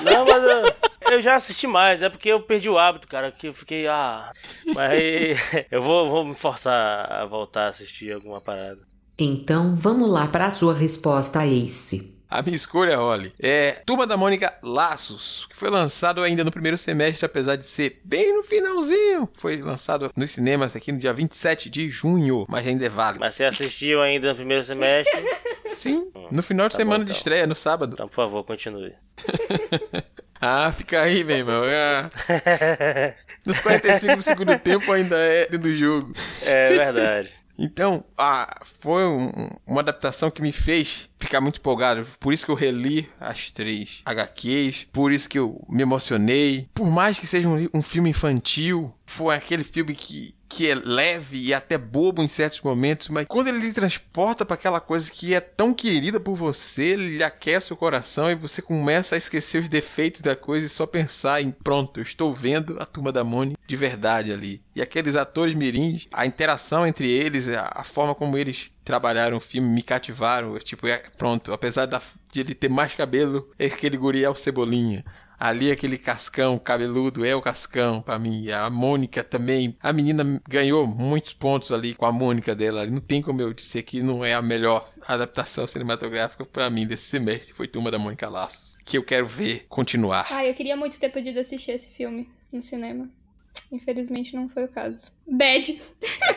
[0.03, 3.47] Não, mas eu, eu já assisti mais, é porque eu perdi o hábito, cara, que
[3.47, 4.31] eu fiquei, ah,
[4.65, 5.35] mas aí
[5.71, 8.79] eu vou, vou me forçar a voltar a assistir alguma parada.
[9.19, 12.16] Então vamos lá para a sua resposta, Ace.
[12.29, 16.77] A minha escolha, olha, é Turma da Mônica Laços, que foi lançado ainda no primeiro
[16.77, 19.29] semestre, apesar de ser bem no finalzinho.
[19.35, 23.21] Foi lançado nos cinemas aqui no dia 27 de junho, mas ainda é válido.
[23.21, 25.23] Mas você assistiu ainda no primeiro semestre?
[25.69, 27.17] Sim, no final de Tá bom, semana de então.
[27.17, 27.93] estreia, no sábado.
[27.93, 28.93] Então, por favor, continue.
[30.39, 31.63] Ah, fica aí, meu irmão.
[31.67, 32.11] Ah,
[33.43, 36.13] nos 45 do segundo tempo ainda é dentro do jogo.
[36.43, 37.33] É verdade.
[37.57, 42.05] Então, ah, foi um- uma adaptação que me fez ficar muito empolgado.
[42.19, 46.69] Por isso que eu reli as três HQs, por isso que eu me emocionei.
[46.73, 51.39] Por mais que seja um, um filme infantil, foi aquele filme que que é leve
[51.39, 55.33] e até bobo em certos momentos, mas quando ele lhe transporta para aquela coisa que
[55.33, 59.69] é tão querida por você, ele aquece o coração e você começa a esquecer os
[59.69, 63.57] defeitos da coisa e só pensar em pronto, eu estou vendo a turma da Mone
[63.67, 64.61] de verdade ali.
[64.75, 69.67] E aqueles atores mirins, a interação entre eles, a forma como eles trabalharam o filme
[69.67, 70.57] me cativaram.
[70.59, 72.01] Tipo, é, pronto, apesar da,
[72.31, 75.03] de ele ter mais cabelo, é aquele guri é o Cebolinha.
[75.37, 78.49] Ali aquele cascão cabeludo é o cascão para mim.
[78.49, 79.77] A Mônica também.
[79.83, 82.85] A menina ganhou muitos pontos ali com a Mônica dela.
[82.87, 87.07] Não tem como eu dizer que não é a melhor adaptação cinematográfica para mim desse
[87.07, 87.53] semestre.
[87.53, 88.77] Foi Turma da Mônica Laços.
[88.83, 90.25] Que eu quero ver continuar.
[90.31, 93.07] Ah, eu queria muito ter podido assistir esse filme no cinema.
[93.71, 95.11] Infelizmente não foi o caso.
[95.27, 95.81] Bad.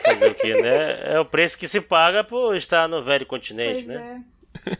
[0.03, 1.13] Fazer o quê, né?
[1.13, 4.23] É o preço que se paga por estar no velho continente, Pois né?
[4.65, 4.77] é.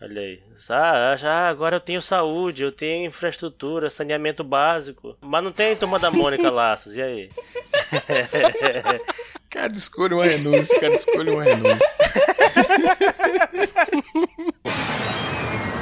[0.00, 0.40] Olha aí.
[0.70, 5.16] Ah, já, agora eu tenho saúde, eu tenho infraestrutura, saneamento básico.
[5.20, 7.30] Mas não tem turma da Mônica Laços, e aí?
[9.50, 11.86] Cada escolha uma renúncia, cada escolha uma renúncia.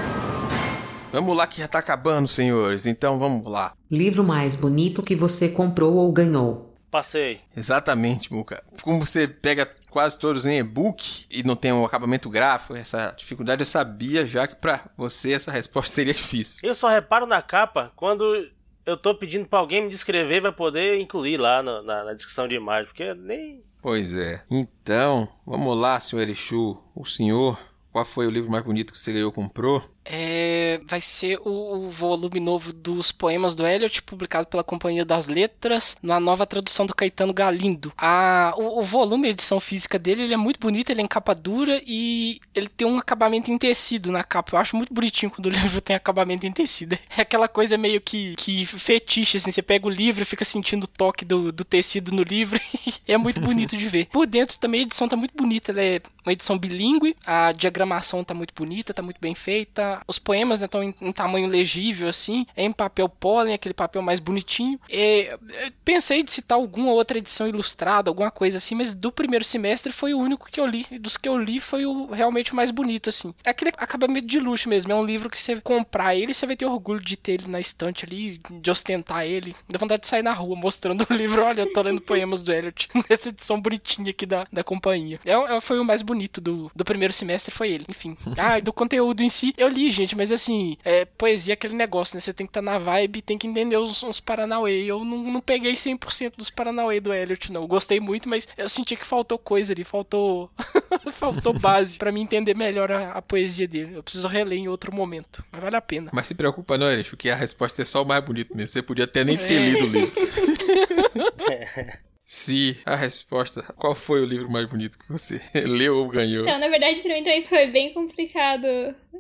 [1.15, 2.87] vamos lá que já tá acabando, senhores.
[2.87, 3.73] Então vamos lá.
[3.91, 6.75] Livro mais bonito que você comprou ou ganhou.
[6.91, 7.41] Passei.
[7.57, 8.63] Exatamente, Muca.
[8.83, 13.63] Como você pega quase todos em e-book e não tem um acabamento gráfico, essa dificuldade
[13.63, 16.61] eu sabia já que pra você essa resposta seria difícil.
[16.63, 18.49] Eu só reparo na capa quando
[18.87, 22.47] eu tô pedindo pra alguém me descrever pra poder incluir lá no- na, na descrição
[22.47, 23.63] de imagem, porque nem.
[23.83, 24.43] Pois é.
[24.51, 26.79] Então, vamos lá, senhor Erichu.
[26.95, 27.59] O senhor,
[27.93, 29.83] qual foi o livro mais bonito que você ganhou comprou?
[30.05, 35.29] É, vai ser o, o volume novo dos poemas do Eliot, publicado pela Companhia das
[35.29, 37.93] Letras, na nova tradução do Caetano Galindo.
[37.97, 41.09] A, o, o volume, a edição física dele, ele é muito bonito, ele é em
[41.09, 44.55] capa dura e ele tem um acabamento em tecido na capa.
[44.55, 46.99] Eu acho muito bonitinho quando o livro tem acabamento em tecido.
[47.17, 50.85] É aquela coisa meio que, que fetiche, assim, você pega o livro e fica sentindo
[50.85, 52.61] o toque do, do tecido no livro.
[53.07, 54.07] é muito bonito de ver.
[54.07, 58.25] Por dentro também a edição tá muito bonita, ela é uma edição bilíngue, a diagramação
[58.25, 59.94] tá muito bonita, tá muito bem feita.
[60.07, 64.21] Os poemas estão em, em tamanho legível, assim, é em papel pólen, aquele papel mais
[64.21, 64.79] bonitinho.
[64.89, 65.39] É, eu
[65.85, 70.15] pensei de citar alguma outra edição ilustrada, alguma coisa assim, mas do primeiro semestre foi
[70.15, 70.87] o único que eu li.
[70.91, 73.35] E dos que eu li foi o realmente o mais bonito, assim.
[73.45, 76.57] É aquele acabamento de luxo mesmo, é um livro que você comprar ele, você vai
[76.57, 79.55] ter orgulho de ter ele na estante ali, de ostentar ele.
[79.69, 82.53] Dá vontade de sair na rua mostrando o livro, olha, eu tô lendo poemas do
[82.53, 85.21] Eliot, nessa edição bonitinha aqui da, da companhia.
[85.25, 87.87] É, é- foi o mais bonito do, do primeiro semestre, foi ele.
[87.89, 88.15] Enfim.
[88.37, 91.75] Ah, e do conteúdo em si, eu li, gente, mas assim, é, poesia é aquele
[91.75, 92.21] negócio, né?
[92.21, 94.85] Você tem que estar na vibe, tem que entender os, uns Paranauê.
[94.85, 97.63] Eu não, não peguei 100% dos Paranauê do Elliot, não.
[97.63, 100.51] Eu gostei muito, mas eu senti que faltou coisa ali, faltou
[101.13, 103.97] faltou base pra mim entender melhor a, a poesia dele.
[103.97, 106.11] Eu preciso reler em outro momento, mas vale a pena.
[106.13, 108.69] Mas se preocupa não, Erichu, que a resposta é só o mais bonito mesmo.
[108.69, 109.71] Você podia até nem ter É.
[109.71, 110.13] lido o livro.
[112.25, 116.45] Se a resposta, qual foi o livro mais bonito que você leu ou ganhou?
[116.45, 118.67] Então, na verdade, pra mim também foi bem complicado.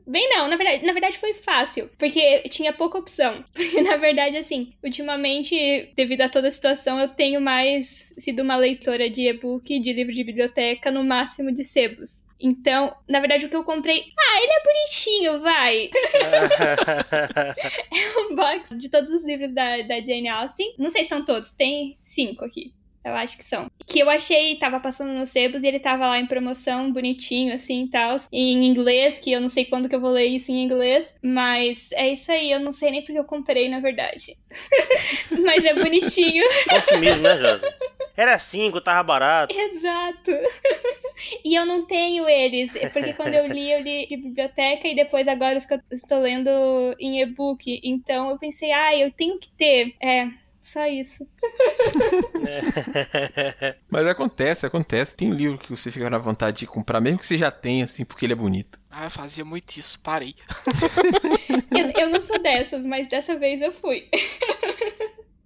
[0.06, 3.44] Bem não, na verdade, na verdade foi fácil, porque tinha pouca opção.
[3.52, 8.56] Porque, na verdade, assim, ultimamente, devido a toda a situação, eu tenho mais sido uma
[8.56, 12.22] leitora de e-book, de livro de biblioteca, no máximo de sebos.
[12.40, 14.04] Então, na verdade, o que eu comprei.
[14.18, 15.90] Ah, ele é bonitinho, vai!
[17.94, 20.74] É um box de todos os livros da, da Jane Austen.
[20.78, 22.72] Não sei se são todos, tem cinco aqui.
[23.04, 23.70] Eu acho que são.
[23.86, 27.84] Que eu achei, tava passando no Sebos e ele tava lá em promoção, bonitinho, assim
[27.84, 28.16] e tal.
[28.32, 31.14] Em inglês, que eu não sei quando que eu vou ler isso em inglês.
[31.22, 34.36] Mas é isso aí, eu não sei nem porque eu comprei, na verdade.
[35.44, 36.44] mas é bonitinho.
[36.70, 37.70] Consumismo, né, jovem?
[38.16, 39.54] Era cinco, tava barato.
[39.54, 40.30] Exato.
[41.44, 45.28] e eu não tenho eles, porque quando eu li, eu li de biblioteca e depois
[45.28, 46.48] agora os que eu estou lendo
[46.98, 47.80] em e-book.
[47.82, 49.94] Então eu pensei, ah, eu tenho que ter.
[50.00, 50.28] É,
[50.64, 51.28] só isso.
[53.90, 55.16] Mas acontece, acontece.
[55.16, 57.84] Tem um livro que você fica na vontade de comprar, mesmo que você já tenha,
[57.84, 58.80] assim, porque ele é bonito.
[58.90, 60.34] Ah, eu fazia muito isso, parei.
[61.70, 64.08] Eu, eu não sou dessas, mas dessa vez eu fui.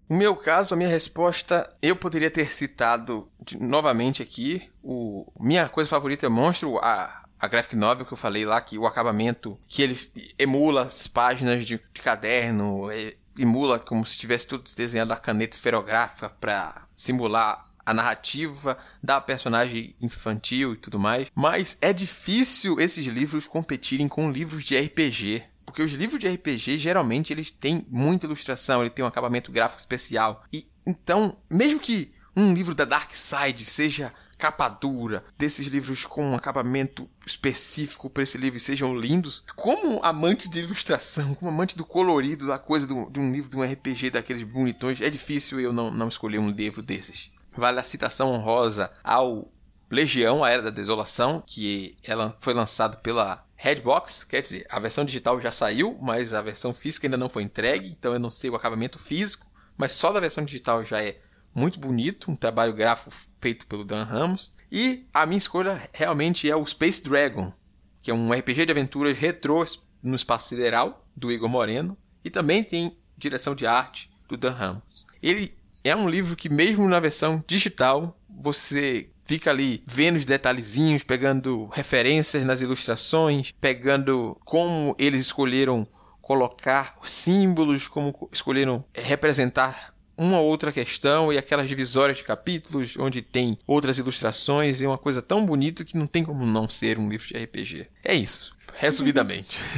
[0.08, 4.68] No meu caso, a minha resposta, eu poderia ter citado de- novamente aqui.
[4.82, 8.76] O minha coisa favorita é Monstro, a, a graphic novel que eu falei lá, que
[8.78, 9.98] o acabamento, que ele
[10.38, 15.56] emula as páginas de, de caderno, é, emula como se tivesse tudo desenhado a caneta
[15.56, 21.28] esferográfica para simular a narrativa da personagem infantil e tudo mais.
[21.34, 25.42] Mas é difícil esses livros competirem com livros de RPG.
[25.64, 29.80] Porque os livros de RPG, geralmente, eles têm muita ilustração, ele tem um acabamento gráfico
[29.80, 30.44] especial.
[30.52, 36.24] E então, mesmo que um livro da Dark Side seja capa dura, desses livros com
[36.30, 41.84] um acabamento específico para esse livro sejam lindos, como amante de ilustração, como amante do
[41.84, 45.72] colorido, da coisa do- de um livro de um RPG daqueles bonitões, é difícil eu
[45.72, 47.30] não, não escolher um livro desses.
[47.56, 49.50] Vale a citação honrosa ao
[49.90, 55.04] Legião, a Era da Desolação, que ela foi lançada pela Redbox, quer dizer, a versão
[55.04, 58.50] digital já saiu, mas a versão física ainda não foi entregue, então eu não sei
[58.50, 59.46] o acabamento físico,
[59.76, 61.18] mas só da versão digital já é
[61.58, 63.10] muito bonito, um trabalho gráfico
[63.40, 64.54] feito pelo Dan Ramos.
[64.70, 67.52] E a minha escolha realmente é o Space Dragon,
[68.00, 69.64] que é um RPG de aventuras retrô
[70.02, 75.06] no espaço sideral, do Igor Moreno, e também tem direção de arte do Dan Ramos.
[75.20, 75.52] Ele
[75.82, 81.66] é um livro que, mesmo na versão digital, você fica ali vendo os detalhezinhos, pegando
[81.72, 85.86] referências nas ilustrações, pegando como eles escolheram
[86.22, 93.56] colocar símbolos, como escolheram representar uma outra questão e aquelas divisórias de capítulos onde tem
[93.64, 97.28] outras ilustrações e uma coisa tão bonita que não tem como não ser um livro
[97.28, 97.86] de RPG.
[98.04, 99.60] É isso, resumidamente.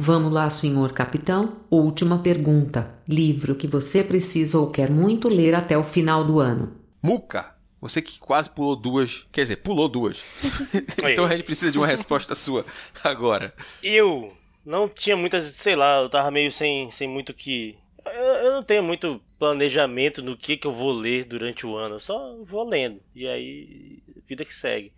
[0.00, 1.56] Vamos lá, senhor capitão.
[1.68, 2.94] Última pergunta.
[3.06, 6.72] Livro que você precisa ou quer muito ler até o final do ano.
[7.02, 10.24] Muca, você que quase pulou duas, quer dizer, pulou duas.
[11.02, 12.64] então a gente precisa de uma resposta sua
[13.02, 13.52] agora.
[13.82, 14.32] Eu
[14.68, 17.78] não tinha muitas, sei lá, eu tava meio sem, sem muito que.
[18.04, 21.94] Eu, eu não tenho muito planejamento no que, que eu vou ler durante o ano,
[21.94, 23.00] eu só vou lendo.
[23.14, 24.92] E aí, vida que segue.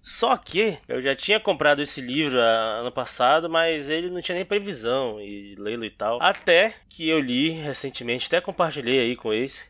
[0.00, 4.44] Só que eu já tinha comprado esse livro ano passado, mas ele não tinha nem
[4.44, 6.22] previsão e lê-lo e tal.
[6.22, 9.64] Até que eu li recentemente, até compartilhei aí com esse,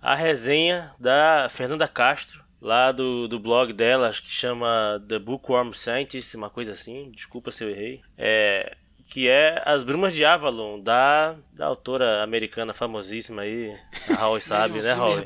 [0.00, 5.72] a resenha da Fernanda Castro, lá do, do blog dela, acho que chama The Bookworm
[5.72, 8.00] Scientist, uma coisa assim, desculpa se eu errei.
[8.18, 8.76] É,
[9.08, 13.72] que é As Brumas de Avalon, da, da autora americana famosíssima aí,
[14.18, 15.24] a Howie sabe, né, Howie?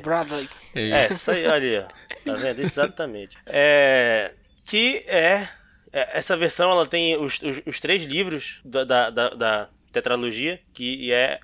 [0.74, 1.88] É, é, isso aí, olha,
[2.26, 2.60] tá vendo?
[2.60, 3.38] Exatamente.
[3.46, 4.34] É,
[4.66, 5.48] que é,
[5.90, 10.60] é, essa versão, ela tem os, os, os três livros da, da, da, da tetralogia,
[10.74, 11.40] que é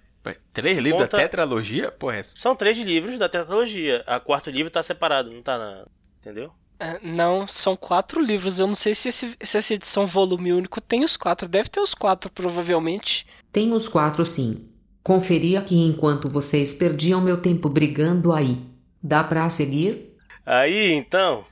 [0.52, 1.16] Três livros Conta...
[1.16, 1.90] da tetralogia?
[1.92, 2.38] Porra, essa...
[2.38, 4.02] São três livros da tetralogia.
[4.06, 5.84] A quarto livro tá separado, não tá na.
[6.20, 6.52] Entendeu?
[6.78, 8.58] É, não, são quatro livros.
[8.58, 11.48] Eu não sei se, esse, se essa edição volume único tem os quatro.
[11.48, 13.26] Deve ter os quatro, provavelmente.
[13.52, 14.68] Tem os quatro, sim.
[15.02, 18.58] Conferi aqui enquanto vocês perdiam meu tempo brigando aí.
[19.02, 20.16] Dá pra seguir?
[20.44, 21.44] Aí, então.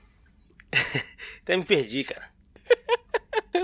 [1.42, 2.34] Até me perdi, cara.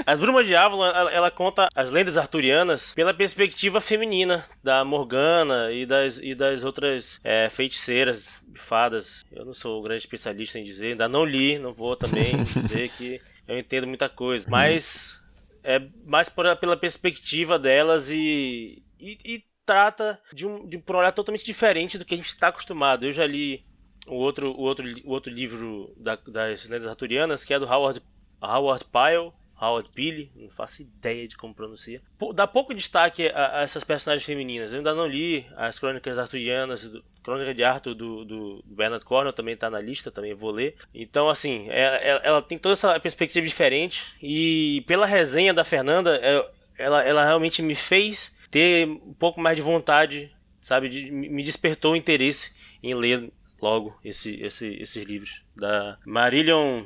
[0.06, 5.72] As Brumas de Avalon, ela, ela, conta as lendas arturianas pela perspectiva feminina da Morgana
[5.72, 9.24] e das, e das outras é, feiticeiras, fadas.
[9.32, 12.88] Eu não sou um grande especialista em dizer, ainda não li, não vou também dizer
[12.90, 14.46] que eu entendo muita coisa.
[14.48, 15.18] Mas
[15.62, 21.12] é mais por, pela perspectiva delas e, e, e trata de um, de um olhar
[21.12, 23.04] totalmente diferente do que a gente está acostumado.
[23.04, 23.64] Eu já li
[24.06, 28.02] o outro, o outro, o outro livro da, das lendas arturianas, que é do Howard,
[28.42, 32.00] Howard Pyle, Howard Pyle, não faço ideia de como pronuncia.
[32.34, 34.72] Dá pouco destaque a, a, essas personagens femininas.
[34.72, 39.32] Eu ainda não li as crônicas arturianas, do, Crônica de Arthur do, do Bernard Cornwell
[39.32, 40.74] também está na lista, também vou ler.
[40.94, 44.14] Então, assim, ela, é, ela, ela, tem toda essa perspectiva diferente.
[44.22, 49.56] E pela resenha da Fernanda, é, ela, ela realmente me fez ter um pouco mais
[49.56, 50.88] de vontade, sabe?
[50.88, 53.30] De, me despertou o interesse em ler
[53.60, 55.42] logo esse, esse, esses livros.
[55.54, 56.84] Da Marillion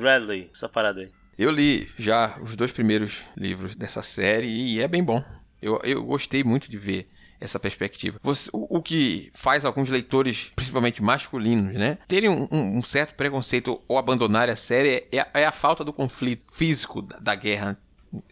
[0.00, 1.10] Radley, essa parada aí.
[1.38, 5.22] Eu li já os dois primeiros livros dessa série e é bem bom.
[5.60, 7.08] Eu, eu gostei muito de ver
[7.40, 8.18] essa perspectiva.
[8.22, 13.80] Você, o, o, que faz alguns leitores, principalmente masculinos, né, terem um, um certo preconceito
[13.88, 17.76] ou abandonarem a série é, é, a falta do conflito físico da, da guerra.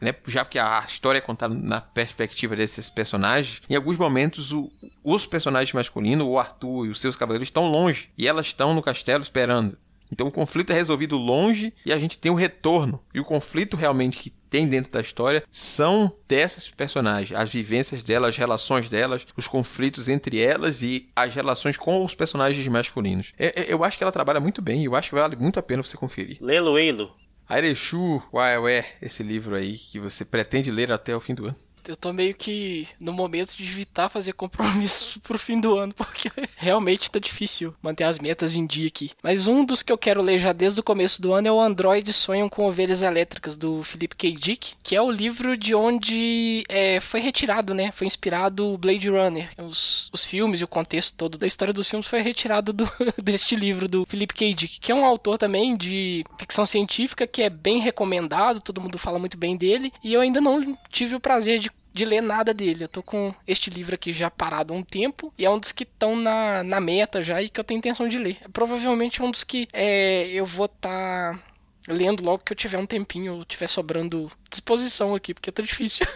[0.01, 0.15] Né?
[0.27, 4.71] Já que a história é contada na perspectiva desses personagens, em alguns momentos o,
[5.03, 8.83] os personagens masculinos, o Arthur e os seus cavaleiros, estão longe e elas estão no
[8.83, 9.77] castelo esperando.
[10.11, 13.01] Então o conflito é resolvido longe e a gente tem o retorno.
[13.15, 18.31] E o conflito realmente que tem dentro da história são dessas personagens, as vivências delas,
[18.31, 23.33] as relações delas, os conflitos entre elas e as relações com os personagens masculinos.
[23.39, 25.59] É, é, eu acho que ela trabalha muito bem e eu acho que vale muito
[25.59, 26.39] a pena você conferir.
[26.41, 27.15] Lelo Eilo.
[27.49, 28.23] Airechu
[28.69, 31.57] é esse livro aí que você pretende ler até o fim do ano
[31.89, 36.31] eu tô meio que no momento de evitar fazer compromissos pro fim do ano, porque
[36.57, 39.11] realmente tá difícil manter as metas em dia aqui.
[39.23, 41.61] Mas um dos que eu quero ler já desde o começo do ano é o
[41.61, 44.33] Android Sonham com Ovelhas Elétricas, do Philip K.
[44.33, 47.91] Dick, que é o livro de onde é, foi retirado, né?
[47.93, 49.51] Foi inspirado o Blade Runner.
[49.59, 52.89] Os, os filmes e o contexto todo da história dos filmes foi retirado do,
[53.23, 54.55] deste livro do Philip K.
[54.55, 58.99] Dick, que é um autor também de ficção científica que é bem recomendado, todo mundo
[58.99, 62.55] fala muito bem dele, e eu ainda não tive o prazer de de ler nada
[62.55, 62.85] dele.
[62.85, 65.73] Eu tô com este livro aqui já parado há um tempo e é um dos
[65.73, 68.39] que estão na, na meta já e que eu tenho intenção de ler.
[68.43, 71.43] É provavelmente um dos que é, eu vou estar tá
[71.89, 76.07] lendo logo que eu tiver um tempinho, ou tiver sobrando disposição aqui, porque tá difícil.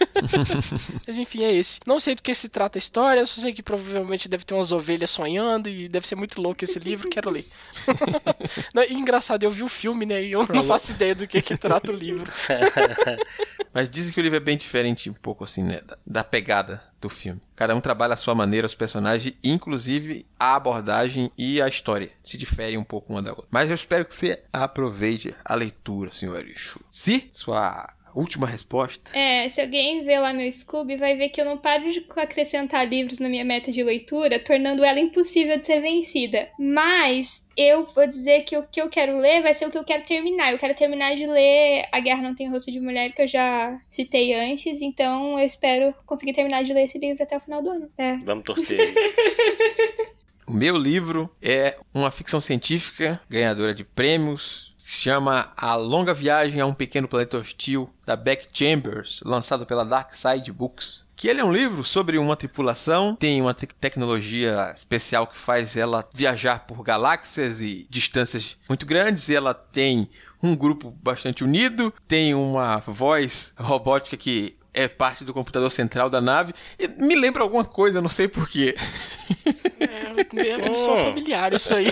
[1.06, 1.80] Mas enfim, é esse.
[1.86, 4.72] Não sei do que se trata a história, só sei que provavelmente deve ter umas
[4.72, 7.44] ovelhas sonhando e deve ser muito louco esse livro, quero ler.
[8.88, 10.22] E engraçado, eu vi o filme, né?
[10.22, 12.30] E eu não faço ideia do que, que trata o livro.
[13.72, 15.80] Mas dizem que o livro é bem diferente, um pouco assim, né?
[15.84, 17.40] Da, da pegada do filme.
[17.56, 22.10] Cada um trabalha a sua maneira, os personagens, inclusive a abordagem e a história.
[22.22, 23.46] Se diferem um pouco uma da outra.
[23.50, 26.84] Mas eu espero que você aproveite a leitura, senhor Erichu.
[26.90, 29.16] Se sua última resposta.
[29.16, 32.88] É, se alguém ver lá meu Scooby, vai ver que eu não paro de acrescentar
[32.88, 36.48] livros na minha meta de leitura, tornando ela impossível de ser vencida.
[36.58, 39.84] Mas eu vou dizer que o que eu quero ler vai ser o que eu
[39.84, 40.52] quero terminar.
[40.52, 43.78] Eu quero terminar de ler A Guerra Não Tem Rosto de Mulher, que eu já
[43.90, 47.70] citei antes, então eu espero conseguir terminar de ler esse livro até o final do
[47.70, 47.90] ano.
[47.96, 48.16] É.
[48.18, 48.94] Vamos torcer.
[50.46, 56.66] o meu livro é uma ficção científica ganhadora de prêmios chama A Longa Viagem a
[56.66, 61.06] um Pequeno Planeta Hostil, da Beck Chambers, lançado pela Dark Side Books.
[61.16, 65.74] Que ele é um livro sobre uma tripulação, tem uma te tecnologia especial que faz
[65.74, 70.06] ela viajar por galáxias e distâncias muito grandes, e ela tem
[70.42, 76.20] um grupo bastante unido, tem uma voz robótica que é parte do computador central da
[76.20, 78.76] nave, e me lembra alguma coisa, não sei porquê.
[80.18, 81.90] É, só familiar isso aí.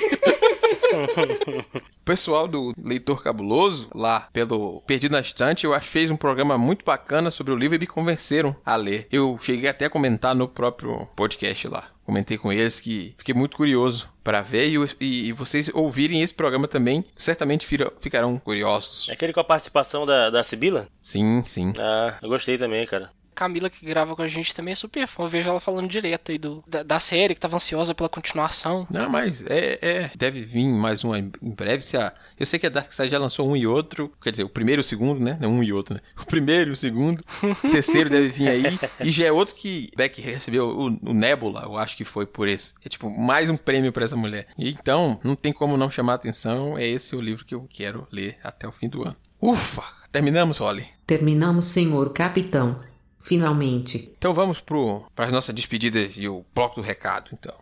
[1.65, 6.17] O pessoal do Leitor Cabuloso, lá pelo Perdido na Estante, eu acho que fez um
[6.17, 9.07] programa muito bacana sobre o livro e me convenceram a ler.
[9.11, 11.85] Eu cheguei até a comentar no próprio podcast lá.
[12.05, 16.35] Comentei com eles que fiquei muito curioso para ver e, e, e, vocês ouvirem esse
[16.35, 17.67] programa também, certamente
[18.01, 19.09] ficarão curiosos.
[19.09, 20.89] É aquele com a participação da, da Sibila?
[21.01, 21.73] Sim, sim.
[21.79, 23.11] Ah, eu gostei também, cara.
[23.35, 25.25] Camila, que grava com a gente, também é super fã.
[25.25, 28.87] Eu vejo ela falando direto aí do, da, da série, que tava ansiosa pela continuação.
[28.91, 31.83] Não, mas é, é deve vir mais uma em breve.
[31.83, 34.45] Se a, eu sei que a Dark Side já lançou um e outro, quer dizer,
[34.45, 35.39] o primeiro e o segundo, né?
[35.41, 36.01] Não um e outro, né?
[36.23, 37.23] O primeiro e o segundo.
[37.43, 38.63] o terceiro deve vir aí.
[39.01, 42.49] E já é outro que Beck recebeu o, o, Nebula, eu acho que foi por
[42.49, 42.75] esse.
[42.85, 44.47] É tipo, mais um prêmio para essa mulher.
[44.57, 46.79] E, então, não tem como não chamar a atenção.
[46.79, 49.17] É esse o livro que eu quero ler até o fim do ano.
[49.41, 50.03] Ufa!
[50.13, 50.87] Terminamos, Holly?
[51.07, 52.81] Terminamos, senhor capitão.
[53.23, 54.13] Finalmente.
[54.19, 57.55] Então vamos para as nossas despedidas e o bloco do recado, então.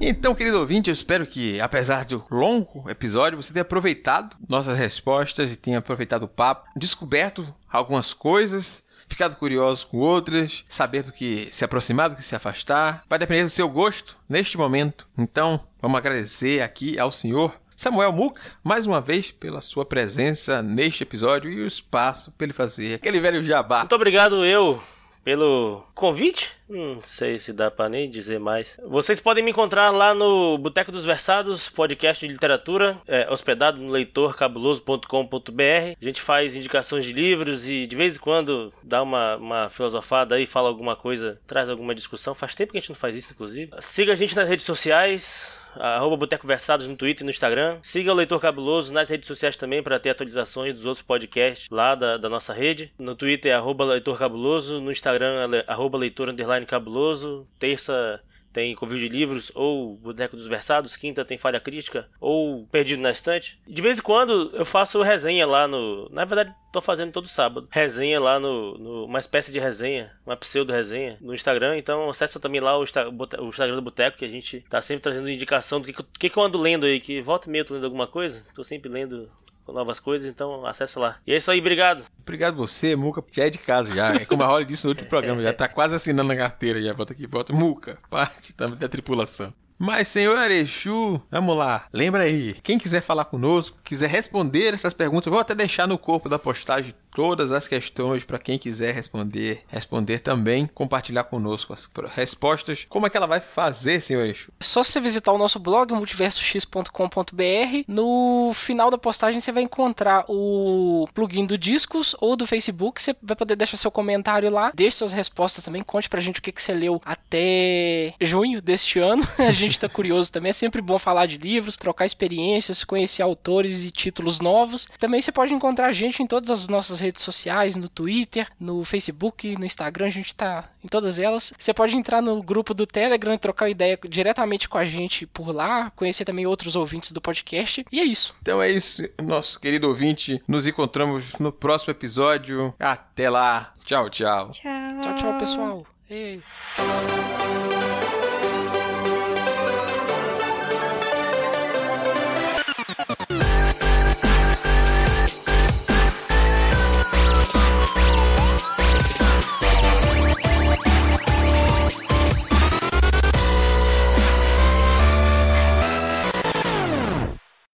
[0.00, 5.52] Então, querido ouvinte, eu espero que, apesar do longo episódio, você tenha aproveitado nossas respostas
[5.52, 11.48] e tenha aproveitado o papo, descoberto algumas coisas, ficado curioso com outras, saber do que
[11.50, 13.02] se aproximar, do que se afastar.
[13.08, 15.06] Vai depender do seu gosto neste momento.
[15.16, 21.02] Então, vamos agradecer aqui ao senhor Samuel Muca, mais uma vez, pela sua presença neste
[21.02, 23.80] episódio e o espaço para ele fazer aquele velho jabá.
[23.80, 24.80] Muito obrigado, eu,
[25.24, 26.52] pelo convite.
[26.68, 28.78] Não sei se dá para nem dizer mais.
[28.86, 33.90] Vocês podem me encontrar lá no Boteco dos Versados, podcast de literatura, é, hospedado no
[33.90, 35.96] leitorcabuloso.com.br.
[36.00, 40.36] A gente faz indicações de livros e de vez em quando dá uma, uma filosofada
[40.36, 42.34] aí, fala alguma coisa, traz alguma discussão.
[42.34, 43.72] Faz tempo que a gente não faz isso, inclusive.
[43.80, 47.78] Siga a gente nas redes sociais arroba Boteco Versados no Twitter e no Instagram.
[47.82, 51.94] Siga o Leitor Cabuloso nas redes sociais também para ter atualizações dos outros podcasts lá
[51.94, 52.92] da, da nossa rede.
[52.98, 56.34] No Twitter é arroba Leitor Cabuloso, no Instagram é arroba Leitor
[56.66, 57.46] Cabuloso.
[57.58, 58.20] Terça
[58.54, 63.10] tem Convívio de Livros, ou Boneco dos Versados, quinta tem Falha Crítica, ou Perdido na
[63.10, 63.58] Estante.
[63.66, 66.08] De vez em quando eu faço resenha lá no.
[66.10, 67.66] Na verdade, tô fazendo todo sábado.
[67.68, 68.78] Resenha lá no.
[68.78, 71.76] no uma espécie de resenha, uma pseudo-resenha no Instagram.
[71.76, 75.28] Então acessa também lá o, o Instagram do Boteco, que a gente tá sempre trazendo
[75.28, 77.00] indicação do que, que, eu ando lendo aí.
[77.00, 78.46] Que volta e meia eu tô lendo alguma coisa.
[78.54, 79.28] Tô sempre lendo
[79.72, 81.16] novas coisas, então acessa lá.
[81.26, 82.04] E é isso aí, obrigado.
[82.20, 84.14] Obrigado você, Muca, já é de casa já.
[84.14, 86.92] É como a Holly disse no último programa, já tá quase assinando a carteira já.
[86.92, 89.52] Bota aqui, bota Muca, parte também da tripulação.
[89.78, 91.86] Mas, senhor Arechu, vamos lá.
[91.92, 96.28] Lembra aí, quem quiser falar conosco, quiser responder essas perguntas, vou até deixar no corpo
[96.28, 102.84] da postagem todas as questões para quem quiser responder, responder também, compartilhar conosco as respostas.
[102.88, 104.52] Como é que ela vai fazer, senhor Eixo?
[104.58, 107.84] É só você visitar o nosso blog multiversox.com.br.
[107.86, 113.00] No final da postagem você vai encontrar o plugin do Discos ou do Facebook.
[113.00, 116.42] Você vai poder deixar seu comentário lá, deixe suas respostas também, conte pra gente o
[116.42, 119.24] que, que você leu até junho deste ano.
[119.38, 120.50] A gente tá curioso também.
[120.50, 124.86] É sempre bom falar de livros, trocar experiências, conhecer autores e títulos novos.
[124.98, 128.84] Também você pode encontrar a gente em todas as nossas redes sociais, no Twitter, no
[128.84, 131.52] Facebook, no Instagram, a gente tá em todas elas.
[131.58, 135.54] Você pode entrar no grupo do Telegram e trocar ideia diretamente com a gente por
[135.54, 137.84] lá, conhecer também outros ouvintes do podcast.
[137.90, 138.34] E é isso.
[138.42, 140.42] Então é isso, nosso querido ouvinte.
[140.46, 142.74] Nos encontramos no próximo episódio.
[142.78, 143.72] Até lá.
[143.84, 144.50] Tchau, tchau.
[144.50, 145.00] Tchau.
[145.00, 145.86] Tchau, tchau, pessoal.
[146.08, 146.42] Ei.